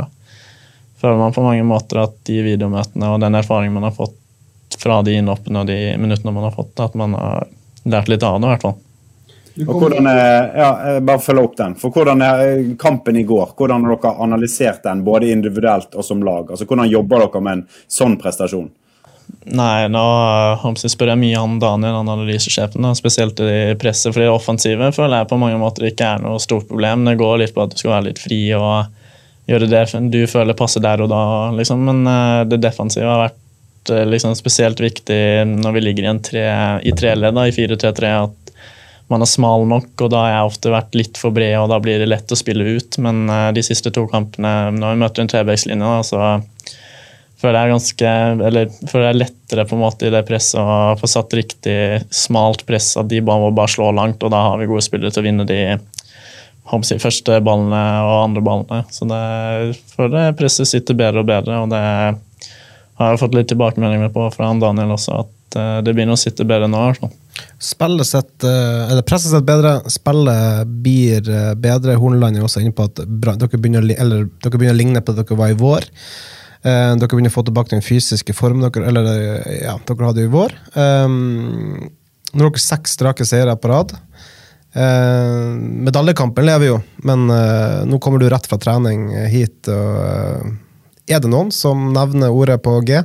føler 1.02 1.18
man 1.18 1.34
på 1.34 1.44
mange 1.46 1.64
måter 1.66 2.04
at 2.04 2.18
de 2.30 2.42
videomøtene 2.46 3.08
og 3.10 3.22
den 3.24 3.38
erfaringen 3.40 3.74
man 3.80 3.88
har 3.88 3.96
fått 3.96 4.18
fra 4.80 5.02
de 5.06 5.18
innhoppene 5.20 5.64
og 5.64 5.68
de 5.70 5.80
minuttene 6.00 6.34
man 6.36 6.48
har 6.48 6.56
fått, 6.56 6.78
at 6.80 6.96
man 6.98 7.18
har 7.18 7.50
lært 7.84 8.12
litt 8.12 8.24
av 8.24 8.40
det, 8.40 8.48
i 8.48 8.54
hvert 8.54 8.66
fall. 8.68 8.80
Og 9.68 9.82
hvordan 9.82 10.08
ja, 10.08 11.00
Bare 11.04 11.20
følge 11.20 11.44
opp 11.44 11.58
den. 11.58 11.74
For 11.80 11.92
Hvordan 11.92 12.22
er 12.24 12.62
kampen 12.80 13.18
i 13.20 13.26
går? 13.28 13.52
Hvordan 13.58 13.84
har 13.84 13.98
dere 13.98 14.14
analysert 14.24 14.84
den, 14.86 15.04
både 15.04 15.32
individuelt 15.32 15.96
og 15.96 16.06
som 16.08 16.24
lag? 16.24 16.52
Altså, 16.52 16.68
Hvordan 16.70 16.90
jobber 16.90 17.26
dere 17.26 17.42
med 17.44 17.60
en 17.60 17.66
sånn 17.92 18.16
prestasjon? 18.22 18.70
Nei, 19.52 19.88
nå 19.90 20.04
spør 20.76 21.14
jeg 21.14 21.20
mye 21.22 21.40
han 21.40 21.60
Daniel, 21.62 21.98
han 22.02 22.10
analysesjefen, 22.14 22.88
spesielt 22.98 23.40
i 23.44 23.76
presset. 23.80 24.12
For 24.12 24.22
det 24.22 24.32
offensive 24.32 24.92
føler 24.96 25.22
jeg 25.22 25.30
på 25.32 25.40
mange 25.42 25.60
måter 25.62 25.88
ikke 25.90 26.16
er 26.16 26.24
noe 26.24 26.42
stort 26.44 26.68
problem. 26.70 27.06
Det 27.08 27.20
går 27.20 27.40
litt 27.42 27.56
på 27.56 27.64
at 27.64 27.74
du 27.74 27.80
skal 27.80 27.96
være 27.96 28.10
litt 28.10 28.22
fri 28.22 28.42
og 28.58 28.92
gjøre 29.50 29.70
det 29.72 29.86
du 30.14 30.22
føler 30.30 30.58
passer 30.58 30.84
der 30.84 31.04
og 31.04 31.10
da. 31.12 31.24
Liksom. 31.58 31.84
Men 31.88 32.04
eh, 32.08 32.42
det 32.52 32.62
defensive 32.64 33.08
har 33.08 33.26
vært 33.26 33.41
eh, 33.90 34.06
liksom, 34.06 34.36
spesielt 34.38 34.80
viktig 34.80 35.22
når 35.50 35.78
vi 35.78 35.84
ligger 35.88 36.06
i, 36.06 36.12
en 36.12 36.22
tre, 36.24 36.46
i 36.86 36.94
treledd, 36.94 37.40
i 37.42 37.56
4-3-3, 37.56 38.14
at 38.28 38.42
man 39.12 39.26
er 39.26 39.30
smal 39.30 39.66
nok, 39.68 39.92
og 40.00 40.12
da 40.14 40.24
har 40.24 40.32
jeg 40.32 40.52
ofte 40.52 40.72
vært 40.72 40.96
litt 40.96 41.20
for 41.20 41.36
bred, 41.36 41.58
og 41.60 41.72
da 41.72 41.82
blir 41.84 42.00
det 42.00 42.08
lett 42.08 42.32
å 42.32 42.40
spille 42.40 42.78
ut. 42.78 43.00
Men 43.04 43.26
eh, 43.30 43.50
de 43.58 43.66
siste 43.66 43.92
to 43.94 44.06
kampene, 44.12 44.72
når 44.78 44.94
vi 44.94 45.02
møter 45.04 45.24
en 45.24 45.32
trebekslinje, 45.32 45.96
så 46.08 46.22
føler 47.42 47.58
jeg 47.58 47.72
ganske 47.72 48.10
Eller 48.48 48.68
føler 48.92 49.08
jeg 49.08 49.18
lettere 49.18 49.66
på 49.66 49.74
en 49.74 49.82
måte 49.82 50.06
i 50.06 50.12
det 50.14 50.22
presset 50.28 50.60
å 50.62 50.94
få 51.00 51.10
satt 51.10 51.34
riktig 51.34 51.78
smalt 52.14 52.66
press, 52.68 52.94
at 53.02 53.10
de 53.12 53.24
bare 53.26 53.48
må 53.48 53.50
bare 53.56 53.74
slå 53.74 53.90
langt, 53.98 54.22
og 54.24 54.34
da 54.34 54.46
har 54.52 54.62
vi 54.62 54.70
gode 54.70 54.86
spillere 54.86 55.14
til 55.14 55.24
å 55.24 55.28
vinne 55.28 55.48
de 55.50 55.62
si, 56.86 56.98
første 57.02 57.40
ballene 57.44 57.82
og 58.06 58.18
andre 58.30 58.44
ballene. 58.46 58.84
Så 58.94 59.08
det, 59.10 59.22
føler 59.96 60.36
presset 60.38 60.70
sitter 60.70 60.98
bedre 60.98 61.26
og 61.26 61.32
bedre, 61.32 61.64
og 61.66 61.74
det 61.74 61.82
har 63.02 63.16
jeg 63.16 63.24
fått 63.24 63.36
litt 63.38 63.50
tilbakemeldinger 63.52 64.12
på 64.14 64.28
fra 64.34 64.52
Daniel 64.62 64.96
også, 64.96 65.24
at 65.26 65.58
uh, 65.60 65.80
det 65.86 65.96
begynner 65.96 66.18
å 66.18 66.22
sitte 66.22 66.48
bedre 66.48 66.70
nå. 66.72 66.86
Sånn. 67.00 67.14
Spillet 67.62 68.08
sitt, 68.08 68.44
eh, 68.44 68.92
eller 68.92 69.06
presset 69.06 69.32
sitt 69.32 69.46
bedre, 69.46 69.76
spillet 69.92 70.70
blir 70.84 71.30
eh, 71.30 71.54
bedre. 71.58 71.98
Horneland 72.00 72.38
er 72.38 72.46
også 72.46 72.64
inne 72.64 72.74
på 72.76 72.88
at 72.90 73.02
dere 73.06 73.50
begynner, 73.54 73.86
eller, 73.86 74.28
dere 74.42 74.58
begynner 74.58 74.76
å 74.76 74.80
ligne 74.80 75.04
på 75.06 75.14
det 75.14 75.26
dere 75.28 75.40
var 75.40 75.54
i 75.54 75.58
vår. 75.60 75.88
Uh, 76.62 76.94
dere 76.98 77.10
begynner 77.10 77.32
å 77.32 77.38
få 77.38 77.46
tilbake 77.48 77.74
den 77.74 77.86
fysiske 77.86 78.36
formen 78.38 78.66
dere, 78.68 78.86
eller, 78.90 79.12
ja, 79.62 79.76
dere 79.88 80.10
hadde 80.10 80.26
i 80.26 80.32
vår. 80.34 80.56
Um, 80.76 81.92
nå 82.34 82.44
har 82.44 82.52
dere 82.52 82.66
seks 82.66 82.98
strake 82.98 83.28
seire 83.30 83.56
på 83.58 83.72
rad. 83.72 83.94
Uh, 84.72 85.54
medaljekampen 85.88 86.48
lever 86.48 86.72
jo, 86.72 86.82
men 87.08 87.26
uh, 87.30 87.82
nå 87.86 88.02
kommer 88.02 88.22
du 88.22 88.30
rett 88.32 88.50
fra 88.50 88.62
trening 88.62 89.10
hit. 89.30 89.70
Og, 89.70 90.58
er 91.10 91.22
det 91.24 91.32
noen 91.32 91.52
som 91.56 91.92
nevner 91.96 92.34
ordet 92.34 92.60
på 92.64 92.78
G? 92.88 93.02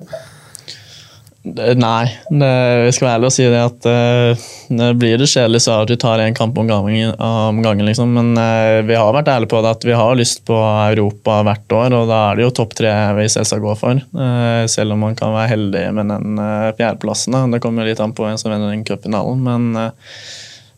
Nei, 1.47 2.07
det, 2.27 2.49
vi 2.83 2.93
skal 2.95 3.07
være 3.07 3.17
ærlig 3.21 3.29
og 3.29 3.35
si 3.37 3.45
det 3.47 3.59
at 3.63 3.87
uh, 3.87 4.95
blir 4.99 5.21
det 5.21 5.29
kjedelig 5.31 5.61
så 5.63 5.77
at 5.85 5.91
vi 5.93 5.99
tar 6.03 6.19
en 6.19 6.35
kamp 6.35 6.57
om 6.59 6.67
gangen, 6.67 7.13
om 7.23 7.61
gangen 7.63 7.87
liksom. 7.87 8.17
Men 8.17 8.33
uh, 8.35 8.83
vi 8.87 8.97
har 8.99 9.15
vært 9.15 9.31
ærlige 9.31 9.53
på 9.53 9.61
det 9.63 9.75
at 9.77 9.87
vi 9.87 9.95
har 9.95 10.19
lyst 10.19 10.43
på 10.49 10.57
Europa 10.57 11.39
hvert 11.47 11.77
år, 11.79 11.95
og 11.95 12.11
da 12.11 12.23
er 12.25 12.41
det 12.41 12.47
jo 12.49 12.55
topp 12.59 12.75
tre 12.81 12.91
vi 13.21 13.29
selvsagt 13.31 13.63
går 13.63 13.79
for. 13.79 14.03
Uh, 14.17 14.67
selv 14.71 14.97
om 14.97 15.07
man 15.07 15.15
kan 15.19 15.37
være 15.37 15.53
heldig 15.55 15.85
med 15.95 16.11
den 16.17 16.43
fjerdeplassen. 16.81 17.39
Det 17.55 17.63
kommer 17.63 17.87
litt 17.87 18.03
an 18.03 18.17
på 18.17 18.27
hvem 18.27 18.41
som 18.43 18.51
vinner 18.51 18.75
den 18.75 18.83
cupfinalen, 18.89 19.47
men 19.47 19.87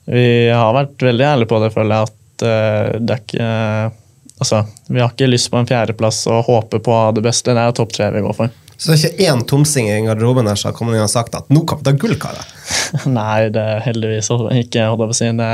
vi 0.09 0.29
har 0.53 0.77
vært 0.77 1.01
veldig 1.05 1.27
ærlige 1.33 1.49
på 1.49 1.63
det, 1.65 1.73
føler 1.73 1.97
jeg, 1.97 2.13
at 2.13 3.01
det 3.01 3.15
er 3.15 3.25
ikke 3.25 3.49
Altså, 4.39 4.63
vi 4.87 5.03
har 5.03 5.11
ikke 5.11 5.27
lyst 5.27 5.51
på 5.51 5.59
en 5.59 5.67
fjerdeplass 5.67 6.23
og 6.31 6.47
håper 6.47 6.83
på 6.85 6.97
det 7.17 7.25
beste. 7.27 7.55
Det 7.55 7.63
er 7.63 7.75
topp 7.75 7.95
tre 7.97 8.11
vi 8.15 8.23
går 8.23 8.37
for. 8.37 8.55
Så 8.79 8.93
det 8.93 8.95
er 8.95 9.09
ikke 9.09 9.33
én 9.33 9.41
tomsing 9.51 9.89
i 9.91 9.99
garderoben 10.07 10.47
her 10.47 10.59
som 10.59 10.71
har 10.71 10.77
kommet 10.77 10.95
inn 10.95 11.03
og 11.03 11.11
sagt 11.11 11.35
at 11.35 11.49
nå 11.51 11.65
kan 11.67 11.81
vi 11.81 11.89
ta 11.89 11.93
gull, 11.99 12.15
karer? 12.23 12.47
Nei, 13.11 13.49
det 13.51 13.65
er 13.75 13.83
heldigvis 13.89 14.31
ikke. 14.31 14.39
holdt 14.47 14.77
jeg 14.79 14.93
på 15.01 15.09
å 15.09 15.17
si. 15.19 15.31
Det, 15.41 15.49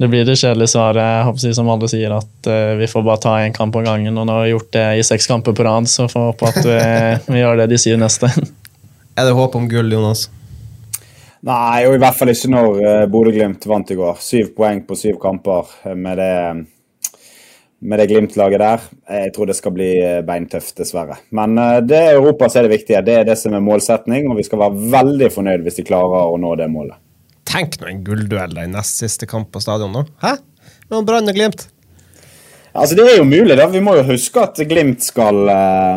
det 0.00 0.08
blir 0.08 0.24
det 0.24 0.38
kjedelige 0.40 0.72
svaret, 0.72 1.42
si, 1.42 1.52
som 1.52 1.68
alle 1.68 1.90
sier, 1.92 2.14
at 2.16 2.48
uh, 2.48 2.72
vi 2.80 2.88
får 2.88 3.04
bare 3.04 3.22
ta 3.26 3.34
én 3.44 3.52
kamp 3.52 3.76
av 3.76 3.84
gangen. 3.90 4.16
Og 4.16 4.24
nå 4.24 4.38
har 4.38 4.46
vi 4.46 4.54
gjort 4.54 4.72
det 4.78 4.86
i 4.96 5.04
seks 5.04 5.28
kamper 5.28 5.52
på 5.52 5.68
rad, 5.68 5.90
så 5.92 6.08
får 6.08 6.24
vi 6.24 6.32
håpe 6.32 6.48
at 6.54 6.58
vi, 6.64 6.80
vi, 7.34 7.42
gjør 7.42 7.60
det 7.60 7.68
de 7.74 7.82
sier 7.84 8.00
neste. 8.00 8.32
er 9.18 9.28
det 9.28 9.36
håp 9.36 9.60
om 9.60 9.68
gull, 9.68 9.92
Jonas? 9.92 10.30
Nei, 11.44 11.84
og 11.84 11.92
i 11.92 12.00
hvert 12.00 12.16
fall 12.16 12.32
ikke 12.32 12.54
når 12.56 12.80
uh, 12.80 13.04
Bodø-Glimt 13.12 13.68
vant 13.68 13.92
i 13.92 14.00
går. 14.00 14.16
Syv 14.24 14.54
poeng 14.56 14.80
på 14.88 14.96
syv 14.96 15.20
kamper 15.20 15.76
med 15.92 16.16
det 16.24 16.34
med 17.80 18.00
det 18.00 18.08
Glimt-laget 18.10 18.60
der. 18.60 18.86
Jeg 19.20 19.32
tror 19.34 19.48
det 19.48 19.56
skal 19.58 19.74
bli 19.74 19.88
eh, 20.02 20.20
beintøft, 20.26 20.74
dessverre. 20.80 21.20
Men 21.34 21.58
eh, 21.58 21.78
det 21.86 21.98
er 21.98 22.18
Europa 22.18 22.48
som 22.50 22.62
er 22.62 22.68
det 22.68 22.74
viktige. 22.78 23.02
Det 23.06 23.16
er 23.20 23.28
det 23.28 23.38
som 23.38 23.54
er 23.54 23.64
målsetning, 23.64 24.28
og 24.30 24.38
vi 24.40 24.46
skal 24.46 24.62
være 24.64 24.90
veldig 24.98 25.30
fornøyd 25.34 25.66
hvis 25.66 25.78
de 25.78 25.86
klarer 25.86 26.34
å 26.34 26.36
nå 26.40 26.54
det 26.58 26.68
målet. 26.72 26.98
Tenk 27.48 27.78
nå 27.80 27.88
en 27.88 28.04
gullduell 28.04 28.58
i 28.60 28.68
nest 28.68 29.00
siste 29.00 29.28
kamp 29.30 29.52
på 29.54 29.62
stadion 29.62 29.94
nå. 29.94 30.04
Hæ? 30.24 30.36
Mellom 30.88 31.06
Brann 31.08 31.30
og 31.30 31.36
Glimt. 31.38 31.68
Altså 32.78 32.94
Det 32.94 33.06
er 33.08 33.16
jo 33.16 33.24
mulig. 33.24 33.56
da. 33.56 33.66
Vi 33.72 33.80
må 33.82 33.94
jo 33.96 34.04
huske 34.10 34.42
at 34.44 34.60
Glimt 34.68 35.02
skal 35.02 35.48
uh, 35.48 35.96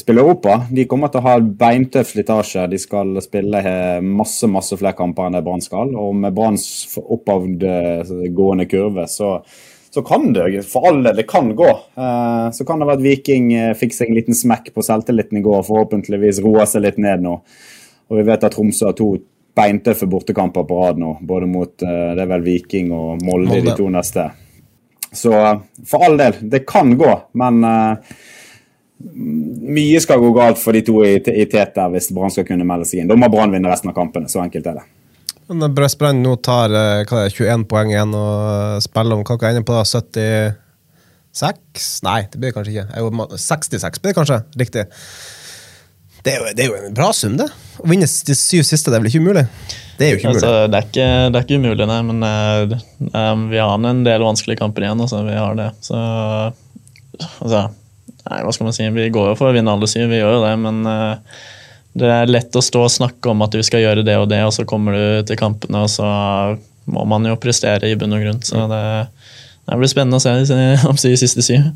spille 0.00 0.24
Europa. 0.24 0.56
De 0.72 0.86
kommer 0.88 1.12
til 1.12 1.20
å 1.20 1.26
ha 1.26 1.36
beintøff 1.38 2.14
slitasje. 2.14 2.64
De 2.72 2.80
skal 2.80 3.12
spille 3.22 3.60
masse 4.02 4.48
masse 4.50 4.78
flere 4.80 4.96
kamper 4.96 5.28
enn 5.28 5.36
det 5.36 5.44
Brann 5.46 5.62
skal. 5.62 5.92
Og 5.94 6.16
med 6.16 6.34
Branns 6.34 6.66
oppadgående 6.96 8.66
kurve 8.72 9.06
så 9.12 9.36
så 9.96 10.02
kan 10.02 10.32
det 10.32 10.62
for 10.68 10.88
alle 10.88 11.12
det 11.16 11.22
kan 11.22 11.56
gå. 11.56 11.68
Eh, 11.94 12.50
så 12.50 12.64
kan 12.64 12.78
det 12.78 12.84
være 12.84 12.98
at 12.98 13.04
Viking 13.04 13.46
eh, 13.56 13.70
fikk 13.72 13.94
seg 13.96 14.10
en 14.10 14.18
liten 14.18 14.36
smekk 14.36 14.66
på 14.74 14.82
selvtilliten 14.84 15.38
i 15.38 15.40
går 15.40 15.62
og 15.62 15.64
forhåpentligvis 15.70 16.42
roer 16.44 16.68
seg 16.68 16.84
litt 16.84 16.98
ned 17.00 17.24
nå. 17.24 17.32
Og 18.10 18.18
vi 18.18 18.24
vet 18.28 18.44
at 18.44 18.52
Tromsø 18.52 18.90
har 18.90 18.96
to 18.98 19.14
beintøffe 19.56 20.04
bortekamper 20.12 20.66
på 20.68 20.82
rad 20.82 21.00
nå, 21.00 21.14
både 21.24 21.48
mot 21.48 21.86
eh, 21.86 22.10
det 22.12 22.26
er 22.26 22.28
vel 22.34 22.44
Viking 22.44 22.92
og 22.92 23.24
Molde, 23.24 23.54
Molde. 23.54 23.70
de 23.70 23.76
to 23.78 23.88
neste. 23.94 24.26
Så 25.16 25.32
for 25.88 26.04
all 26.04 26.20
del, 26.20 26.36
det 26.44 26.66
kan 26.68 26.92
gå, 27.00 27.14
men 27.40 27.64
mye 29.00 30.04
skal 30.04 30.20
gå 30.20 30.34
galt 30.36 30.60
for 30.60 30.76
de 30.76 30.84
to 30.84 31.00
i, 31.08 31.16
i 31.16 31.48
Tete 31.48 31.88
hvis 31.94 32.12
Brann 32.12 32.36
skal 32.36 32.44
kunne 32.52 32.68
melde 32.68 32.84
seg 32.92 33.00
inn. 33.00 33.08
Da 33.08 33.16
må 33.16 33.32
Brann 33.32 33.56
vinne 33.56 33.72
resten 33.72 33.94
av 33.94 33.96
kampene. 33.96 34.28
Så 34.28 34.44
enkelt 34.44 34.68
er 34.68 34.82
det. 34.82 34.86
Men 35.46 35.62
Brøstbrann 35.76 36.24
nå 36.24 36.32
tar 36.42 36.72
eh, 36.74 37.04
det, 37.06 37.34
21 37.36 37.68
poeng 37.70 37.92
igjen 37.92 38.14
og 38.18 38.82
spiller 38.84 39.14
om 39.14 39.22
hva 39.26 39.36
er 39.38 39.52
inne 39.54 39.66
på 39.66 39.76
da, 39.76 39.82
76? 39.86 40.54
Nei, 42.06 42.20
det 42.32 42.38
blir 42.40 42.48
det 42.50 42.56
kanskje 42.56 42.72
ikke. 42.74 42.86
66 43.46 44.02
blir 44.02 44.10
det 44.12 44.18
kanskje. 44.18 44.38
Riktig. 44.58 44.84
Det 46.26 46.32
er, 46.32 46.38
jo, 46.40 46.44
det 46.58 46.62
er, 46.64 46.68
jo, 46.72 46.76
en 46.88 46.96
bra 46.96 47.08
sum, 47.14 47.34
det. 47.38 47.46
Å 47.78 47.86
vinne 47.86 48.06
de 48.08 48.34
syv 48.34 48.62
siste, 48.66 48.90
det 48.90 48.96
er 48.98 49.02
vel 49.04 49.10
ikke 49.12 49.22
umulig? 49.22 49.46
Det 49.94 50.04
er 50.08 50.10
jo 50.10 50.16
ikke 50.18 50.30
umulig. 50.32 50.42
Altså, 50.42 50.66
det, 50.66 50.76
er 50.78 50.84
ikke, 50.88 51.06
det, 51.06 51.36
er 51.38 51.44
ikke, 51.44 51.58
umulig, 51.62 51.86
nei, 51.86 52.02
men 52.08 52.18
uh, 52.26 52.74
vi 53.52 53.58
har 53.62 53.74
en 53.78 54.02
del 54.08 54.20
vanskelige 54.26 54.58
kamper 54.58 54.82
igjen. 54.82 55.02
Altså, 55.04 55.18
vi 55.28 55.36
har 55.38 55.54
det. 55.60 55.70
Så 55.86 55.96
altså, 57.44 57.60
Nei, 58.26 58.42
hva 58.42 58.50
skal 58.50 58.66
man 58.66 58.74
si? 58.74 58.82
Vi 58.90 59.14
går 59.14 59.26
jo 59.30 59.38
for 59.38 59.46
å 59.52 59.54
vinne 59.54 59.70
alle 59.70 59.86
syv, 59.86 60.10
vi 60.10 60.18
gjør 60.18 60.32
jo 60.34 60.42
det, 60.42 60.50
men 60.64 60.82
uh, 60.82 61.14
det 61.96 62.12
er 62.12 62.30
lett 62.30 62.56
å 62.56 62.64
stå 62.64 62.84
og 62.84 62.92
snakke 62.92 63.32
om 63.32 63.44
at 63.46 63.54
du 63.54 63.62
skal 63.64 63.84
gjøre 63.84 64.04
det 64.06 64.18
og 64.20 64.28
det, 64.32 64.42
og 64.44 64.52
så 64.54 64.66
kommer 64.68 64.96
du 64.96 65.26
til 65.28 65.38
kampene, 65.40 65.86
og 65.86 65.92
så 65.92 66.06
må 66.92 67.06
man 67.08 67.26
jo 67.26 67.38
prestere 67.40 67.90
i 67.90 67.96
bunn 67.98 68.14
og 68.14 68.22
grunn. 68.22 68.42
Så 68.44 68.66
det, 68.70 68.82
det 69.66 69.80
blir 69.80 69.90
spennende 69.90 70.20
å 70.20 70.22
se 70.22 70.32
om 70.90 71.00
de 71.00 71.18
siste 71.18 71.44
syv. 71.44 71.72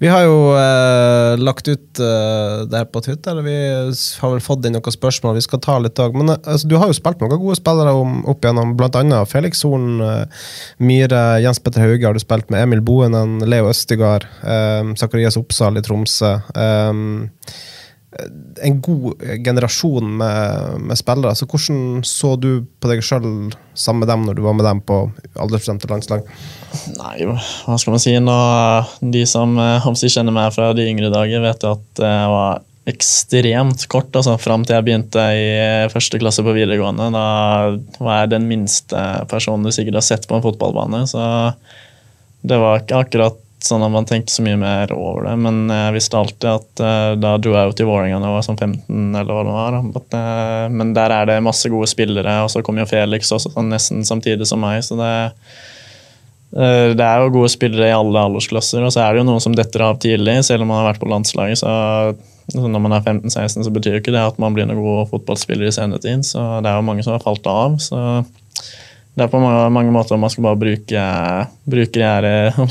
Vi 0.00 0.08
har 0.10 0.24
jo 0.24 0.54
eh, 0.56 1.36
lagt 1.38 1.68
ut 1.68 2.00
eh, 2.00 2.62
det 2.66 2.78
her 2.80 2.88
på 2.90 3.02
Twitter. 3.04 3.38
Vi 3.44 3.56
har 3.92 4.32
vel 4.32 4.40
fått 4.42 4.64
inn 4.66 4.74
noen 4.74 4.94
spørsmål 4.94 5.36
vi 5.36 5.44
skal 5.44 5.60
ta 5.62 5.76
litt 5.78 6.00
av. 6.02 6.16
Men 6.16 6.32
eh, 6.32 6.40
altså, 6.42 6.70
du 6.70 6.74
har 6.80 6.90
jo 6.90 6.96
spilt 6.96 7.20
noen 7.22 7.36
gode 7.36 7.58
spillere 7.60 7.92
om, 7.94 8.22
opp 8.32 8.42
igjennom, 8.42 8.72
bl.a. 8.78 9.20
Felix 9.30 9.62
Horn, 9.68 10.00
eh, 10.02 10.48
Myhre, 10.82 11.22
Jens 11.44 11.60
Petter 11.62 11.84
Hauge 11.84 12.08
har 12.08 12.16
du 12.16 12.24
spilt 12.24 12.50
med. 12.50 12.64
Emil 12.64 12.82
Boenen, 12.82 13.38
Leo 13.46 13.68
Østigard, 13.70 14.26
eh, 14.42 14.82
Zakarias 14.98 15.38
Oppsal 15.38 15.78
i 15.78 15.84
Tromsø. 15.84 16.34
Eh, 16.56 17.62
en 18.62 18.80
god 18.84 19.22
generasjon 19.44 20.16
med, 20.16 20.80
med, 20.80 20.98
spillere. 21.00 21.34
Så 21.38 21.46
hvordan 21.48 22.02
så 22.06 22.34
du 22.36 22.66
på 22.80 22.90
deg 22.90 23.04
sjøl 23.04 23.52
sammen 23.74 24.02
med 24.02 24.10
dem 24.12 24.26
når 24.26 24.36
du 24.36 24.42
var 24.44 24.56
med 24.58 24.66
dem 24.68 24.82
på 24.84 24.98
aldersbestemte 25.40 25.88
landslag? 25.90 26.26
Nei, 26.98 27.14
hva 27.28 27.78
skal 27.78 27.96
man 27.96 28.02
si? 28.02 28.16
Nå, 28.20 28.36
de 29.14 29.24
som 29.28 29.56
eh, 29.60 29.88
kjenner 30.02 30.34
meg 30.34 30.52
fra 30.56 30.72
de 30.76 30.86
yngre 30.90 31.12
dager, 31.14 31.44
vet 31.44 31.66
at 31.68 32.04
jeg 32.04 32.28
var 32.34 32.62
ekstremt 32.90 33.84
kort 33.90 34.10
altså, 34.18 34.34
fram 34.42 34.64
til 34.66 34.74
jeg 34.74 34.86
begynte 34.88 35.22
i 35.38 35.46
første 35.92 36.18
klasse 36.18 36.42
på 36.42 36.54
videregående. 36.56 37.12
Da 37.14 37.26
var 38.02 38.22
jeg 38.22 38.32
den 38.34 38.48
minste 38.50 39.04
personen 39.30 39.66
du 39.66 39.74
sikkert 39.74 40.00
har 40.00 40.06
sett 40.06 40.26
på 40.28 40.38
en 40.38 40.44
fotballbane. 40.44 41.04
Så 41.10 41.22
det 42.42 42.58
var 42.58 42.82
ikke 42.82 43.04
akkurat 43.04 43.41
sånn 43.66 43.84
at 43.84 43.92
man 43.94 44.06
tenkte 44.08 44.34
så 44.34 44.44
mye 44.44 44.58
mer 44.60 44.92
over 44.94 45.26
det. 45.26 45.34
Men 45.44 45.66
jeg 45.70 45.96
visste 45.96 46.18
alltid 46.18 46.48
at 46.50 46.82
uh, 46.82 47.12
da 47.20 47.34
dro 47.42 47.54
jeg 47.56 47.70
jo 47.70 47.76
til 47.78 47.88
Vålerenga 47.90 48.20
da 48.20 48.30
jeg 48.30 48.36
var 48.36 48.46
sånn 48.46 48.58
15, 48.58 49.02
eller 49.20 49.30
hva 49.30 49.44
det 49.46 49.54
var. 49.56 49.76
At, 50.00 50.16
uh, 50.16 50.66
men 50.72 50.94
der 50.96 51.14
er 51.16 51.28
det 51.30 51.38
masse 51.44 51.70
gode 51.72 51.90
spillere, 51.90 52.38
og 52.44 52.50
så 52.52 52.64
kom 52.64 52.80
jo 52.80 52.88
Felix 52.90 53.32
også 53.34 53.54
sånn 53.54 53.72
nesten 53.72 54.06
samtidig 54.08 54.48
som 54.50 54.62
meg. 54.62 54.82
så 54.86 54.98
det 55.00 55.12
uh, 56.58 56.90
det 56.98 57.06
er 57.06 57.22
jo 57.22 57.32
gode 57.38 57.52
spillere 57.54 57.88
i 57.90 57.96
alle 57.96 58.26
aldersklasser, 58.28 58.84
og 58.84 58.92
så 58.94 59.06
er 59.06 59.14
det 59.14 59.22
jo 59.22 59.28
noen 59.30 59.44
som 59.44 59.56
detter 59.56 59.86
av 59.86 60.02
tidlig, 60.02 60.40
selv 60.48 60.66
om 60.66 60.72
man 60.72 60.82
har 60.82 60.92
vært 60.92 61.02
på 61.02 61.10
landslaget. 61.12 61.62
så 61.62 62.58
Når 62.58 62.82
man 62.82 62.98
er 62.98 63.04
15-16, 63.06 63.64
så 63.64 63.72
betyr 63.72 63.98
jo 63.98 64.04
ikke 64.04 64.14
det 64.14 64.26
at 64.26 64.38
man 64.42 64.54
blir 64.56 64.68
noen 64.68 64.82
god 64.82 65.10
fotballspiller 65.14 65.70
i 65.70 65.74
senere 65.74 66.02
tid. 66.02 66.26
Så 66.26 66.42
det 66.60 66.70
er 66.70 66.80
jo 66.80 66.88
mange 66.90 67.06
som 67.06 67.14
har 67.14 67.24
falt 67.24 67.46
av. 67.46 67.78
så 67.80 68.22
det 69.14 69.26
er 69.26 69.28
på 69.28 69.40
mange, 69.40 69.92
måter 69.92 70.16
man 70.16 70.30
skal 70.32 70.46
bare 70.46 70.56
bruke, 70.56 71.00
bruke 71.68 72.12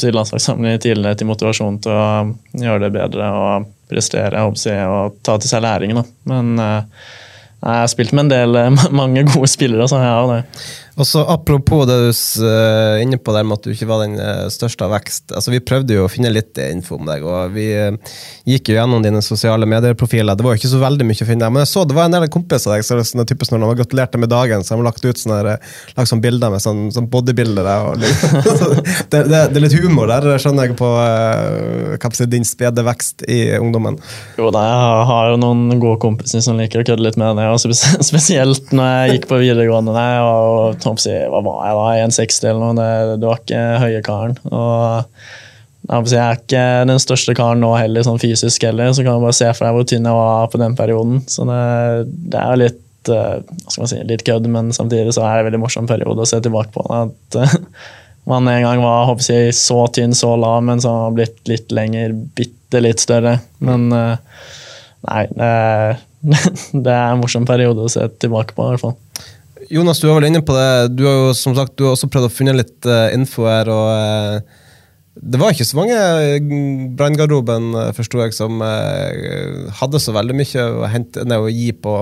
de 0.02 0.14
landslagssamlingene 0.16 0.82
tidligere 0.82 1.20
til 1.20 1.30
motivasjon 1.30 1.78
til 1.86 1.94
å 1.94 2.06
gjøre 2.58 2.88
det 2.88 2.94
bedre 2.96 3.28
og 3.38 3.68
prestere 3.92 4.42
og 4.48 5.20
ta 5.22 5.36
til 5.38 5.52
seg 5.52 5.62
læringen. 5.62 6.02
Men 6.30 6.56
uh, 6.58 6.82
jeg 7.62 7.84
har 7.84 7.92
spilt 7.94 8.16
med 8.18 8.26
en 8.26 8.34
del, 8.34 8.58
mange 9.04 9.26
gode 9.30 9.52
spillere, 9.52 9.86
så 9.86 10.02
jeg 10.02 10.10
har 10.10 10.32
det. 10.32 10.40
Og 11.00 11.08
så 11.08 11.24
Apropos 11.32 11.86
det 11.88 11.98
du 12.02 12.46
er 12.48 13.00
inne 13.02 13.18
på 13.22 13.34
der 13.36 13.46
med 13.48 13.60
at 13.60 13.66
du 13.66 13.72
ikke 13.72 13.88
var 13.90 14.04
den 14.04 14.18
eh, 14.20 14.48
største 14.52 14.84
av 14.86 14.92
vekst. 14.96 15.32
altså 15.32 15.54
Vi 15.54 15.62
prøvde 15.64 15.96
jo 15.96 16.06
å 16.06 16.12
finne 16.12 16.32
litt 16.34 16.58
info 16.62 16.98
om 16.98 17.08
deg, 17.08 17.24
og 17.24 17.54
vi 17.56 17.70
eh, 17.78 18.18
gikk 18.50 18.72
jo 18.72 18.78
gjennom 18.78 19.04
dine 19.06 19.22
sosiale 19.24 19.68
medieprofiler. 19.70 20.36
Det 20.36 20.46
var 20.46 20.56
jo 20.56 20.62
ikke 20.62 20.74
så 20.74 20.82
veldig 20.82 21.08
mye 21.08 21.24
å 21.24 21.30
finne 21.30 21.50
men 21.52 21.64
jeg 21.64 21.72
så 21.72 21.84
det 21.88 21.96
var 21.98 22.08
en 22.08 22.16
del 22.16 22.28
kompiser 22.32 22.72
av 22.72 22.78
deg 22.78 22.86
så 22.86 22.98
sånn 23.08 23.28
typisk 23.28 23.54
når 23.54 23.64
de 23.64 23.70
har 23.70 23.80
gratulert 23.82 24.18
med 24.20 24.32
dagen, 24.32 24.64
så 24.64 24.74
har 24.74 24.82
de 24.82 24.88
lagt 24.88 25.06
ut 25.06 25.22
sånne, 25.22 25.40
eh, 25.54 25.72
lagt 25.98 26.12
sånne 26.12 26.26
bilder 26.26 26.54
med 26.54 26.64
sånn, 26.64 26.84
sånn 26.94 27.10
bodybuildere. 27.12 27.78
det, 28.02 29.24
det, 29.24 29.24
det, 29.32 29.40
er 29.56 29.64
litt 29.64 29.78
humor 29.80 30.12
der, 30.12 30.28
skjønner 30.42 30.70
jeg, 30.70 30.78
på 30.80 30.92
hva 30.92 32.12
si, 32.18 32.28
din 32.32 32.48
spede 32.48 32.84
vekst 32.86 33.26
i 33.32 33.40
ungdommen. 33.60 34.00
Jo 34.40 34.52
da, 34.54 34.66
jeg 34.68 35.08
har 35.12 35.32
jo 35.32 35.40
noen 35.42 35.82
gode 35.82 36.02
kompiser 36.04 36.44
som 36.44 36.60
liker 36.60 36.84
å 36.84 36.88
kødde 36.92 37.08
litt 37.08 37.20
med 37.22 37.40
det, 37.40 37.50
spesielt 38.12 38.76
når 38.76 38.92
jeg 38.92 39.18
gikk 39.18 39.30
på 39.32 39.42
videregående. 39.42 39.96
Der, 39.96 40.22
og 40.26 40.81
hva 40.86 41.42
var 41.46 41.62
jeg 41.68 41.78
da, 41.78 41.86
1,60 42.08 42.50
eller 42.50 42.62
noe. 42.62 42.76
Det, 42.78 43.16
det, 43.22 43.30
var 43.30 43.42
ikke 43.42 43.64
høye 43.84 44.04
karen. 44.06 44.36
Og 44.52 46.12
jeg 46.12 46.22
er 46.22 46.38
ikke 46.38 46.66
den 46.88 47.02
største 47.02 47.36
karen 47.38 47.62
nå 47.64 47.72
heller, 47.76 48.06
sånn 48.06 48.22
fysisk 48.22 48.64
heller, 48.68 48.94
så 48.94 49.04
kan 49.04 49.18
du 49.18 49.26
bare 49.26 49.36
se 49.36 49.50
for 49.58 49.68
deg 49.68 49.76
hvor 49.76 49.88
tynn 49.90 50.08
jeg 50.08 50.18
var 50.18 50.52
på 50.52 50.62
den 50.62 50.78
perioden. 50.78 51.24
Så 51.32 51.48
det, 51.50 51.64
det 52.32 52.40
er 52.40 52.54
jo 52.54 52.62
litt 52.62 53.12
eh, 53.12 53.42
hva 53.42 53.74
skal 53.74 53.84
man 53.84 53.92
si, 53.92 54.04
litt 54.12 54.26
kødd, 54.28 54.48
men 54.54 54.72
samtidig 54.76 55.16
så 55.18 55.26
er 55.26 55.34
det 55.34 55.44
en 55.44 55.50
veldig 55.50 55.64
morsom 55.64 55.90
periode 55.90 56.24
å 56.24 56.30
se 56.30 56.40
tilbake 56.44 56.72
på. 56.76 56.86
At 56.96 57.40
man 58.32 58.48
en 58.48 58.68
gang 58.68 58.84
var 58.86 59.10
håper 59.10 59.28
jeg, 59.34 59.58
så 59.58 59.84
tynn, 59.94 60.16
så 60.18 60.36
lav, 60.40 60.62
men 60.68 60.84
så 60.84 60.94
har 61.06 61.18
blitt 61.18 61.42
litt 61.50 61.74
lenger, 61.76 62.16
bitte 62.38 62.84
litt 62.84 63.04
større. 63.04 63.40
Men 63.66 63.90
eh, 63.98 64.40
nei, 65.10 65.26
det, 65.34 65.52
det 66.86 66.94
er 66.94 67.08
en 67.10 67.22
morsom 67.24 67.50
periode 67.50 67.88
å 67.88 67.92
se 67.92 68.06
tilbake 68.22 68.56
på, 68.56 68.70
i 68.70 68.76
hvert 68.76 68.86
fall. 68.86 68.98
Jonas, 69.72 70.02
du 70.02 70.10
var 70.10 70.18
vel 70.20 70.28
inne 70.28 70.42
på 70.44 70.52
det. 70.52 70.92
Du 71.00 71.06
har 71.08 71.14
jo 71.16 71.36
som 71.38 71.56
sagt, 71.56 71.78
du 71.80 71.86
har 71.88 71.96
også 71.96 72.10
prøvd 72.12 72.28
å 72.28 72.34
finne 72.34 72.58
litt 72.58 72.88
uh, 72.90 73.08
info 73.16 73.46
her. 73.48 73.70
og 73.72 73.88
uh, 73.88 74.68
Det 75.16 75.40
var 75.40 75.56
ikke 75.56 75.68
så 75.70 75.80
mange 75.80 75.96
i 75.96 76.60
branngarderoben 77.00 77.72
forsto 77.96 78.20
jeg, 78.20 78.36
som 78.36 78.60
uh, 78.60 79.72
hadde 79.80 80.02
så 80.04 80.16
veldig 80.18 80.36
mye 80.36 80.68
å, 80.68 80.90
hente, 80.92 81.24
nei, 81.24 81.40
å 81.40 81.48
gi 81.48 81.72
på 81.72 81.96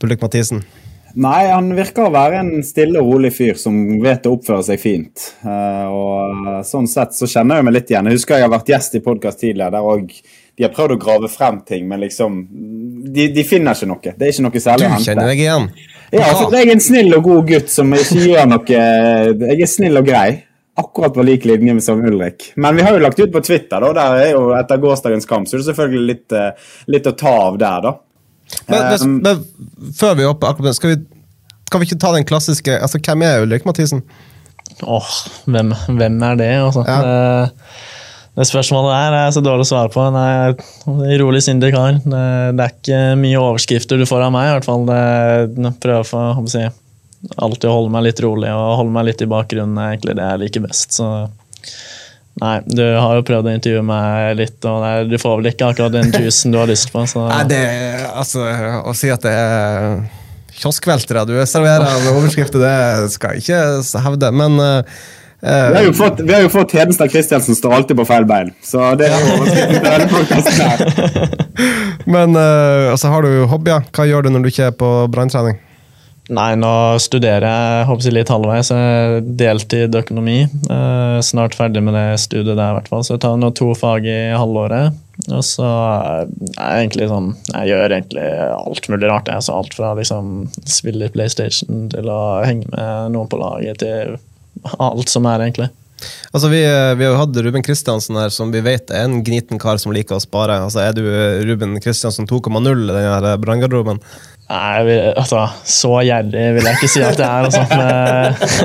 Ulrik 0.00 0.24
Mathisen. 0.24 0.64
Nei, 1.18 1.48
han 1.50 1.68
virker 1.76 2.06
å 2.06 2.14
være 2.14 2.40
en 2.40 2.50
stille 2.64 3.02
og 3.02 3.12
rolig 3.12 3.34
fyr 3.36 3.60
som 3.60 3.76
vet 4.00 4.24
å 4.28 4.36
oppføre 4.36 4.64
seg 4.64 4.80
fint. 4.80 5.30
og 5.42 6.60
Sånn 6.68 6.88
sett 6.88 7.16
så 7.16 7.28
kjenner 7.28 7.58
jeg 7.58 7.66
meg 7.66 7.74
litt 7.74 7.90
igjen. 7.90 8.08
Jeg 8.08 8.20
husker 8.20 8.38
jeg 8.38 8.46
har 8.46 8.52
vært 8.52 8.70
gjest 8.70 8.96
i 8.96 9.02
podkast 9.04 9.40
tidligere 9.42 9.74
der 9.76 9.88
òg 9.88 10.12
de 10.58 10.66
har 10.66 10.74
prøvd 10.74 10.96
å 10.96 10.98
grave 10.98 11.30
frem 11.30 11.60
ting, 11.66 11.86
men 11.86 12.02
liksom 12.02 12.40
de, 13.14 13.28
de, 13.30 13.44
finner 13.46 13.78
ikke 13.78 13.86
noe. 13.88 14.02
Det 14.02 14.26
er 14.26 14.32
ikke 14.32 14.44
noe 14.48 14.62
særlig 14.62 14.88
å 14.88 14.90
hente. 14.90 15.04
Du 15.04 15.10
kjenner 15.12 15.30
deg 15.30 15.42
igjen? 15.44 15.68
Ja, 16.08 16.28
for 16.32 16.56
jeg 16.56 16.66
er 16.66 16.72
en 16.74 16.82
snill 16.82 17.14
og 17.14 17.26
god 17.28 17.50
gutt 17.52 17.70
som 17.70 17.92
ikke 17.94 18.22
gjør 18.24 18.46
noe 18.48 18.78
Jeg 18.78 19.58
er 19.60 19.70
snill 19.70 20.00
og 20.00 20.08
grei. 20.08 20.28
Akkurat 20.78 21.14
på 21.14 21.24
lik 21.26 21.46
linje 21.46 21.76
som 21.84 22.02
Ulrik. 22.06 22.52
Men 22.56 22.78
vi 22.78 22.84
har 22.86 22.94
jo 22.94 23.02
lagt 23.02 23.20
ut 23.20 23.32
på 23.34 23.42
Twitter, 23.44 23.82
da. 23.82 23.90
Der 23.96 24.22
er 24.24 24.32
jo 24.32 24.42
etter 24.58 24.80
gårsdagens 24.82 25.26
kamp, 25.30 25.48
så 25.50 25.56
er 25.56 25.62
det 25.62 25.68
selvfølgelig 25.70 26.06
litt, 26.06 26.34
eh, 26.38 26.70
litt 26.94 27.06
å 27.10 27.14
ta 27.18 27.34
av 27.48 27.58
der, 27.58 27.86
da. 27.86 27.94
Men, 28.66 28.78
men, 28.78 29.02
um, 29.02 29.16
men 29.22 29.92
før 29.98 30.14
vi 30.18 30.26
hopper 30.26 30.54
akkurat 30.54 30.78
skal 30.78 30.94
vi, 30.94 30.98
kan 31.68 31.82
vi 31.82 31.88
ikke 31.90 31.98
ta 32.00 32.14
den 32.14 32.24
klassiske 32.24 32.78
altså 32.80 32.96
Hvem 33.04 33.26
er 33.26 33.42
Ulrik 33.44 33.66
Mathisen? 33.68 34.00
Åh, 34.78 34.94
oh, 34.94 35.10
hvem, 35.44 35.74
hvem, 35.98 36.16
er 36.30 36.38
det, 36.38 36.48
altså? 36.62 36.84
Ja. 36.88 36.98
Uh, 37.02 37.97
det 38.38 38.46
spørsmålet 38.46 38.92
der 38.94 39.14
er 39.18 39.32
så 39.34 39.40
dårlig 39.42 39.64
å 39.66 39.68
svare 39.72 39.90
på. 39.90 40.02
Nei, 40.14 41.16
rolig, 41.18 41.40
sindig 41.42 41.72
kar. 41.74 41.96
Det, 41.98 42.26
det, 42.54 42.66
er 42.66 42.74
ikke 42.76 43.00
mye 43.18 43.40
overskrifter 43.40 43.98
du 43.98 44.06
får 44.06 44.28
av 44.28 44.34
meg, 44.34 44.46
i 44.46 44.52
hvert 44.54 44.68
fall. 44.68 44.84
Det, 44.86 45.72
prøver 45.82 46.38
å 46.38 46.44
si, 46.46 46.62
alltid 47.34 47.66
å 47.66 47.74
holde 47.74 47.94
meg 47.96 48.06
litt 48.06 48.22
rolig 48.22 48.52
og 48.54 48.76
holde 48.78 48.94
meg 48.94 49.08
litt 49.10 49.24
i 49.26 49.30
bakgrunnen 49.30 49.80
er 49.82 49.96
egentlig 49.96 50.14
det 50.20 50.28
jeg 50.28 50.42
liker 50.44 50.66
best. 50.68 50.94
Så 51.00 51.08
nei, 52.38 52.54
du 52.70 52.84
har 52.84 53.18
jo 53.18 53.26
prøvd 53.26 53.50
å 53.50 53.56
intervjue 53.58 53.82
meg 53.90 54.38
litt, 54.38 54.58
og 54.70 54.86
nei, 54.86 54.94
du 55.10 55.18
får 55.18 55.40
vel 55.40 55.50
ikke 55.50 55.72
akkurat 55.72 55.98
den 55.98 56.14
tusen 56.14 56.54
du 56.54 56.62
har 56.62 56.70
lyst 56.70 56.94
på. 56.94 57.02
Så. 57.10 57.26
Nei, 57.26 57.42
det, 57.50 57.62
altså, 58.12 58.46
Å 58.86 58.94
si 58.94 59.10
at 59.10 59.26
det 59.26 59.34
er 59.34 60.04
kioskveltere 60.58 61.26
du 61.26 61.34
serverer 61.42 61.90
av 61.90 62.06
overskrifter, 62.14 62.62
det 62.62 63.14
skal 63.18 63.34
jeg 63.34 63.48
ikke 63.48 64.02
hevde. 64.06 64.30
men 64.34 64.62
uh, 64.62 65.00
vi 65.40 65.76
har 65.76 65.84
jo 65.86 65.92
fått, 65.94 66.20
vi 66.20 66.34
har 66.34 66.40
jo 66.42 66.48
fått 66.50 66.72
Hedenstad 66.74 67.12
Christiansen 67.12 67.54
står 67.54 67.72
alltid 67.76 67.96
på 68.00 68.04
feil 68.08 68.24
bein. 68.26 68.50
Så 68.62 68.94
det 68.98 69.06
er 69.06 69.20
jo 69.22 69.28
Men 72.14 72.36
uh, 72.36 72.92
altså, 72.92 73.08
har 73.12 73.22
du 73.22 73.46
hobbyer? 73.50 73.88
Hva 73.94 74.06
gjør 74.08 74.26
du 74.26 74.34
når 74.34 74.44
du 74.44 74.52
ikke 74.52 74.70
er 74.72 74.78
på 74.78 74.92
branntrening? 75.12 75.58
Nei, 76.28 76.50
nå 76.60 76.70
studerer 77.00 77.46
jeg 77.46 77.84
håper 77.88 78.04
jeg, 78.04 78.14
litt 78.18 78.30
halvveis. 78.32 78.70
Deltid 79.40 79.94
økonomi. 79.96 80.42
Uh, 80.68 81.16
snart 81.24 81.56
ferdig 81.56 81.80
med 81.86 81.96
det 81.96 82.20
studiet 82.20 82.58
der, 82.58 82.74
i 82.74 82.76
hvert 82.76 82.90
fall. 82.92 83.04
Så 83.06 83.14
jeg 83.14 83.22
tar 83.24 83.38
nå 83.40 83.48
to 83.56 83.70
fag 83.78 84.04
i 84.04 84.18
halvåret. 84.36 84.98
Og 85.32 85.40
så 85.42 85.66
er 85.66 86.28
jeg 86.28 86.84
egentlig 86.84 87.08
sånn 87.10 87.32
Jeg 87.48 87.72
gjør 87.72 87.94
egentlig 87.96 88.26
alt 88.54 88.90
mulig 88.92 89.08
rart. 89.08 89.32
Jeg. 89.32 89.46
Så 89.46 89.56
alt 89.56 89.78
fra 89.78 89.94
liksom 89.98 90.50
spille 90.68 91.08
PlayStation 91.14 91.88
til 91.94 92.12
å 92.12 92.20
henge 92.44 92.68
med 92.74 93.16
noen 93.16 93.32
på 93.32 93.40
laget 93.40 93.80
til 93.86 94.18
alt 94.78 95.08
som 95.12 95.26
er, 95.28 95.38
egentlig. 95.46 95.68
Altså, 96.30 96.48
vi, 96.52 96.60
vi, 96.62 97.04
har 97.04 97.12
jo 97.12 97.18
hatt 97.18 97.36
Ruben 97.42 97.64
Kristiansen 97.66 98.16
her, 98.20 98.30
som 98.30 98.52
vi 98.54 98.60
vet 98.62 98.90
er 98.94 99.08
en 99.08 99.24
gniten 99.26 99.58
kar 99.60 99.76
som 99.82 99.92
liker 99.94 100.16
å 100.18 100.22
spare. 100.22 100.60
Altså, 100.62 100.78
Er 100.84 100.92
du 100.96 101.02
Ruben 101.48 101.80
Kristiansen 101.82 102.28
2,0 102.30 102.58
i 102.58 102.60
denne 102.94 103.38
branngarderoben? 103.42 103.98
Nei, 104.48 105.12
altså, 105.12 105.42
så 105.68 105.98
gjerrig 106.06 106.54
vil 106.56 106.64
jeg 106.64 106.78
ikke 106.78 106.88
si 106.88 107.02
at 107.04 107.18
jeg 107.20 107.28
er. 107.28 107.44
Altså. 107.50 107.62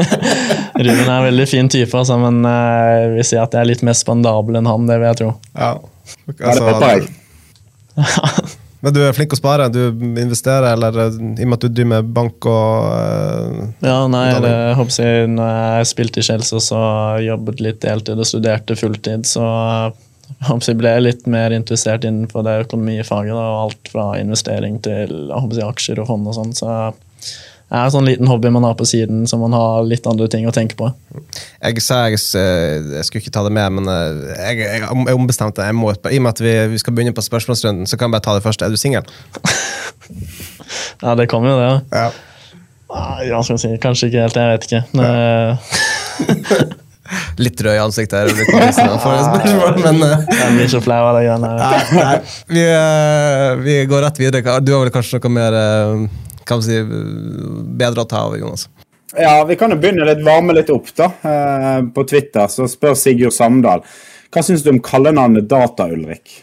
Ruben 0.86 1.04
er 1.04 1.18
en 1.18 1.28
veldig 1.28 1.48
fin 1.50 1.68
type, 1.72 1.98
altså, 2.00 2.16
men 2.22 2.46
eh, 2.48 2.94
jeg 2.94 3.10
vil 3.18 3.26
si 3.34 3.38
at 3.42 3.52
jeg 3.58 3.62
er 3.66 3.72
litt 3.74 3.84
mer 3.84 3.98
spandabel 3.98 4.62
enn 4.62 4.70
han. 4.70 4.88
Det 4.88 4.96
vil 5.02 5.10
jeg 5.10 5.20
tro. 5.24 5.32
Ja, 5.58 5.72
altså. 6.40 6.96
Men 8.84 8.92
du 8.92 9.00
er 9.00 9.16
flink 9.16 9.32
å 9.32 9.40
spare? 9.40 9.70
Du 9.72 9.80
investerer, 10.20 10.74
eller 10.74 10.98
i 11.00 11.46
og 11.46 11.48
med 11.48 11.56
at 11.56 11.64
du 11.64 11.70
driver 11.72 11.92
med 11.94 12.10
bank 12.16 12.48
og 12.52 12.90
uh, 12.92 13.62
Ja, 13.80 14.02
nei, 14.12 14.26
det, 14.44 14.52
jeg 14.52 14.78
håper 14.80 14.98
jeg, 14.98 15.30
når 15.38 15.54
jeg 15.54 15.92
spilte 15.94 16.20
i 16.20 16.28
Chelsea, 16.28 16.60
så 16.64 16.82
jobbet 17.24 17.64
litt 17.64 17.80
deltid 17.86 18.20
og 18.20 18.28
studerte 18.28 18.76
fulltid, 18.80 19.24
så 19.30 19.46
jeg 20.44 20.76
ble 20.80 20.92
jeg 20.92 21.06
litt 21.06 21.26
mer 21.32 21.56
interessert 21.56 22.04
innenfor 22.08 22.44
det 22.44 22.58
økonomifaget. 22.66 23.32
Da, 23.32 23.48
og 23.54 23.62
alt 23.62 23.92
fra 23.94 24.06
investering 24.20 24.82
til 24.84 25.32
jeg, 25.32 25.64
aksjer 25.64 26.04
og 26.04 26.10
fond 26.10 26.28
og 26.28 26.36
sånn. 26.36 26.54
Så 26.58 26.70
er 27.74 27.88
en 27.88 27.94
sånn 27.94 28.06
liten 28.06 28.30
hobby 28.30 28.52
man 28.54 28.66
har 28.68 28.76
på 28.78 28.86
siden, 28.86 29.24
så 29.30 29.40
man 29.42 29.56
har 29.58 29.86
litt 29.88 30.06
andre 30.10 30.28
ting 30.30 30.46
å 30.46 30.54
tenke 30.54 30.78
på. 30.78 30.92
Jeg 31.58 31.82
sa 31.82 32.04
jeg, 32.06 32.20
jeg 32.20 33.08
skulle 33.08 33.24
ikke 33.24 33.34
ta 33.34 33.42
det 33.48 33.54
med, 33.56 33.80
men 33.80 33.90
eh, 33.90 34.20
jeg, 34.38 34.60
jeg, 34.62 34.84
jeg 34.86 35.18
ombestemte 35.18 35.66
jeg 35.66 35.78
må, 35.78 35.90
I 35.90 36.20
og 36.20 36.26
med 36.28 36.34
at 36.36 36.44
vi, 36.44 36.54
vi, 36.74 36.82
skal 36.82 36.94
begynne 36.94 37.16
på 37.18 37.26
spørsmålsrunden, 37.26 37.90
så 37.90 37.98
kan 37.98 38.10
jeg 38.10 38.18
bare 38.18 38.28
ta 38.28 38.38
det 38.38 38.46
først. 38.46 38.62
Er 38.62 38.70
du 38.70 38.78
singel? 38.78 39.10
ja, 41.06 41.16
det 41.18 41.28
kommer 41.32 41.56
jo, 41.56 41.58
det. 41.64 41.98
Ja. 41.98 42.12
Ja, 43.26 43.42
skal 43.42 43.58
si. 43.58 43.74
Kanskje 43.82 44.12
ikke 44.12 44.22
helt, 44.28 44.38
jeg 44.38 44.54
vet 44.54 44.70
ikke. 44.70 44.82
Ja. 45.02 45.58
Litt 47.44 47.62
rød 47.62 47.76
i 47.76 47.82
ansiktet 47.82 48.16
her. 48.16 48.30
men 49.82 49.98
uh, 50.02 50.22
Jeg 50.40 50.54
blir 50.56 50.70
så 50.72 50.80
flau 50.82 51.02
av 51.10 51.18
det 51.18 51.26
greiene 51.26 51.50
vi, 53.66 53.76
går 53.90 54.06
rett 54.06 54.22
videre. 54.22 54.60
Du 54.64 54.72
har 54.76 54.86
vel 54.86 54.94
kanskje 54.94 55.20
noe 55.20 55.34
mer 55.34 55.58
uh, 55.58 56.06
kan 56.50 56.64
si, 56.66 56.80
bedre 56.84 58.06
å 58.06 58.10
ta 58.10 58.24
av, 58.28 58.38
Jonas? 58.40 58.68
Ja, 59.18 59.44
Vi 59.46 59.56
kan 59.60 59.70
jo 59.70 59.78
begynne 59.78 60.08
litt 60.10 60.24
varme 60.26 60.56
litt 60.58 60.72
opp. 60.74 60.88
da. 60.98 61.12
Eh, 61.22 61.82
på 61.94 62.08
Twitter 62.10 62.48
så 62.50 62.66
spør 62.70 62.96
Sigurd 62.98 63.36
Samdal 63.36 63.84
hva 64.34 64.42
syns 64.42 64.64
du 64.66 64.72
om 64.72 64.80
kallenavnet 64.82 65.46
Data-Ulrik? 65.46 66.40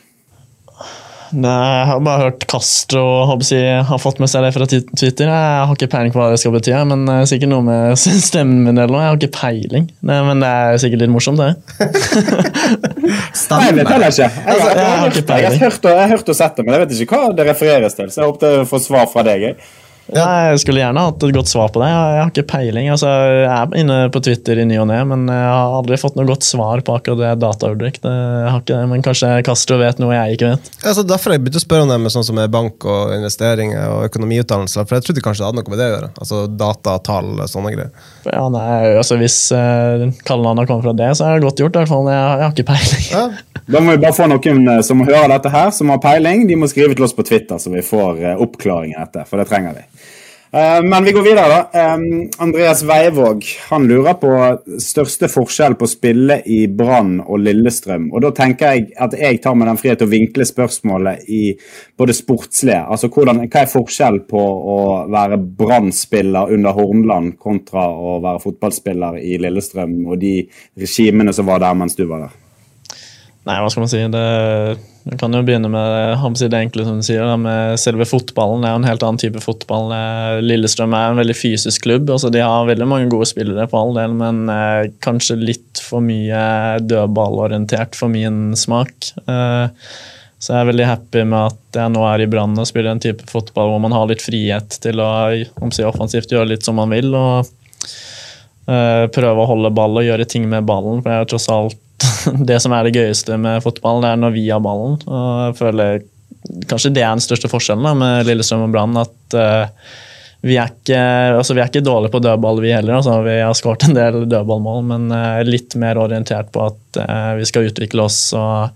Nei, 1.30 1.50
jeg 1.50 1.86
har 1.86 2.00
bare 2.02 2.24
hørt 2.24 2.44
Castro 2.50 3.02
håper 3.30 3.46
jeg, 3.54 3.82
har 3.86 3.98
fått 4.02 4.18
med 4.22 4.30
seg 4.30 4.42
det 4.42 4.50
fra 4.54 4.66
Twitter. 4.66 5.28
Jeg 5.30 5.66
har 5.66 5.74
ikke 5.76 5.88
peiling 5.92 6.10
på 6.14 6.18
hva 6.18 6.28
det 6.32 6.40
skal 6.42 6.54
bety, 6.56 6.72
men 6.90 7.04
det 7.06 7.16
er 7.20 7.28
sikkert 7.30 7.50
noe 7.52 7.66
med 7.66 7.98
stemmen 8.30 8.64
min. 8.66 8.78
eller 8.78 8.90
noe. 8.94 9.02
Jeg 9.04 9.12
har 9.12 9.18
ikke 9.20 9.38
peiling, 9.38 9.86
Nei, 10.06 10.16
men 10.26 10.42
det 10.42 10.50
er 10.50 10.80
sikkert 10.82 11.04
litt 11.04 11.12
morsomt, 11.14 11.38
det. 11.42 11.52
Nei, 13.50 13.68
det 13.78 13.86
teller 13.90 14.10
ikke. 14.10 14.26
Jeg, 14.26 14.32
jeg, 14.46 15.24
jeg, 15.26 15.70
jeg 15.82 16.00
har 16.00 16.10
hørt 16.14 16.32
og 16.34 16.38
sett 16.40 16.58
det, 16.58 16.66
men 16.66 16.74
jeg 16.76 16.82
vet 16.84 16.98
ikke 17.06 17.20
hva 17.22 17.30
det 17.38 17.46
refereres 17.50 17.98
til. 17.98 18.10
Så 18.10 18.22
jeg 18.24 18.30
håper 18.32 18.58
jeg 18.60 18.70
får 18.70 18.84
svar 18.86 19.06
fra 19.12 19.26
deg. 19.26 19.46
jeg. 19.50 19.70
Ja, 20.10 20.24
jeg 20.50 20.58
skulle 20.64 20.80
gjerne 20.82 21.02
hatt 21.06 21.22
et 21.22 21.34
godt 21.36 21.46
svar 21.50 21.68
på 21.70 21.78
det. 21.82 21.88
Jeg 21.92 22.10
jeg 22.10 22.20
har 22.24 22.30
ikke 22.32 22.46
peiling. 22.50 22.88
Altså, 22.90 23.06
jeg 23.06 23.46
er 23.46 23.76
inne 23.78 23.98
på 24.10 24.22
Twitter 24.26 24.58
i 24.58 24.64
ny 24.66 24.78
og 24.82 24.88
ne, 24.90 24.98
men 25.06 25.26
jeg 25.30 25.44
har 25.52 25.76
aldri 25.78 25.98
fått 26.02 26.16
noe 26.18 26.26
godt 26.26 26.42
svar 26.42 26.82
på 26.86 26.96
akkurat 26.98 27.20
det 27.20 27.30
data-Ulrik. 27.44 28.00
Det- 28.02 28.10
Jeg 28.10 28.50
har 28.50 28.60
ikke 28.60 28.74
det, 28.80 28.88
Men 28.90 29.02
kanskje 29.06 29.44
Castro 29.46 29.78
vet 29.78 29.98
noe 30.02 30.10
jeg 30.16 30.34
ikke 30.38 30.50
vet. 30.50 30.70
Altså, 30.84 31.04
derfor 31.06 31.30
har 31.30 31.38
jeg 31.38 31.44
begynt 31.44 31.60
å 31.60 31.64
spørre 31.66 31.82
om 31.82 31.88
det 31.92 32.00
med 32.00 32.10
sånn 32.10 32.24
som 32.26 32.38
er 32.38 32.48
bank 32.48 32.84
og 32.84 33.12
investeringer 33.14 33.86
og 33.90 34.08
økonomiutdannelser, 34.10 34.86
for 34.88 34.96
jeg 34.98 35.04
trodde 35.04 35.22
kanskje 35.22 35.44
det 35.44 35.46
hadde 35.46 35.60
noe 35.62 35.70
med 35.70 35.78
det 35.78 35.86
å 35.86 35.94
gjøre. 35.94 36.10
Altså 36.18 36.40
data, 36.56 36.98
og 37.20 37.48
sånne 37.48 37.72
greier. 37.76 37.90
Ja, 38.26 38.48
nei, 38.48 38.96
altså 38.96 39.16
Hvis 39.20 39.38
uh, 39.52 40.10
kallenavnet 40.26 40.66
kommer 40.66 40.82
fra 40.82 40.92
det, 40.96 41.12
så 41.16 41.26
er 41.28 41.38
det 41.38 41.46
godt 41.46 41.62
gjort. 41.62 41.76
i 41.76 41.78
hvert 41.84 41.88
fall. 41.88 42.10
Jeg, 42.10 42.38
jeg 42.40 42.46
har 42.48 42.52
ikke 42.56 42.68
peiling. 42.72 43.06
Ja. 43.14 43.28
Da 43.70 43.78
må 43.78 43.92
vi 43.94 44.02
bare 44.02 44.16
få 44.16 44.26
noen 44.26 44.66
eh, 44.68 44.80
som 44.82 44.98
hører 45.06 45.28
dette 45.30 45.50
her, 45.52 45.70
som 45.70 45.90
har 45.92 45.98
peiling. 46.02 46.48
De 46.48 46.56
må 46.58 46.66
skrive 46.66 46.96
til 46.96 47.04
oss 47.06 47.14
på 47.14 47.22
Twitter, 47.28 47.54
så 47.62 47.70
vi 47.70 47.82
får 47.86 48.18
eh, 48.24 48.40
oppklaring 48.42 48.96
dette. 48.96 49.22
For 49.30 49.38
det 49.38 49.46
trenger 49.50 49.76
vi. 49.76 49.84
Eh, 50.52 50.82
Men 50.82 51.04
vi 51.04 51.12
går 51.12 51.22
videre, 51.22 51.48
da. 51.48 51.80
Andreas 52.38 52.82
Veivåg 52.82 53.44
han 53.68 53.86
lurer 53.86 54.16
på 54.18 54.30
største 54.82 55.28
forskjell 55.30 55.76
på 55.78 55.86
å 55.86 55.90
spille 55.90 56.40
i 56.42 56.64
Brann 56.66 57.20
og 57.20 57.38
Lillestrøm. 57.44 58.08
Og 58.10 58.24
Da 58.24 58.32
tenker 58.34 58.74
jeg 58.74 58.88
at 58.98 59.14
jeg 59.14 59.40
tar 59.44 59.54
meg 59.54 59.70
den 59.70 59.78
frihet 59.78 60.02
å 60.02 60.10
vinkle 60.10 60.46
spørsmålet 60.48 61.30
i 61.30 61.54
både 61.98 62.16
sportslige. 62.18 62.82
Altså 62.82 63.08
hvordan, 63.08 63.44
Hva 63.46 63.62
er 63.62 63.70
forskjell 63.76 64.20
på 64.26 64.42
å 64.74 64.78
være 65.06 65.38
Brann-spiller 65.38 66.50
under 66.50 66.74
Hornland 66.74 67.38
kontra 67.38 67.86
å 67.86 68.18
være 68.18 68.42
fotballspiller 68.42 69.22
i 69.22 69.38
Lillestrøm 69.38 70.00
og 70.08 70.18
de 70.18 70.48
regimene 70.76 71.32
som 71.32 71.46
var 71.46 71.62
der 71.62 71.74
mens 71.78 71.94
du 71.94 72.06
var 72.06 72.26
der? 72.26 72.49
Nei, 73.50 73.56
hva 73.58 73.70
skal 73.72 73.82
man 73.82 73.90
si? 73.90 74.00
Det, 74.12 75.16
kan 75.18 75.32
jo 75.34 75.40
begynne 75.42 75.66
med 75.72 76.20
det 76.38 76.58
enkle 76.60 76.84
som 76.86 77.00
du 77.00 77.02
sier, 77.02 77.24
da, 77.26 77.34
med 77.40 77.80
selve 77.82 78.06
fotballen. 78.06 78.62
Det 78.62 78.68
er 78.70 78.78
en 78.78 78.86
helt 78.86 79.02
annen 79.02 79.18
type 79.18 79.42
fotball. 79.42 79.90
Lillestrøm 80.44 80.94
er 80.94 81.10
en 81.10 81.18
veldig 81.18 81.34
fysisk 81.34 81.82
klubb. 81.88 82.12
altså 82.14 82.30
De 82.30 82.44
har 82.44 82.68
veldig 82.68 82.86
mange 82.86 83.10
gode 83.10 83.26
spillere, 83.26 83.66
på 83.66 83.80
all 83.80 83.96
del, 83.98 84.14
men 84.20 84.44
eh, 84.54 84.92
kanskje 85.02 85.40
litt 85.40 85.82
for 85.82 86.04
mye 86.04 86.78
dødballorientert 86.84 87.98
for 87.98 88.12
min 88.12 88.54
smak. 88.54 89.10
Eh, 89.26 89.90
så 90.38 90.54
jeg 90.54 90.60
er 90.60 90.70
veldig 90.70 90.88
happy 90.92 91.26
med 91.26 91.50
at 91.50 91.82
jeg 91.82 91.96
nå 91.96 92.06
er 92.06 92.22
i 92.22 92.30
Brann 92.30 92.54
og 92.54 92.70
spiller 92.70 92.94
en 92.94 93.02
type 93.02 93.26
fotball 93.28 93.74
hvor 93.74 93.82
man 93.82 93.98
har 93.98 94.06
litt 94.08 94.22
frihet 94.22 94.78
til 94.80 95.02
å 95.02 95.10
si, 95.74 95.82
offensivt 95.84 96.30
gjøre 96.30 96.54
litt 96.54 96.70
som 96.70 96.78
man 96.78 96.94
vil. 96.94 97.10
og 97.18 97.50
eh, 98.70 99.04
Prøve 99.10 99.42
å 99.42 99.52
holde 99.56 99.74
ball 99.74 99.98
og 99.98 100.06
gjøre 100.06 100.30
ting 100.30 100.46
med 100.46 100.70
ballen. 100.70 101.02
for 101.02 101.10
jeg 101.10 101.26
er 101.26 101.32
tross 101.34 101.50
alt 101.50 101.82
det 102.50 102.60
som 102.62 102.74
er 102.74 102.86
det 102.86 102.96
gøyeste 102.96 103.36
med 103.40 103.62
fotball, 103.64 104.02
det 104.04 104.12
er 104.12 104.22
når 104.22 104.36
vi 104.36 104.46
har 104.48 104.62
ballen. 104.64 104.98
og 105.06 105.28
jeg 105.48 105.58
føler 105.60 106.06
Kanskje 106.70 106.92
det 106.96 107.02
er 107.04 107.12
den 107.12 107.22
største 107.22 107.50
forskjellen 107.52 107.84
da, 107.84 107.90
med 107.94 108.24
Lillestrøm 108.24 108.62
og 108.64 108.72
Brann. 108.72 108.96
At 108.96 109.34
uh, 109.36 109.90
vi, 110.40 110.54
er 110.56 110.70
ikke, 110.72 111.00
altså, 111.36 111.52
vi 111.52 111.60
er 111.60 111.68
ikke 111.68 111.82
dårlige 111.84 112.14
på 112.14 112.22
dødball, 112.24 112.62
vi 112.64 112.72
heller. 112.72 112.96
Altså, 112.96 113.18
vi 113.26 113.34
har 113.42 113.52
skåret 113.54 113.84
en 113.86 113.94
del 113.94 114.22
dødballmål, 114.24 114.80
men 114.88 115.04
uh, 115.12 115.42
litt 115.44 115.76
mer 115.78 116.00
orientert 116.00 116.48
på 116.54 116.64
at 116.64 117.00
uh, 117.02 117.34
vi 117.38 117.46
skal 117.46 117.68
utvikle 117.68 118.06
oss 118.06 118.18
og 118.32 118.72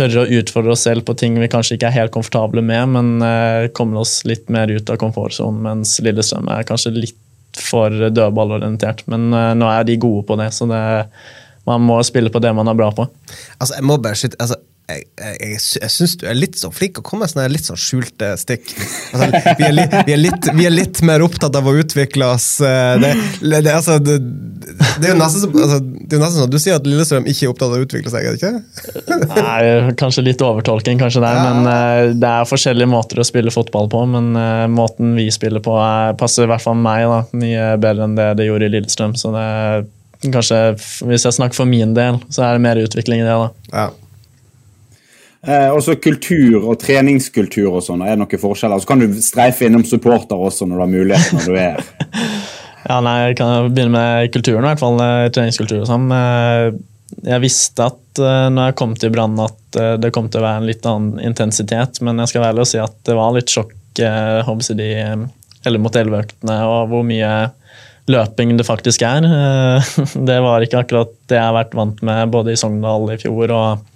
tørre 0.00 0.24
å 0.24 0.40
utfordre 0.40 0.72
oss 0.72 0.86
selv 0.88 1.04
på 1.04 1.14
ting 1.20 1.36
vi 1.42 1.50
kanskje 1.52 1.76
ikke 1.76 1.90
er 1.90 1.98
helt 1.98 2.14
komfortable 2.14 2.64
med, 2.64 2.94
men 2.94 3.70
komme 3.76 4.00
oss 4.00 4.20
litt 4.24 4.46
mer 4.48 4.70
ut 4.70 4.88
av 4.88 4.96
komfortsonen, 5.02 5.60
mens 5.66 5.96
Lillestrøm 6.00 6.48
er 6.48 6.64
kanskje 6.64 6.94
litt 6.94 7.60
for 7.60 7.92
dødballorientert. 8.08 9.02
Men 9.10 9.28
nå 9.28 9.68
er 9.68 9.84
de 9.84 9.98
gode 10.00 10.24
på 10.30 10.38
det, 10.40 10.48
så 10.56 10.70
det, 10.70 10.80
man 11.68 11.84
må 11.84 12.00
spille 12.06 12.32
på 12.32 12.42
det 12.42 12.52
man 12.56 12.68
er 12.70 12.78
bra 12.78 12.90
på. 12.94 13.06
Altså, 13.58 13.76
jeg 13.76 13.86
må 13.86 13.98
bare 14.00 14.18
skyte 14.18 14.38
altså, 14.40 14.58
jeg, 14.90 15.04
jeg, 15.20 15.58
jeg, 15.80 15.90
syns 15.92 16.16
du 16.20 16.24
er 16.28 16.36
litt 16.36 16.58
så 16.58 16.70
flink 16.74 16.98
å 17.00 17.04
komme 17.06 17.24
med 17.24 17.32
sånne 17.32 17.46
litt 17.52 17.66
sånn 17.66 17.78
skjulte 17.78 18.32
stikk. 18.40 18.72
Altså, 19.14 19.28
vi, 19.58 19.66
er 19.66 19.74
li, 19.74 19.84
vi, 20.06 20.14
er 20.14 20.20
litt, 20.20 20.48
vi 20.56 20.66
er 20.66 20.74
litt 20.74 21.00
mer 21.06 21.22
opptatt 21.24 21.56
av 21.58 21.68
å 21.68 21.74
utvikle 21.78 22.30
oss. 22.34 22.48
eh, 22.64 22.96
Det, 23.00 23.12
det, 23.60 23.74
altså, 23.74 23.98
det, 24.02 24.18
det 24.20 25.08
er 25.08 25.14
jo 25.14 25.18
nesten 25.20 25.44
som 25.44 25.54
altså, 25.54 26.32
sånn, 26.38 26.50
Du 26.52 26.58
sier 26.62 26.78
at 26.78 26.88
Lillestrøm 26.88 27.28
ikke 27.30 27.46
er 27.46 27.52
opptatt 27.52 27.68
av 27.70 27.78
å 27.78 27.86
utvikle 27.86 28.12
seg, 28.12 28.26
er 28.26 28.34
det 28.34 28.40
ikke? 28.40 29.20
Nei, 29.36 29.94
kanskje 30.00 30.26
litt 30.26 30.44
overtolking, 30.44 31.00
kanskje 31.02 31.22
der, 31.24 31.40
men 31.44 31.70
uh, 31.70 32.10
det 32.16 32.32
er 32.32 32.50
forskjellige 32.50 32.90
måter 32.90 33.22
å 33.22 33.26
spille 33.26 33.54
fotball 33.54 33.90
på. 33.92 34.04
Men 34.10 34.32
uh, 34.38 34.66
måten 34.70 35.14
vi 35.18 35.30
spiller 35.34 35.62
på, 35.64 35.76
er, 35.82 36.16
passer 36.20 36.46
i 36.46 36.50
hvert 36.50 36.64
fall 36.64 36.78
meg 36.80 37.06
da, 37.10 37.22
mye 37.36 37.72
bedre 37.80 38.08
enn 38.08 38.18
det 38.18 38.30
det 38.40 38.50
gjorde 38.50 38.70
i 38.70 38.74
Lillestrøm. 38.76 39.16
Så 39.18 39.34
det 39.34 39.48
kanskje, 40.22 40.60
hvis 41.08 41.24
jeg 41.24 41.36
snakker 41.38 41.56
for 41.56 41.68
min 41.70 41.94
del, 41.96 42.18
så 42.28 42.44
er 42.44 42.56
det 42.58 42.64
mer 42.66 42.80
utvikling 42.82 43.22
i 43.22 43.26
det. 43.26 43.36
da. 43.40 43.50
Ja. 43.72 43.88
Eh, 45.40 45.70
også 45.72 45.94
kultur 46.04 46.66
og 46.68 46.76
treningskultur 46.82 47.70
og 47.78 47.84
sånn, 47.86 48.02
er 48.04 48.12
det 48.12 48.20
noen 48.20 48.42
forskjeller? 48.42 48.82
Så 48.82 48.90
kan 48.90 49.00
du 49.00 49.06
streife 49.24 49.64
innom 49.64 49.86
supporter 49.88 50.36
også 50.36 50.68
når 50.68 50.76
du 50.76 50.82
har 50.84 50.92
mulighet 50.92 51.32
når 51.36 51.46
du 51.48 51.54
er 51.56 51.68
her. 51.78 51.84
Ja, 52.90 52.96
nei, 53.04 53.28
Jeg 53.28 53.36
kan 53.36 53.66
begynne 53.70 53.92
med 53.92 54.30
kulturen, 54.32 54.64
i 54.64 54.70
hvert 54.70 54.80
fall. 54.80 54.96
eh, 55.04 55.26
Treningskultur 55.36 55.82
og 55.82 55.88
sånn. 55.88 56.06
Eh, 56.16 56.70
Jeg 57.28 57.42
visste 57.44 57.84
at 57.90 58.18
eh, 58.18 58.46
når 58.50 58.70
jeg 58.70 58.76
kom 58.80 58.94
til 58.96 59.12
Brann 59.14 59.36
at 59.44 59.56
det 60.00 60.10
kom 60.16 60.28
til 60.32 60.40
å 60.40 60.46
være 60.46 60.62
en 60.62 60.66
litt 60.66 60.86
annen 60.88 61.20
intensitet, 61.22 62.00
men 62.02 62.18
jeg 62.18 62.32
skal 62.32 62.42
være 62.42 62.54
ærlig 62.56 62.64
og 62.64 62.70
si 62.72 62.80
at 62.82 62.96
det 63.06 63.14
var 63.18 63.36
litt 63.36 63.52
sjokk 63.52 63.76
håper 64.00 64.64
jeg, 64.70 64.76
de 64.80 64.88
eh, 64.96 65.26
11 65.68 65.82
mot 65.84 65.98
11-øktene 66.00 66.56
og 66.66 66.88
hvor 66.90 67.04
mye 67.06 67.30
løping 68.10 68.56
det 68.58 68.66
faktisk 68.68 69.04
er. 69.06 69.26
Eh, 69.26 69.94
Det 70.30 70.40
var 70.44 70.64
ikke 70.64 70.84
akkurat 70.84 71.14
det 71.30 71.38
jeg 71.38 71.46
har 71.46 71.56
vært 71.56 71.76
vant 71.78 72.02
med 72.06 72.34
både 72.34 72.54
i 72.54 72.60
Sogndal 72.60 73.08
i 73.14 73.18
fjor 73.20 73.54
og 73.54 73.86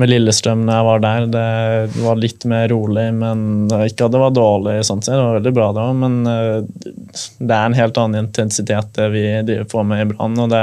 med 0.00 0.08
Lillestrøm 0.08 0.62
når 0.64 0.78
jeg 0.78 0.86
var 0.88 1.02
der. 1.04 1.26
Det 1.32 2.02
var 2.04 2.20
litt 2.20 2.46
mer 2.48 2.68
rolig, 2.72 3.08
men 3.16 3.42
ikke 3.84 4.06
at 4.06 4.14
det 4.14 4.22
var 4.22 4.36
dårlig. 4.36 4.78
sånn 4.88 5.02
Det 5.04 5.18
var 5.18 5.38
veldig 5.38 5.54
bra, 5.56 5.68
det 5.76 5.84
òg, 5.84 5.98
men 6.04 6.20
eh, 6.30 6.94
det 7.38 7.56
er 7.56 7.66
en 7.66 7.76
helt 7.78 8.00
annen 8.00 8.26
intensitet 8.26 8.94
det 8.96 9.10
vi 9.12 9.26
driver 9.48 9.68
på 9.74 9.84
med 9.88 10.04
i 10.04 10.08
Brann. 10.12 10.38
og 10.40 10.52
det 10.52 10.62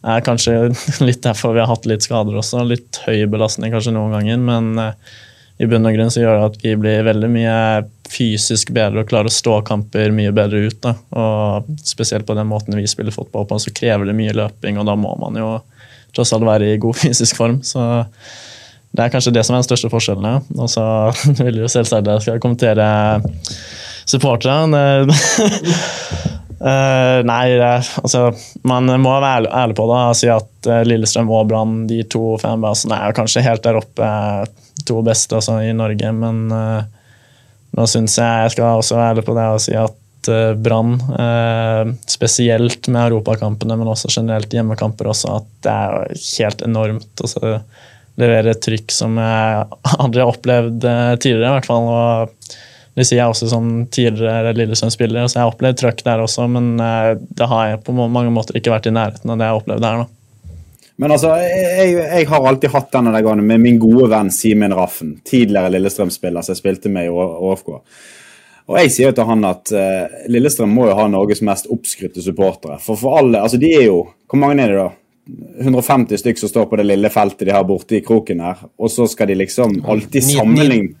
er 0.00 0.22
kanskje 0.24 0.70
litt 1.08 1.24
derfor 1.26 1.56
vi 1.56 1.62
har 1.62 1.70
hatt 1.70 1.88
litt 1.90 2.06
skader 2.06 2.38
også. 2.40 2.62
Litt 2.68 3.02
høy 3.06 3.26
belastning 3.30 3.74
kanskje 3.74 3.96
noen 3.96 4.14
ganger, 4.18 4.40
men 4.46 4.72
eh, 4.78 5.18
i 5.60 5.66
bunn 5.68 5.84
og 5.84 5.96
grunn 5.96 6.12
så 6.12 6.22
gjør 6.22 6.38
det 6.38 6.44
at 6.48 6.62
vi 6.62 6.76
blir 6.80 7.02
veldig 7.04 7.28
mye 7.32 7.56
fysisk 8.10 8.72
bedre 8.74 9.02
og 9.02 9.10
klarer 9.10 9.28
å 9.28 9.34
stå 9.34 9.58
kamper 9.68 10.14
mye 10.14 10.32
bedre 10.34 10.64
ut. 10.66 10.78
Da. 10.82 10.94
Og 11.20 11.68
spesielt 11.84 12.26
på 12.28 12.36
den 12.38 12.48
måten 12.50 12.78
vi 12.78 12.88
spiller 12.88 13.14
fotball 13.14 13.44
på, 13.50 13.58
så 13.60 13.72
krever 13.76 14.08
det 14.08 14.16
mye 14.16 14.36
løping, 14.36 14.80
og 14.80 14.88
da 14.88 14.96
må 14.98 15.12
man 15.20 15.36
jo 15.38 15.50
tross 16.16 16.32
alt 16.34 16.48
være 16.48 16.72
i 16.72 16.80
god 16.80 16.96
fysisk 17.02 17.36
form. 17.38 17.60
Så 17.66 17.84
det 18.90 19.04
er 19.04 19.12
kanskje 19.12 19.34
det 19.36 19.44
som 19.46 19.54
er 19.54 19.60
den 19.60 19.68
største 19.68 19.92
forskjellen. 19.92 20.26
Ja. 20.32 20.64
Og 20.64 20.72
så 20.72 20.84
vil 21.44 21.60
jo 21.62 21.70
selvsagt 21.70 22.08
jeg 22.08 22.26
skal 22.26 22.42
kommentere 22.42 22.90
supporterne. 24.08 24.84
Eh, 26.60 27.18
nei, 27.24 27.54
det 27.56 27.68
altså, 28.02 28.26
man 28.68 28.84
må 29.00 29.14
være 29.14 29.30
ærlig, 29.38 29.48
ærlig 29.62 29.76
på 29.78 29.86
det 29.88 30.00
og 30.10 30.16
si 30.18 30.26
at 30.28 30.68
eh, 30.68 30.82
Lillestrøm 30.84 31.30
og 31.32 31.46
Brann, 31.48 31.78
de 31.88 32.02
to 32.12 32.34
fanbasene, 32.42 32.98
er 33.00 33.16
kanskje 33.16 33.40
helt 33.46 33.64
der 33.64 33.78
oppe, 33.80 34.08
to 34.88 35.00
beste 35.06 35.38
altså, 35.38 35.58
i 35.64 35.72
Norge. 35.76 36.12
Men 36.16 36.44
eh, 36.54 36.82
nå 37.76 37.86
syns 37.90 38.18
jeg 38.20 38.46
jeg 38.46 38.54
skal 38.56 38.80
også 38.80 38.98
være 38.98 39.14
ærlig 39.14 39.26
på 39.26 39.36
det 39.38 39.46
og 39.54 39.62
si 39.64 39.76
at 39.78 40.30
eh, 40.32 40.56
Brann, 40.58 40.96
eh, 41.26 41.92
spesielt 42.10 42.90
med 42.90 43.10
europakampene, 43.10 43.78
men 43.80 43.92
også 43.92 44.12
generelt 44.12 44.52
hjemmekamper, 44.54 45.12
også, 45.12 45.40
at 45.40 45.54
det 45.66 45.76
er 45.76 46.18
helt 46.40 46.66
enormt. 46.66 47.12
Altså, 47.20 47.60
levere 48.20 48.52
et 48.52 48.60
trykk 48.64 48.92
som 48.92 49.14
jeg 49.16 49.62
aldri 50.02 50.20
har 50.20 50.32
opplevd 50.34 50.82
tidligere, 51.22 51.46
i 51.48 51.54
hvert 51.56 51.70
fall. 51.70 51.86
og 51.88 52.58
det 52.98 53.06
sier 53.06 53.20
jeg 53.22 53.32
også 53.32 53.46
som 53.48 53.68
tidligere 53.94 54.52
Lillesund-spiller. 54.58 55.28
så 55.30 55.38
Jeg 55.38 55.44
har 55.46 55.52
opplevd 55.54 55.78
trøkk 55.78 56.02
der 56.04 56.20
også, 56.20 56.48
men 56.50 56.74
det 56.76 57.46
har 57.48 57.68
jeg 57.70 57.84
på 57.86 57.94
mange 57.96 58.32
måter 58.34 58.58
ikke 58.58 58.74
vært 58.74 58.90
i 58.90 58.92
nærheten 58.92 59.30
av 59.30 59.38
det 59.38 59.46
jeg 59.46 59.54
har 59.54 59.62
opplevd 59.62 59.86
her. 59.86 60.02
da. 60.02 60.19
Men 61.00 61.14
altså, 61.14 61.32
jeg, 61.40 61.94
jeg 61.96 62.28
har 62.28 62.46
alltid 62.46 62.74
hatt 62.74 62.90
denne 62.92 63.12
der 63.14 63.24
gangen 63.24 63.46
med 63.48 63.62
min 63.62 63.78
gode 63.80 64.10
venn 64.12 64.28
Simen 64.34 64.74
Raffen, 64.76 65.14
tidligere 65.24 65.72
Lillestrøm-spiller 65.72 66.44
som 66.44 66.52
jeg 66.52 66.60
spilte 66.60 66.92
med 66.92 67.08
i 67.08 67.12
ÅFK. 67.12 67.70
Og 68.70 68.76
jeg 68.78 68.92
sier 68.92 69.08
jo 69.08 69.16
til 69.16 69.26
han 69.26 69.46
at 69.48 69.72
uh, 69.72 70.18
Lillestrøm 70.30 70.74
må 70.76 70.90
jo 70.90 70.96
ha 70.98 71.06
Norges 71.10 71.40
mest 71.46 71.70
oppskrytte 71.72 72.22
supportere. 72.22 72.76
For 72.84 73.00
for 73.00 73.16
alle, 73.22 73.40
altså 73.40 73.58
de 73.58 73.72
er 73.74 73.86
jo 73.88 74.02
Hvor 74.30 74.38
mange 74.38 74.62
er 74.62 74.74
det 74.74 74.78
da? 74.78 74.90
150 75.60 76.20
stykk 76.20 76.40
som 76.40 76.50
står 76.50 76.66
på 76.70 76.78
det 76.80 76.84
lille 76.88 77.10
feltet 77.12 77.46
de 77.46 77.52
har 77.54 77.64
borte 77.66 77.96
i 77.98 78.02
kroken 78.02 78.40
her, 78.42 78.60
og 78.80 78.90
så 78.90 79.04
skal 79.06 79.28
de 79.30 79.36
liksom 79.38 79.76
alltid 79.86 80.24
sammenligne 80.26 80.96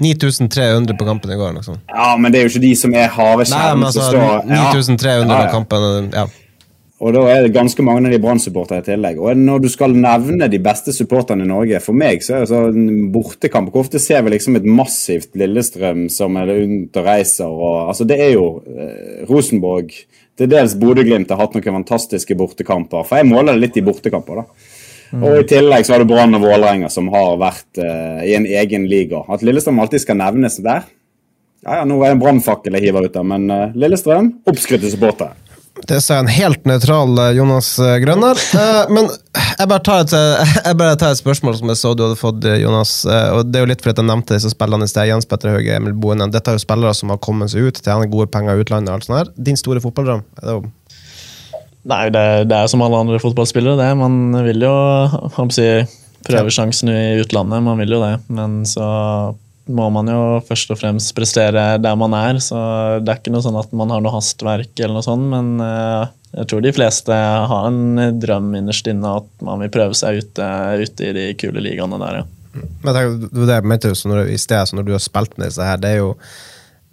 9300 0.00 0.96
på 0.96 1.04
kampen 1.04 1.30
i 1.30 1.36
går. 1.36 1.52
liksom. 1.52 1.78
Ja, 1.86 2.16
men 2.16 2.32
det 2.32 2.40
er 2.40 2.46
jo 2.46 2.52
ikke 2.54 2.62
de 2.62 2.70
som 2.76 2.94
er 2.96 3.10
harde 3.12 3.44
Nei, 3.44 3.48
kjern 3.52 3.74
som 3.76 3.84
altså 3.84 4.06
står 4.06 4.46
9300 4.48 5.34
Ja, 5.34 5.40
på 5.42 5.50
kampen. 5.52 6.08
Ja. 6.14 6.24
Og 7.00 7.14
da 7.16 7.22
er 7.32 7.46
det 7.46 7.54
ganske 7.54 7.80
mange 7.84 8.02
av 8.04 8.12
de 8.12 8.20
Brann-supportere 8.20 8.82
i 8.82 8.86
tillegg. 8.90 9.20
Og 9.24 9.38
når 9.38 9.62
du 9.64 9.68
skal 9.72 9.94
nevne 9.96 10.50
de 10.52 10.58
beste 10.60 10.92
supporterne 10.92 11.46
i 11.46 11.48
Norge, 11.48 11.80
for 11.80 11.96
meg 11.96 12.20
så 12.24 12.36
er 12.36 12.44
det 12.44 12.50
sånn 12.50 13.06
bortekamp. 13.14 13.70
Hvor 13.72 13.86
ofte 13.86 14.02
ser 14.02 14.20
vi 14.26 14.34
liksom 14.34 14.58
et 14.58 14.68
massivt 14.68 15.32
Lillestrøm 15.40 16.10
som 16.12 16.36
er 16.36 16.52
rundt 16.52 17.00
og 17.00 17.08
reiser 17.08 17.48
og 17.48 17.78
Altså, 17.90 18.04
det 18.04 18.20
er 18.20 18.34
jo 18.34 18.44
eh, 18.68 19.24
Rosenborg 19.30 19.94
Til 20.38 20.50
dels 20.50 20.76
Bodø-Glimt 20.78 21.32
har 21.32 21.40
hatt 21.40 21.56
noen 21.56 21.80
fantastiske 21.80 22.36
bortekamper. 22.36 23.08
For 23.08 23.20
jeg 23.20 23.28
måler 23.28 23.56
det 23.56 23.64
litt 23.64 23.80
i 23.80 23.84
bortekamper, 23.84 24.44
da. 24.44 24.68
Og 25.18 25.40
i 25.40 25.46
tillegg 25.48 25.84
så 25.84 25.96
har 25.96 26.04
du 26.04 26.08
Brann 26.12 26.36
og 26.38 26.44
Vålerenga 26.44 26.88
som 26.92 27.08
har 27.12 27.34
vært 27.40 27.80
eh, 27.82 28.22
i 28.28 28.36
en 28.38 28.46
egen 28.46 28.86
liga. 28.88 29.24
At 29.28 29.42
Lillestrøm 29.44 29.80
alltid 29.82 30.04
skal 30.04 30.20
nevnes 30.20 30.60
der. 30.62 30.86
Ja, 31.64 31.80
ja, 31.80 31.84
nå 31.84 31.98
er 32.00 32.12
det 32.12 32.16
en 32.18 32.22
brannfakkel 32.22 32.76
jeg 32.78 32.88
hiver 32.88 33.08
ut 33.08 33.16
der, 33.16 33.26
men 33.26 33.50
eh, 33.52 33.76
Lillestrøm, 33.76 34.30
oppskrytte 34.48 34.92
supportere. 34.92 35.49
Det 35.88 36.00
sa 36.02 36.18
en 36.20 36.28
helt 36.28 36.66
nøytral 36.68 37.14
eh, 37.22 37.30
Jonas 37.38 37.68
eh, 37.78 37.96
Grønner. 38.02 38.38
Eh, 38.58 38.90
men 38.92 39.06
jeg 39.08 39.68
bare, 39.70 39.82
tar 39.86 40.02
et, 40.04 40.14
jeg 40.66 40.78
bare 40.80 40.98
tar 41.00 41.14
et 41.14 41.20
spørsmål 41.20 41.56
som 41.60 41.72
jeg 41.72 41.80
så 41.80 41.92
du 41.94 42.04
hadde 42.04 42.18
fått, 42.20 42.44
Jonas. 42.60 42.94
Og 43.06 43.48
Det 43.48 43.60
er 43.60 43.64
jo 43.64 43.70
litt 43.70 43.84
fordi 43.84 44.02
jeg 44.02 44.10
nevnte 44.10 44.36
disse 44.36 44.52
spillerne 44.52 44.88
i 44.88 44.90
sted. 44.90 45.08
Jens 45.10 45.28
Petter 45.30 45.54
Hauge, 45.54 45.78
Emil 45.78 45.96
Bohinen. 45.96 46.32
Dette 46.34 46.52
er 46.52 46.58
jo 46.58 46.64
spillere 46.64 46.92
som 46.96 47.14
har 47.14 47.22
kommet 47.22 47.52
seg 47.54 47.70
ut, 47.70 47.80
tjener 47.80 48.10
gode 48.10 48.28
penger 48.34 48.58
i 48.58 48.64
utlandet. 48.64 48.92
og 48.92 48.98
alt 49.00 49.08
sånt 49.08 49.18
her. 49.20 49.32
Din 49.50 49.60
store 49.60 49.82
fotballdrøm? 49.84 50.26
Er 50.42 50.46
det 50.48 50.58
jo 50.58 50.68
Nei, 51.90 52.10
det, 52.12 52.22
det 52.50 52.56
er 52.58 52.66
som 52.68 52.82
alle 52.84 52.98
andre 53.00 53.16
fotballspillere, 53.22 53.78
det. 53.80 53.92
Man 53.96 54.34
vil 54.44 54.66
jo 54.66 54.74
si, 55.54 55.64
prøve 56.26 56.52
sjansen 56.52 56.90
i 56.92 56.98
utlandet, 57.22 57.64
man 57.64 57.80
vil 57.80 57.94
jo 57.96 58.02
det. 58.02 58.18
Men 58.28 58.60
så 58.68 58.84
må 59.68 59.86
man 59.92 60.08
jo 60.10 60.20
først 60.46 60.72
og 60.72 60.80
fremst 60.80 61.12
prestere 61.16 61.74
der 61.82 61.98
man 61.98 62.14
er. 62.16 62.40
Så 62.42 62.56
det 63.02 63.12
er 63.12 63.20
ikke 63.20 63.34
noe 63.34 63.44
sånn 63.44 63.58
at 63.60 63.72
man 63.76 63.92
har 63.92 64.02
noe 64.04 64.14
hastverk 64.14 64.72
eller 64.78 64.98
noe 64.98 65.06
sånt, 65.06 65.28
men 65.32 65.62
eh, 65.64 66.10
jeg 66.40 66.50
tror 66.50 66.62
de 66.64 66.74
fleste 66.74 67.16
har 67.52 67.68
en 67.68 68.20
drøm 68.22 68.52
innerst 68.58 68.86
inne 68.90 69.16
at 69.20 69.30
man 69.44 69.62
vil 69.64 69.72
prøve 69.74 69.96
seg 69.98 70.22
ute, 70.22 70.46
ute 70.78 71.08
i 71.08 71.14
de 71.16 71.26
kule 71.40 71.62
ligaene 71.64 71.98
der, 72.02 72.22
ja. 72.22 72.28
Men 72.50 72.90
jeg 72.90 72.96
tenker, 72.96 73.44
det 73.46 73.56
jeg 73.56 73.70
mente 73.70 73.92
når, 74.10 74.24
i 74.26 74.38
sted, 74.42 74.72
når 74.74 74.86
du 74.86 74.94
har 74.96 75.02
spilt 75.02 75.36
med 75.38 75.50
disse 75.50 75.62
her, 75.62 75.78
det 75.78 75.92
er 75.94 76.00
jo 76.00 76.14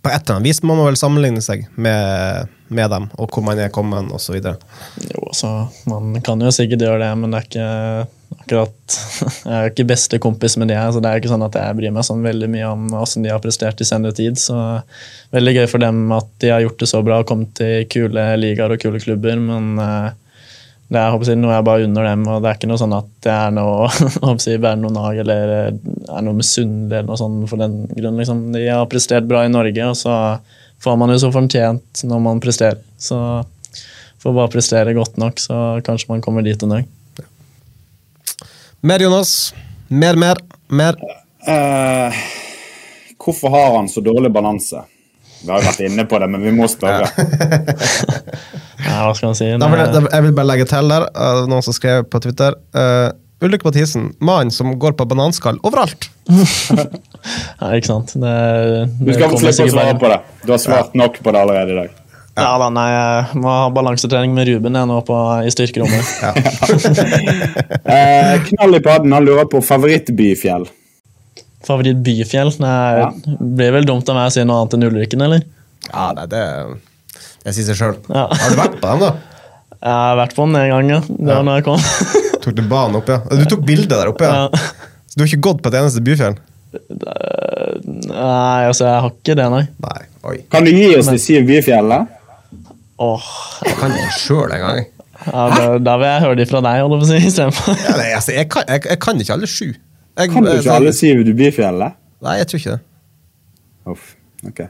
På 0.06 0.12
et 0.14 0.22
eller 0.22 0.36
annet 0.36 0.46
vis 0.52 0.60
må 0.62 0.76
man 0.78 0.86
vel 0.92 1.00
sammenligne 1.00 1.42
seg 1.42 1.64
med, 1.74 2.52
med 2.68 2.92
dem, 2.92 3.08
og 3.16 3.32
hvor 3.32 3.46
man 3.46 3.60
er 3.62 3.72
kommet 3.74 4.12
osv. 4.16 4.38
Jo, 4.42 5.22
altså, 5.30 5.52
man 5.88 6.18
kan 6.26 6.42
jo 6.44 6.52
sikkert 6.54 6.84
gjøre 6.84 7.02
det, 7.06 7.12
men 7.20 7.34
det 7.34 7.40
er 7.40 7.48
ikke 7.48 7.68
akkurat 8.38 8.98
Jeg 9.48 9.54
er 9.54 9.64
jo 9.64 9.72
ikke 9.72 9.88
bestekompis 9.88 10.58
med 10.60 10.72
de 10.72 10.76
her, 10.76 10.92
så 10.92 11.02
det 11.04 11.10
er 11.10 11.22
ikke 11.22 11.32
sånn 11.32 11.46
at 11.46 11.56
jeg 11.56 11.78
bryr 11.80 11.94
meg 11.96 12.08
sånn 12.08 12.26
veldig 12.26 12.50
mye 12.52 12.70
om 12.74 12.86
hvordan 12.92 13.26
de 13.26 13.32
har 13.32 13.42
prestert 13.44 13.82
i 13.84 13.88
senere 13.88 14.16
tid. 14.16 14.40
Så 14.42 14.56
veldig 15.36 15.56
gøy 15.60 15.68
for 15.72 15.84
dem 15.84 16.06
at 16.16 16.30
de 16.44 16.52
har 16.52 16.64
gjort 16.66 16.80
det 16.84 16.92
så 16.92 17.04
bra 17.08 17.22
og 17.22 17.30
kommet 17.30 17.54
til 17.60 17.88
kule 17.92 18.30
ligaer 18.40 18.76
og 18.76 18.82
kule 18.84 19.02
klubber, 19.04 19.40
men 19.40 19.80
eh, 19.84 20.10
det 20.88 21.00
er 21.02 21.12
håper 21.12 21.34
jeg, 21.34 21.40
noe 21.42 21.52
jeg 21.52 21.68
bare 21.68 21.88
unner 21.88 22.06
dem, 22.08 22.22
og 22.32 22.44
det 22.44 22.50
er 22.50 22.60
ikke 22.60 22.70
noe 22.72 22.80
sånn 22.80 22.96
at 22.96 23.10
det 23.26 23.34
er 23.34 23.56
noe 23.56 23.90
håper 24.28 24.52
jeg, 24.54 24.62
bærer 24.64 24.80
noe 24.84 24.96
nag 24.96 25.20
eller 25.24 25.56
er 25.56 26.24
noe 26.24 26.38
misunnelig 26.38 27.02
eller 27.02 27.10
noe 27.10 27.20
sånt 27.20 27.50
for 27.52 27.64
den 27.64 27.82
grunn. 27.92 28.22
Liksom. 28.22 28.46
De 28.56 28.64
har 28.68 28.88
prestert 28.92 29.28
bra 29.28 29.44
i 29.44 29.52
Norge, 29.52 29.90
og 29.92 30.00
så 30.00 30.16
får 30.84 30.98
man 31.00 31.14
jo 31.14 31.20
så 31.22 31.32
fortjent 31.34 32.04
når 32.08 32.20
man 32.24 32.42
presterer. 32.44 32.82
Så 32.98 33.18
får 34.22 34.36
bare 34.36 34.52
prestere 34.52 34.96
godt 34.98 35.18
nok, 35.22 35.40
så 35.40 35.80
kanskje 35.86 36.12
man 36.12 36.24
kommer 36.26 36.46
dit 36.46 36.64
en 36.64 36.76
dag. 36.78 36.94
Mer, 38.82 39.02
Jonas. 39.02 39.54
Mer, 39.88 40.16
mer, 40.20 40.38
mer. 40.68 41.00
Eh, 41.48 42.22
hvorfor 43.18 43.50
har 43.50 43.76
han 43.78 43.90
så 43.90 44.04
dårlig 44.06 44.32
balanse? 44.32 44.84
Vi 45.42 45.52
har 45.52 45.62
jo 45.62 45.70
vært 45.70 45.84
inne 45.86 46.06
på 46.10 46.20
det, 46.20 46.28
men 46.34 46.44
vi 46.44 46.52
må 46.56 46.68
spørre. 46.72 47.08
Ja, 48.84 48.98
hva 49.06 49.14
skal 49.16 49.32
man 49.32 49.38
si? 49.38 49.50
Da 49.62 49.70
vil 49.70 49.82
jeg, 49.84 49.94
da, 49.94 50.02
jeg 50.12 50.26
vil 50.26 50.36
bare 50.40 50.50
legge 50.50 50.68
til 50.70 50.92
der, 50.92 51.08
uh, 51.14 51.44
noen 51.50 51.66
som 51.66 51.76
skrev 51.78 52.08
på 52.10 52.22
Twitter 52.26 52.58
uh, 52.76 53.10
Ulrik 53.42 53.64
Mathisen, 53.68 54.16
mannen 54.20 54.50
som 54.52 54.72
går 54.82 54.96
på 54.98 55.06
bananskall 55.06 55.60
overalt. 55.68 56.08
Nei, 57.62 57.70
ikke 57.78 57.90
sant. 57.92 58.16
Det, 58.18 58.34
Du 58.98 59.12
skal 59.14 59.30
få 59.30 59.40
slippe 59.44 59.68
å 59.70 59.74
svare 59.76 59.94
på 60.02 60.10
det. 60.10 60.18
Du 60.48 60.54
har 60.56 60.62
svart 60.64 60.96
nok 60.98 61.20
på 61.22 61.34
det 61.36 61.42
allerede 61.46 61.76
i 61.76 61.80
dag. 61.84 61.96
Ja 62.38 62.52
da, 62.62 62.68
nei, 62.70 62.86
jeg 62.94 63.40
må 63.42 63.50
ha 63.50 63.70
balansetrening 63.74 64.36
med 64.38 64.46
Ruben 64.46 64.76
jeg 64.78 64.90
nå 64.90 64.98
på, 65.08 65.16
i 65.46 65.54
styrkerommet. 65.54 66.06
Eh, 67.88 68.34
knall 68.50 68.76
i 68.78 68.82
padden, 68.84 69.14
han 69.16 69.26
lurer 69.26 69.48
på 69.50 69.62
favorittbyfjell. 69.64 70.66
Favorittbyfjell? 71.66 72.52
Nei, 72.62 73.00
Ja. 73.00 73.08
blir 73.40 73.72
vel 73.78 73.88
dumt 73.88 74.10
av 74.12 74.18
meg 74.20 74.28
å 74.30 74.34
si 74.36 74.44
noe 74.46 74.60
annet 74.62 74.76
enn 74.78 74.86
Ulriken, 74.90 75.24
eller? 75.26 75.42
Ja, 75.88 76.10
nei, 76.18 76.26
det, 76.32 76.44
det 77.46 77.54
sier 77.56 77.70
seg 77.72 77.80
sjøl. 77.80 77.96
Ja. 78.12 78.28
Har 78.34 78.54
du 78.54 78.60
vært 78.60 78.78
på 78.82 78.92
den, 78.92 79.06
da? 79.06 79.12
Jeg 79.78 79.94
har 80.04 80.20
vært 80.20 80.36
på 80.38 80.46
den 80.50 80.60
en 80.62 80.74
gang, 80.76 80.92
ja. 80.98 81.02
Det 81.08 81.32
var 81.32 81.46
når 81.48 81.62
jeg 81.62 81.68
kom. 81.70 82.34
Tok 82.48 82.56
du 82.56 82.64
banen 82.72 82.96
opp, 83.02 83.10
ja? 83.12 83.18
Du 83.28 83.44
tok 83.52 83.64
bilde 83.68 83.92
der 83.92 84.08
oppe, 84.14 84.24
ja? 84.24 84.46
Ja. 84.48 84.94
Så 85.08 85.20
du 85.20 85.24
har 85.26 85.28
ikke 85.34 85.44
gått 85.50 85.60
på 85.66 85.72
et 85.74 85.76
eneste 85.82 86.00
byfjell? 86.06 86.38
Nei, 88.08 88.68
altså, 88.68 88.86
jeg 88.88 89.02
har 89.04 89.10
ikke 89.12 89.36
det, 89.40 89.48
nei. 89.52 89.64
Nei. 89.84 90.04
Oi. 90.28 90.36
Kan 90.52 90.68
du 90.68 90.72
gi 90.72 90.88
oss 90.98 91.10
de 91.12 91.18
syv 91.22 91.46
byfjellene? 91.50 92.06
Åh, 93.04 93.28
Jeg 93.68 93.76
kan 93.78 93.94
det 93.94 94.06
sjøl 94.18 94.54
en 94.56 94.64
gang. 94.64 94.80
ja, 95.28 95.44
da, 95.54 95.66
da 95.86 95.98
vil 96.02 96.08
jeg 96.10 96.24
høre 96.24 96.38
de 96.40 96.46
fra 96.50 96.62
deg, 96.66 96.80
holdt 96.82 96.96
jeg 96.96 97.02
på 97.04 97.08
å 97.08 97.12
si, 97.12 97.20
istedenfor. 97.30 97.78
Ja, 97.84 97.94
nei, 98.00 98.08
altså, 98.18 98.34
jeg, 98.38 98.50
kan, 98.54 98.66
jeg, 98.72 98.84
jeg 98.90 99.02
kan 99.04 99.22
ikke 99.22 99.36
alle 99.38 99.50
sju. 99.52 99.68
Jeg, 100.18 100.32
Kan 100.34 100.48
du 100.48 100.52
ikke 100.56 100.78
alle 100.80 100.94
syv 100.98 101.22
byfjellene? 101.38 101.92
Nei, 102.26 102.36
jeg 102.40 102.50
tror 102.50 102.62
ikke 102.64 102.76
det. 102.78 102.82
Uff, 103.94 104.08
ok. 104.50 104.64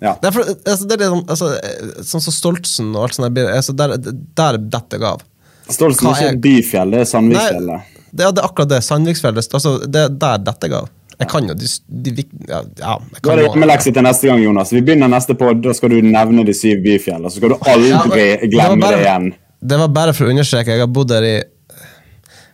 Ja. 0.00 0.14
Det 0.20 0.28
er, 0.30 0.38
altså, 0.72 0.86
det 0.88 0.96
er 0.96 1.02
liksom, 1.04 1.22
altså, 1.28 1.48
eh, 1.60 2.04
sånn 2.08 2.22
som 2.24 2.34
Stoltsen 2.36 2.92
og 2.96 3.06
alt 3.06 3.16
sånt, 3.16 3.32
der, 3.36 3.48
altså, 3.56 3.74
der, 3.76 3.96
der 4.40 4.60
detter 4.60 5.00
jeg 5.00 5.08
av. 5.14 5.24
Stolsen 5.70 6.06
er 6.10 6.14
ikke 6.16 6.30
er- 6.34 6.40
byfjell, 6.46 6.90
det 6.94 7.00
er 7.00 7.10
Sandviksfjellet. 7.10 7.90
Det, 8.10 8.24
er- 8.26 8.32
det 8.34 8.42
er 8.42 8.48
akkurat 8.48 8.68
det. 8.72 8.80
Sandviksfjellet. 8.84 9.52
Altså, 9.54 9.76
det, 9.86 10.06
der 10.20 10.38
dette 10.38 10.72
av. 10.76 10.88
Jeg 11.20 11.28
kan 11.28 11.48
jo 11.50 11.54
de, 11.54 11.66
de, 12.06 12.10
vik- 12.16 12.30
ja, 12.48 12.62
ja, 12.80 12.94
jeg 13.12 13.22
Da 13.22 13.32
er 13.32 13.36
det 13.36 13.44
hjemmelekse 13.50 13.92
til 13.92 14.02
neste 14.06 14.26
gang, 14.30 14.40
Jonas. 14.42 14.70
Vi 14.72 14.80
begynner 14.80 15.10
neste 15.12 15.34
podd, 15.36 15.60
da 15.62 15.74
skal 15.76 15.92
du 15.92 15.98
nevne 16.06 16.44
de 16.48 16.54
syv 16.56 16.80
byfjellene. 16.86 17.28
Så 17.30 17.36
skal 17.42 17.52
du 17.52 17.56
aldri 17.60 17.90
Ja, 17.90 18.04
men- 18.06 18.16
det 18.16 18.50
glemme 18.54 18.80
bare- 18.80 18.96
det 18.96 19.04
igjen. 19.06 19.32
Det 19.60 19.78
var 19.78 19.88
bare 19.88 20.12
for 20.16 20.24
å 20.24 20.30
understreke. 20.32 20.72
Jeg 20.72 20.80
har 20.80 20.86
bodd 20.88 21.08
der 21.08 21.22
i 21.28 21.34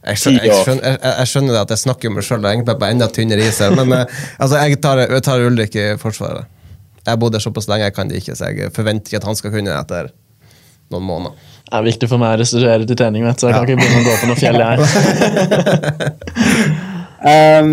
jeg 0.06 0.16
skjønner, 0.22 0.44
jeg, 0.46 0.58
skjønner, 0.64 0.98
jeg, 1.02 1.26
skjønner 1.26 1.52
det 1.56 1.60
at 1.64 1.70
jeg 1.74 1.78
snakker 1.82 2.08
om 2.08 2.14
meg 2.14 2.24
sjøl, 2.26 2.44
egentlig 2.46 2.76
på 2.78 2.86
enda 2.90 3.08
tynnere 3.10 3.46
is 3.48 3.58
men 3.74 3.92
eh, 3.92 4.04
altså, 4.42 4.60
jeg, 4.62 4.80
tar, 4.80 4.98
jeg 5.02 5.22
tar 5.26 5.40
Ulrik 5.42 5.74
i 5.74 5.86
forsvaret. 5.98 6.46
Jeg 7.02 7.10
har 7.12 7.16
bodd 7.22 7.32
der 7.34 7.42
såpass 7.42 7.66
lenge, 7.70 7.88
jeg 7.88 7.94
kan 7.94 8.08
det 8.08 8.20
ikke, 8.22 8.36
så 8.38 8.50
jeg 8.54 8.70
forventer 8.74 9.10
ikke 9.10 9.16
at 9.16 9.24
han 9.24 9.34
skal 9.38 9.50
kunne 9.50 9.70
det 9.70 9.78
etter 9.80 10.10
noen 10.94 11.06
måneder. 11.06 11.52
Det 11.66 11.74
er 11.78 11.86
viktig 11.86 12.08
for 12.10 12.22
meg 12.22 12.36
å 12.36 12.40
restituere 12.40 12.86
til 12.86 12.98
trening, 12.98 13.24
vet 13.26 13.42
så 13.42 13.50
jeg 13.50 13.56
kan 13.56 13.64
ikke 13.66 13.80
begynne 13.80 14.02
å 14.02 14.06
gå 14.06 14.14
på 14.20 14.28
noe 14.30 14.38
fjell, 14.38 14.58
jeg. 14.62 14.76
um, 17.32 17.72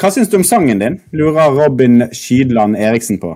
hva 0.00 0.12
syns 0.14 0.32
du 0.32 0.38
om 0.40 0.46
sangen 0.48 0.80
din? 0.80 0.96
Lurer 1.16 1.52
Robin 1.58 2.06
Skydland 2.16 2.78
Eriksen 2.80 3.20
på. 3.20 3.34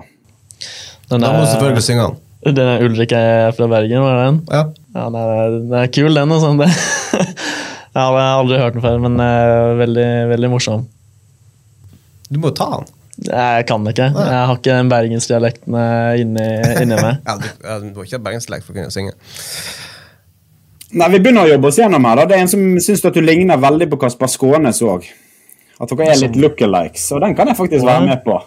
Den 1.09 1.25
Da 1.25 1.31
må 1.33 1.43
du 1.43 1.51
selvfølgelig 1.51 1.85
synge 1.85 2.07
den. 2.07 2.19
den 2.57 2.71
er 2.73 2.85
Ulrik 2.85 3.13
er 3.15 3.53
fra 3.57 3.69
Bergen, 3.69 4.01
var 4.01 4.17
det 4.17 4.25
den? 4.27 4.41
Ja. 4.49 4.63
Ja, 4.95 5.05
den 5.13 5.19
er, 5.21 5.57
den 5.59 5.77
er 5.83 5.91
kul, 5.93 6.13
den. 6.15 6.33
og 6.33 6.41
sånn. 6.43 6.61
Det. 6.65 6.69
Jeg 7.89 8.05
har 8.05 8.37
aldri 8.37 8.59
hørt 8.61 8.75
den 8.77 8.83
før, 8.83 8.99
men 9.01 9.15
eh, 9.23 9.71
veldig, 9.79 10.09
veldig 10.29 10.49
morsom. 10.51 10.83
Du 12.29 12.37
må 12.37 12.51
jo 12.51 12.57
ta 12.59 12.67
han. 12.75 12.85
Jeg 13.25 13.65
kan 13.67 13.87
ikke. 13.91 14.07
Jeg 14.15 14.41
har 14.47 14.55
ikke 14.55 14.75
den 14.75 14.89
bergensdialekten 14.91 15.75
eh, 15.75 16.21
inni, 16.23 16.47
inni 16.83 16.99
meg. 16.99 17.19
Ja, 17.27 17.35
du, 17.39 17.47
ja, 17.65 17.77
du 17.81 17.89
må 17.91 18.05
ikke 18.05 18.19
ha 18.19 18.25
bergensdialekt 18.29 18.67
for 18.67 18.75
å 18.75 18.79
kunne 18.79 18.93
synge. 18.93 19.15
Nei, 20.89 21.09
Vi 21.13 21.19
begynner 21.21 21.45
å 21.45 21.51
jobbe 21.51 21.69
oss 21.69 21.79
gjennom 21.81 22.07
her. 22.09 22.21
da. 22.21 22.27
Det 22.29 22.37
er 22.37 22.45
en 22.45 22.51
som 22.51 22.63
syns 22.81 23.03
at 23.05 23.17
du 23.17 23.21
ligner 23.21 23.59
veldig 23.61 23.89
på 23.91 23.99
Kasper 24.05 24.31
Skånes 24.31 24.79
òg. 24.85 25.09
At 25.79 25.91
dere 25.91 26.13
er 26.13 26.23
litt 26.25 26.39
lookalikes, 26.39 27.05
og 27.15 27.21
den 27.23 27.35
kan 27.37 27.51
jeg 27.51 27.59
faktisk 27.59 27.85
være 27.87 28.07
med 28.07 28.23
på. 28.25 28.39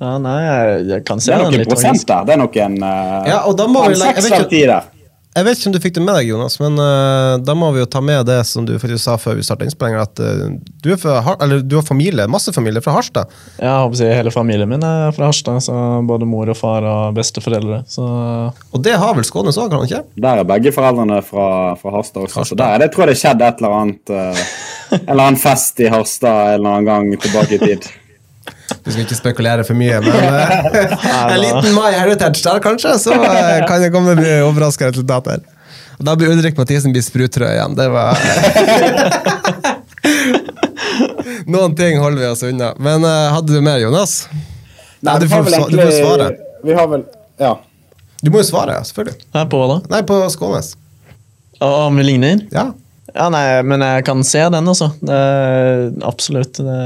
Ja, 0.00 0.14
nei, 0.22 0.38
jeg, 0.40 0.78
jeg 0.88 1.04
kan 1.04 1.20
se 1.20 1.28
Det 1.30 1.36
er 1.36 1.44
noen 1.44 1.68
prosent 1.68 2.06
der. 2.08 2.24
Det 2.26 2.34
er 2.34 2.40
noen 2.40 2.78
uh, 2.80 3.28
Ja, 3.28 3.42
og 3.50 3.58
da 3.58 3.66
må 3.68 3.84
vet 3.84 4.00
seks 4.00 4.30
av 4.32 4.46
ti 4.50 4.62
der. 4.64 4.89
Jeg 5.30 5.46
vet 5.46 5.60
ikke 5.60 5.68
om 5.70 5.74
du 5.76 5.78
fikk 5.78 5.92
det 5.94 6.02
med 6.02 6.16
deg, 6.18 6.28
Jonas, 6.32 6.56
men 6.58 6.74
uh, 6.82 7.36
da 7.38 7.54
må 7.54 7.68
vi 7.70 7.78
jo 7.78 7.86
ta 7.86 8.00
med 8.02 8.26
det 8.26 8.40
som 8.48 8.64
du 8.66 8.72
faktisk 8.82 9.04
sa 9.04 9.14
før 9.20 9.36
vi 9.38 9.44
starta 9.46 9.62
innspillinga, 9.62 10.02
at 10.02 10.18
eh, 10.26 10.40
du, 10.82 10.88
fra, 10.98 11.20
Har- 11.22 11.36
eller, 11.44 11.60
du 11.62 11.76
har 11.78 11.84
familie, 11.86 12.26
masse 12.26 12.50
familie 12.56 12.82
fra 12.82 12.96
Harstad. 12.96 13.30
Ja, 13.60 13.68
Jeg 13.68 13.84
håper 13.84 13.94
å 13.94 14.00
si 14.00 14.08
Hele 14.10 14.32
familien 14.34 14.72
min 14.72 14.82
er 14.82 15.14
fra 15.14 15.28
Harstad, 15.30 15.62
så 15.62 15.76
både 16.08 16.26
mor 16.26 16.50
og 16.50 16.58
far 16.58 16.82
og 16.82 17.14
besteforeldre. 17.14 17.84
Så 17.86 18.02
Og 18.02 18.82
det 18.82 18.96
har 18.98 19.14
vel 19.14 19.28
Skånes 19.28 19.54
òg, 19.60 19.70
kan 19.70 19.84
han 19.84 19.86
ikke? 19.86 20.02
Der 20.26 20.42
er 20.42 20.50
begge 20.50 20.74
foreldrene 20.74 21.22
fra, 21.22 21.46
fra 21.78 21.94
Harstad 21.94 22.26
også. 22.26 22.48
Så 22.50 22.58
der 22.58 22.74
er 22.74 22.82
det, 22.82 22.90
tror 22.96 23.06
jeg 23.06 23.14
det 23.14 23.22
skjedde 23.22 23.52
et 23.54 23.62
eller 23.62 23.78
annet 23.84 24.14
uh, 24.16 24.44
En 24.98 25.06
eller 25.14 25.24
annen 25.28 25.38
fest 25.46 25.78
i 25.78 25.86
Harstad 25.94 26.56
en 26.56 26.58
eller 26.58 26.74
annen 26.74 26.90
gang 26.90 27.10
tilbake 27.22 27.54
i 27.60 27.62
tid. 27.70 27.86
Du 28.84 28.90
skal 28.90 29.04
ikke 29.04 29.18
spekulere 29.18 29.64
for 29.66 29.78
mye, 29.78 30.00
men 30.04 30.10
eh, 30.30 30.90
en 31.20 31.40
liten 31.42 31.72
My 31.76 31.92
Heritage 31.94 32.42
der, 32.44 32.60
kanskje, 32.64 32.96
så 33.02 33.14
eh, 33.16 33.62
kan 33.68 33.82
det 33.82 33.90
komme 33.94 34.16
overraskende 34.46 34.92
resultater. 34.94 35.42
Og 36.00 36.06
da 36.08 36.14
blir 36.16 36.32
Ulrik 36.32 36.56
Mathisen 36.56 36.94
blir 36.94 37.04
sprutrød 37.04 37.50
igjen. 37.52 37.74
Det 37.76 37.88
var 37.92 38.16
Noen 41.50 41.74
ting 41.76 41.98
holder 42.00 42.20
vi 42.22 42.28
oss 42.28 42.42
unna. 42.46 42.70
Men 42.80 43.04
uh, 43.04 43.32
hadde 43.34 43.52
du 43.52 43.60
mer, 43.64 43.78
Jonas? 43.82 44.28
Nei, 45.04 45.16
du 45.20 45.26
får, 45.28 45.48
du 45.68 45.76
får 45.80 45.92
svare. 45.96 46.30
Vi 46.64 46.76
har 46.76 46.88
vel 46.88 47.04
Ja. 47.40 47.56
Du 48.20 48.28
må 48.32 48.42
jo 48.42 48.46
svare, 48.50 48.74
ja, 48.76 48.84
selvfølgelig. 48.84 49.16
Nei, 49.32 49.44
på, 49.48 49.60
da. 49.68 49.76
Nei, 49.92 50.00
på 50.08 50.16
Skånes. 50.32 50.74
Og 51.60 51.76
om 51.86 51.96
vi 51.96 52.04
ligner? 52.04 52.42
Ja. 52.52 52.66
Ja, 53.14 53.28
nei, 53.32 53.44
men 53.66 53.82
jeg 53.84 54.04
kan 54.06 54.20
se 54.26 54.42
den, 54.52 54.68
altså. 54.68 54.90
Absolutt. 56.06 56.60
Det, 56.60 56.76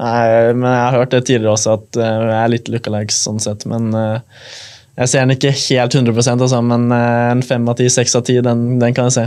nei, 0.00 0.54
men 0.54 0.68
jeg 0.70 0.84
har 0.84 0.96
hørt 0.96 1.14
det 1.14 1.24
tidligere 1.26 1.54
også, 1.54 1.76
at 1.78 1.98
eh, 1.98 2.22
jeg 2.28 2.38
er 2.38 2.52
litt 2.54 2.70
lookalikes 2.72 3.18
sånn 3.26 3.42
sett. 3.42 3.66
Men 3.70 3.90
eh, 3.96 4.46
jeg 5.02 5.12
ser 5.12 5.26
den 5.26 5.36
ikke 5.36 5.52
helt 5.54 5.98
100% 5.98 6.46
altså, 6.46 6.62
men 6.64 6.88
eh, 6.94 7.26
en 7.32 7.44
fem 7.46 7.68
av 7.70 7.78
ti, 7.80 7.88
seks 7.92 8.16
av 8.18 8.24
ti, 8.28 8.38
den, 8.44 8.64
den 8.82 8.96
kan 8.96 9.10
jeg 9.10 9.16
se. 9.18 9.26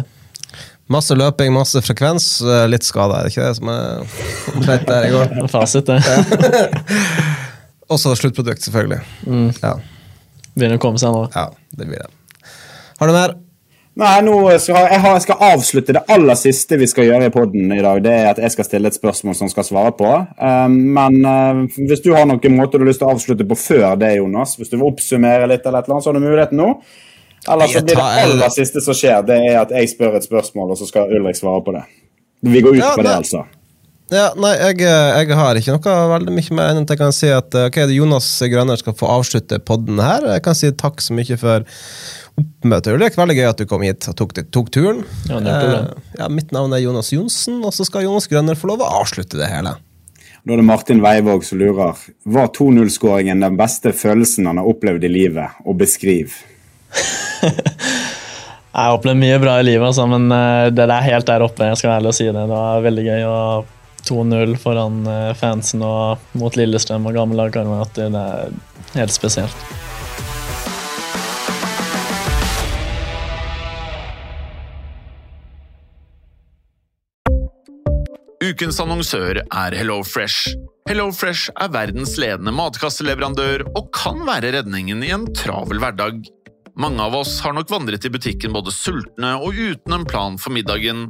Masse 0.92 1.16
løping, 1.16 1.54
masse 1.56 1.80
frekvens, 1.86 2.26
litt 2.68 2.84
skada, 2.84 3.22
er 3.22 3.28
det 3.28 3.32
ikke 3.32 3.46
det 3.46 3.60
som 3.62 3.70
er 3.72 4.66
greit 4.66 4.90
der 4.90 5.08
i 5.08 5.14
går? 5.14 5.38
Fasit, 5.54 5.88
det. 5.88 6.02
Også 7.94 8.16
sluttprodukt, 8.20 8.66
selvfølgelig. 8.66 9.00
Ja. 9.62 9.78
Begynner 10.52 10.82
å 10.82 10.84
komme 10.84 11.00
seg 11.00 11.16
nå. 11.16 11.30
ja, 11.32 11.48
det 11.80 11.88
blir 11.88 12.04
det. 12.04 12.52
Har 13.00 13.08
du 13.08 13.16
mer? 13.16 13.38
Nei, 14.02 14.16
nå 14.26 14.34
skal 14.58 14.88
jeg, 14.90 15.02
jeg 15.06 15.22
skal 15.28 15.44
avslutte 15.46 15.94
det 15.94 16.02
aller 16.10 16.38
siste 16.40 16.78
vi 16.82 16.88
skal 16.90 17.06
gjøre 17.06 17.28
i 17.30 17.34
podden 17.34 17.70
i 17.76 17.84
dag. 17.86 18.00
Det 18.02 18.14
er 18.16 18.30
at 18.32 18.40
jeg 18.42 18.54
skal 18.56 18.66
stille 18.66 18.90
et 18.90 18.98
spørsmål 18.98 19.36
som 19.38 19.52
skal 19.52 19.68
svare 19.68 19.92
på. 19.98 20.10
Um, 20.42 20.80
men 20.96 21.20
uh, 21.22 21.62
hvis 21.78 22.02
du 22.02 22.10
har 22.16 22.26
noen 22.26 22.58
måter 22.58 22.82
du 22.82 22.88
har 22.88 22.90
lyst 22.90 23.04
til 23.04 23.12
å 23.12 23.14
avslutte 23.14 23.46
på 23.46 23.60
før 23.62 23.94
det, 24.02 24.16
Jonas, 24.18 24.56
hvis 24.58 24.74
du 24.74 24.80
vil 24.80 24.88
oppsummere 24.90 25.46
litt, 25.52 25.68
eller 25.70 25.86
et 25.86 25.92
så 25.92 26.10
har 26.10 26.18
du 26.18 26.24
muligheten 26.24 26.58
nå. 26.58 26.72
Eller 27.46 27.70
så 27.70 27.84
blir 27.86 27.98
det 27.98 28.10
aller 28.24 28.54
siste 28.54 28.82
som 28.82 28.98
skjer, 28.98 29.22
det 29.28 29.38
er 29.52 29.62
at 29.62 29.74
jeg 29.78 29.94
spør 29.94 30.18
et 30.18 30.26
spørsmål, 30.26 30.74
og 30.74 30.82
så 30.82 30.90
skal 30.90 31.14
Ulrik 31.14 31.38
svare 31.38 31.62
på 31.66 31.78
det. 31.78 31.86
Vi 32.42 32.62
går 32.66 32.80
ut 32.80 32.88
på 32.98 33.06
det, 33.06 33.16
altså. 33.22 33.46
Ja, 34.12 34.34
nei, 34.36 34.52
jeg, 34.60 34.82
jeg 34.84 35.36
har 35.40 35.56
ikke 35.56 35.74
noe 35.78 35.92
veldig 36.12 36.34
mye 36.36 36.56
mer 36.58 36.74
enn 36.74 36.82
at 36.84 36.90
jeg 36.92 37.00
kan 37.00 37.14
si 37.16 37.30
at 37.32 37.56
eh, 37.56 37.70
ok, 37.70 37.78
Jonas 37.96 38.28
Grønner 38.52 38.80
skal 38.80 38.96
få 39.00 39.08
avslutte 39.08 39.62
podden 39.64 40.02
her. 40.04 40.26
Jeg 40.34 40.44
kan 40.44 40.58
si 40.58 40.72
takk 40.76 41.00
så 41.00 41.16
mye 41.16 41.38
for 41.40 41.64
oppmøtet. 42.42 42.92
Det 43.00 43.08
er 43.08 43.22
veldig 43.22 43.38
gøy 43.40 43.48
at 43.48 43.62
du 43.64 43.70
kom 43.72 43.86
hit 43.88 44.10
og 44.12 44.18
tok, 44.20 44.36
tok 44.52 44.74
turen. 44.76 45.00
Ja. 45.32 45.40
Eh, 45.40 45.88
ja, 46.20 46.28
mitt 46.28 46.52
navn 46.52 46.76
er 46.76 46.84
Jonas 46.84 47.14
Johnsen, 47.16 47.64
og 47.64 47.72
så 47.78 47.88
skal 47.88 48.04
Jonas 48.04 48.28
Grønner 48.28 48.60
få 48.60 48.74
lov 48.74 48.84
å 48.84 48.92
avslutte 49.00 49.40
det 49.40 49.48
hele. 49.48 49.78
Da 50.44 50.58
er 50.58 50.60
det 50.60 50.68
Martin 50.68 51.00
Weivåg 51.06 51.48
som 51.48 51.62
lurer. 51.62 52.06
Var 52.36 52.54
2-0-skåringen 52.58 53.48
den 53.48 53.60
beste 53.60 53.96
følelsen 53.96 54.50
han 54.50 54.60
har 54.60 54.68
opplevd 54.68 55.08
i 55.08 55.16
livet? 55.22 55.60
Og 55.64 55.80
beskriv. 55.80 56.36
Jeg 58.72 58.88
har 58.88 58.96
opplevd 58.96 59.20
mye 59.24 59.40
bra 59.40 59.60
i 59.60 59.68
livet, 59.68 59.88
altså, 59.88 60.04
men 60.12 60.28
eh, 60.36 60.72
det 60.76 60.84
er 60.84 61.12
helt 61.14 61.32
der 61.32 61.44
oppe. 61.48 61.72
Jeg 61.72 61.80
skal 61.80 61.94
være 61.94 62.02
ærlig 62.02 62.12
og 62.12 62.18
si 62.20 62.28
det. 62.28 62.36
Det 62.42 62.50
var 62.52 62.84
veldig 62.84 63.06
gøy. 63.08 63.24
å 63.28 63.40
2-0 64.08 64.58
foran 64.62 65.06
eh, 65.08 65.32
fansen 65.38 65.84
og 65.86 66.22
mot 66.38 66.58
Lillestrøm 66.58 67.08
og 67.10 67.18
gamle 67.18 67.40
lagkamerater. 67.44 68.12
Det 68.14 68.26
er 68.26 69.00
helt 69.00 69.16
spesielt. 69.16 69.72
Ukens 78.42 78.80
annonsør 78.82 79.38
er 79.46 79.74
HelloFresh. 79.78 80.56
HelloFresh 80.90 81.54
er 81.62 81.70
verdens 81.72 82.18
ledende 82.20 82.52
matkasseleverandør 82.58 83.64
og 83.70 83.92
kan 83.96 84.26
være 84.28 84.52
redningen 84.58 85.06
i 85.06 85.12
en 85.16 85.28
travel 85.38 85.80
hverdag. 85.80 86.20
Mange 86.80 87.04
av 87.06 87.16
oss 87.20 87.36
har 87.46 87.54
nok 87.54 87.70
vandret 87.72 88.06
i 88.08 88.12
butikken 88.12 88.54
både 88.56 88.74
sultne 88.74 89.36
og 89.40 89.56
uten 89.56 89.96
en 89.96 90.06
plan 90.10 90.40
for 90.42 90.54
middagen, 90.56 91.10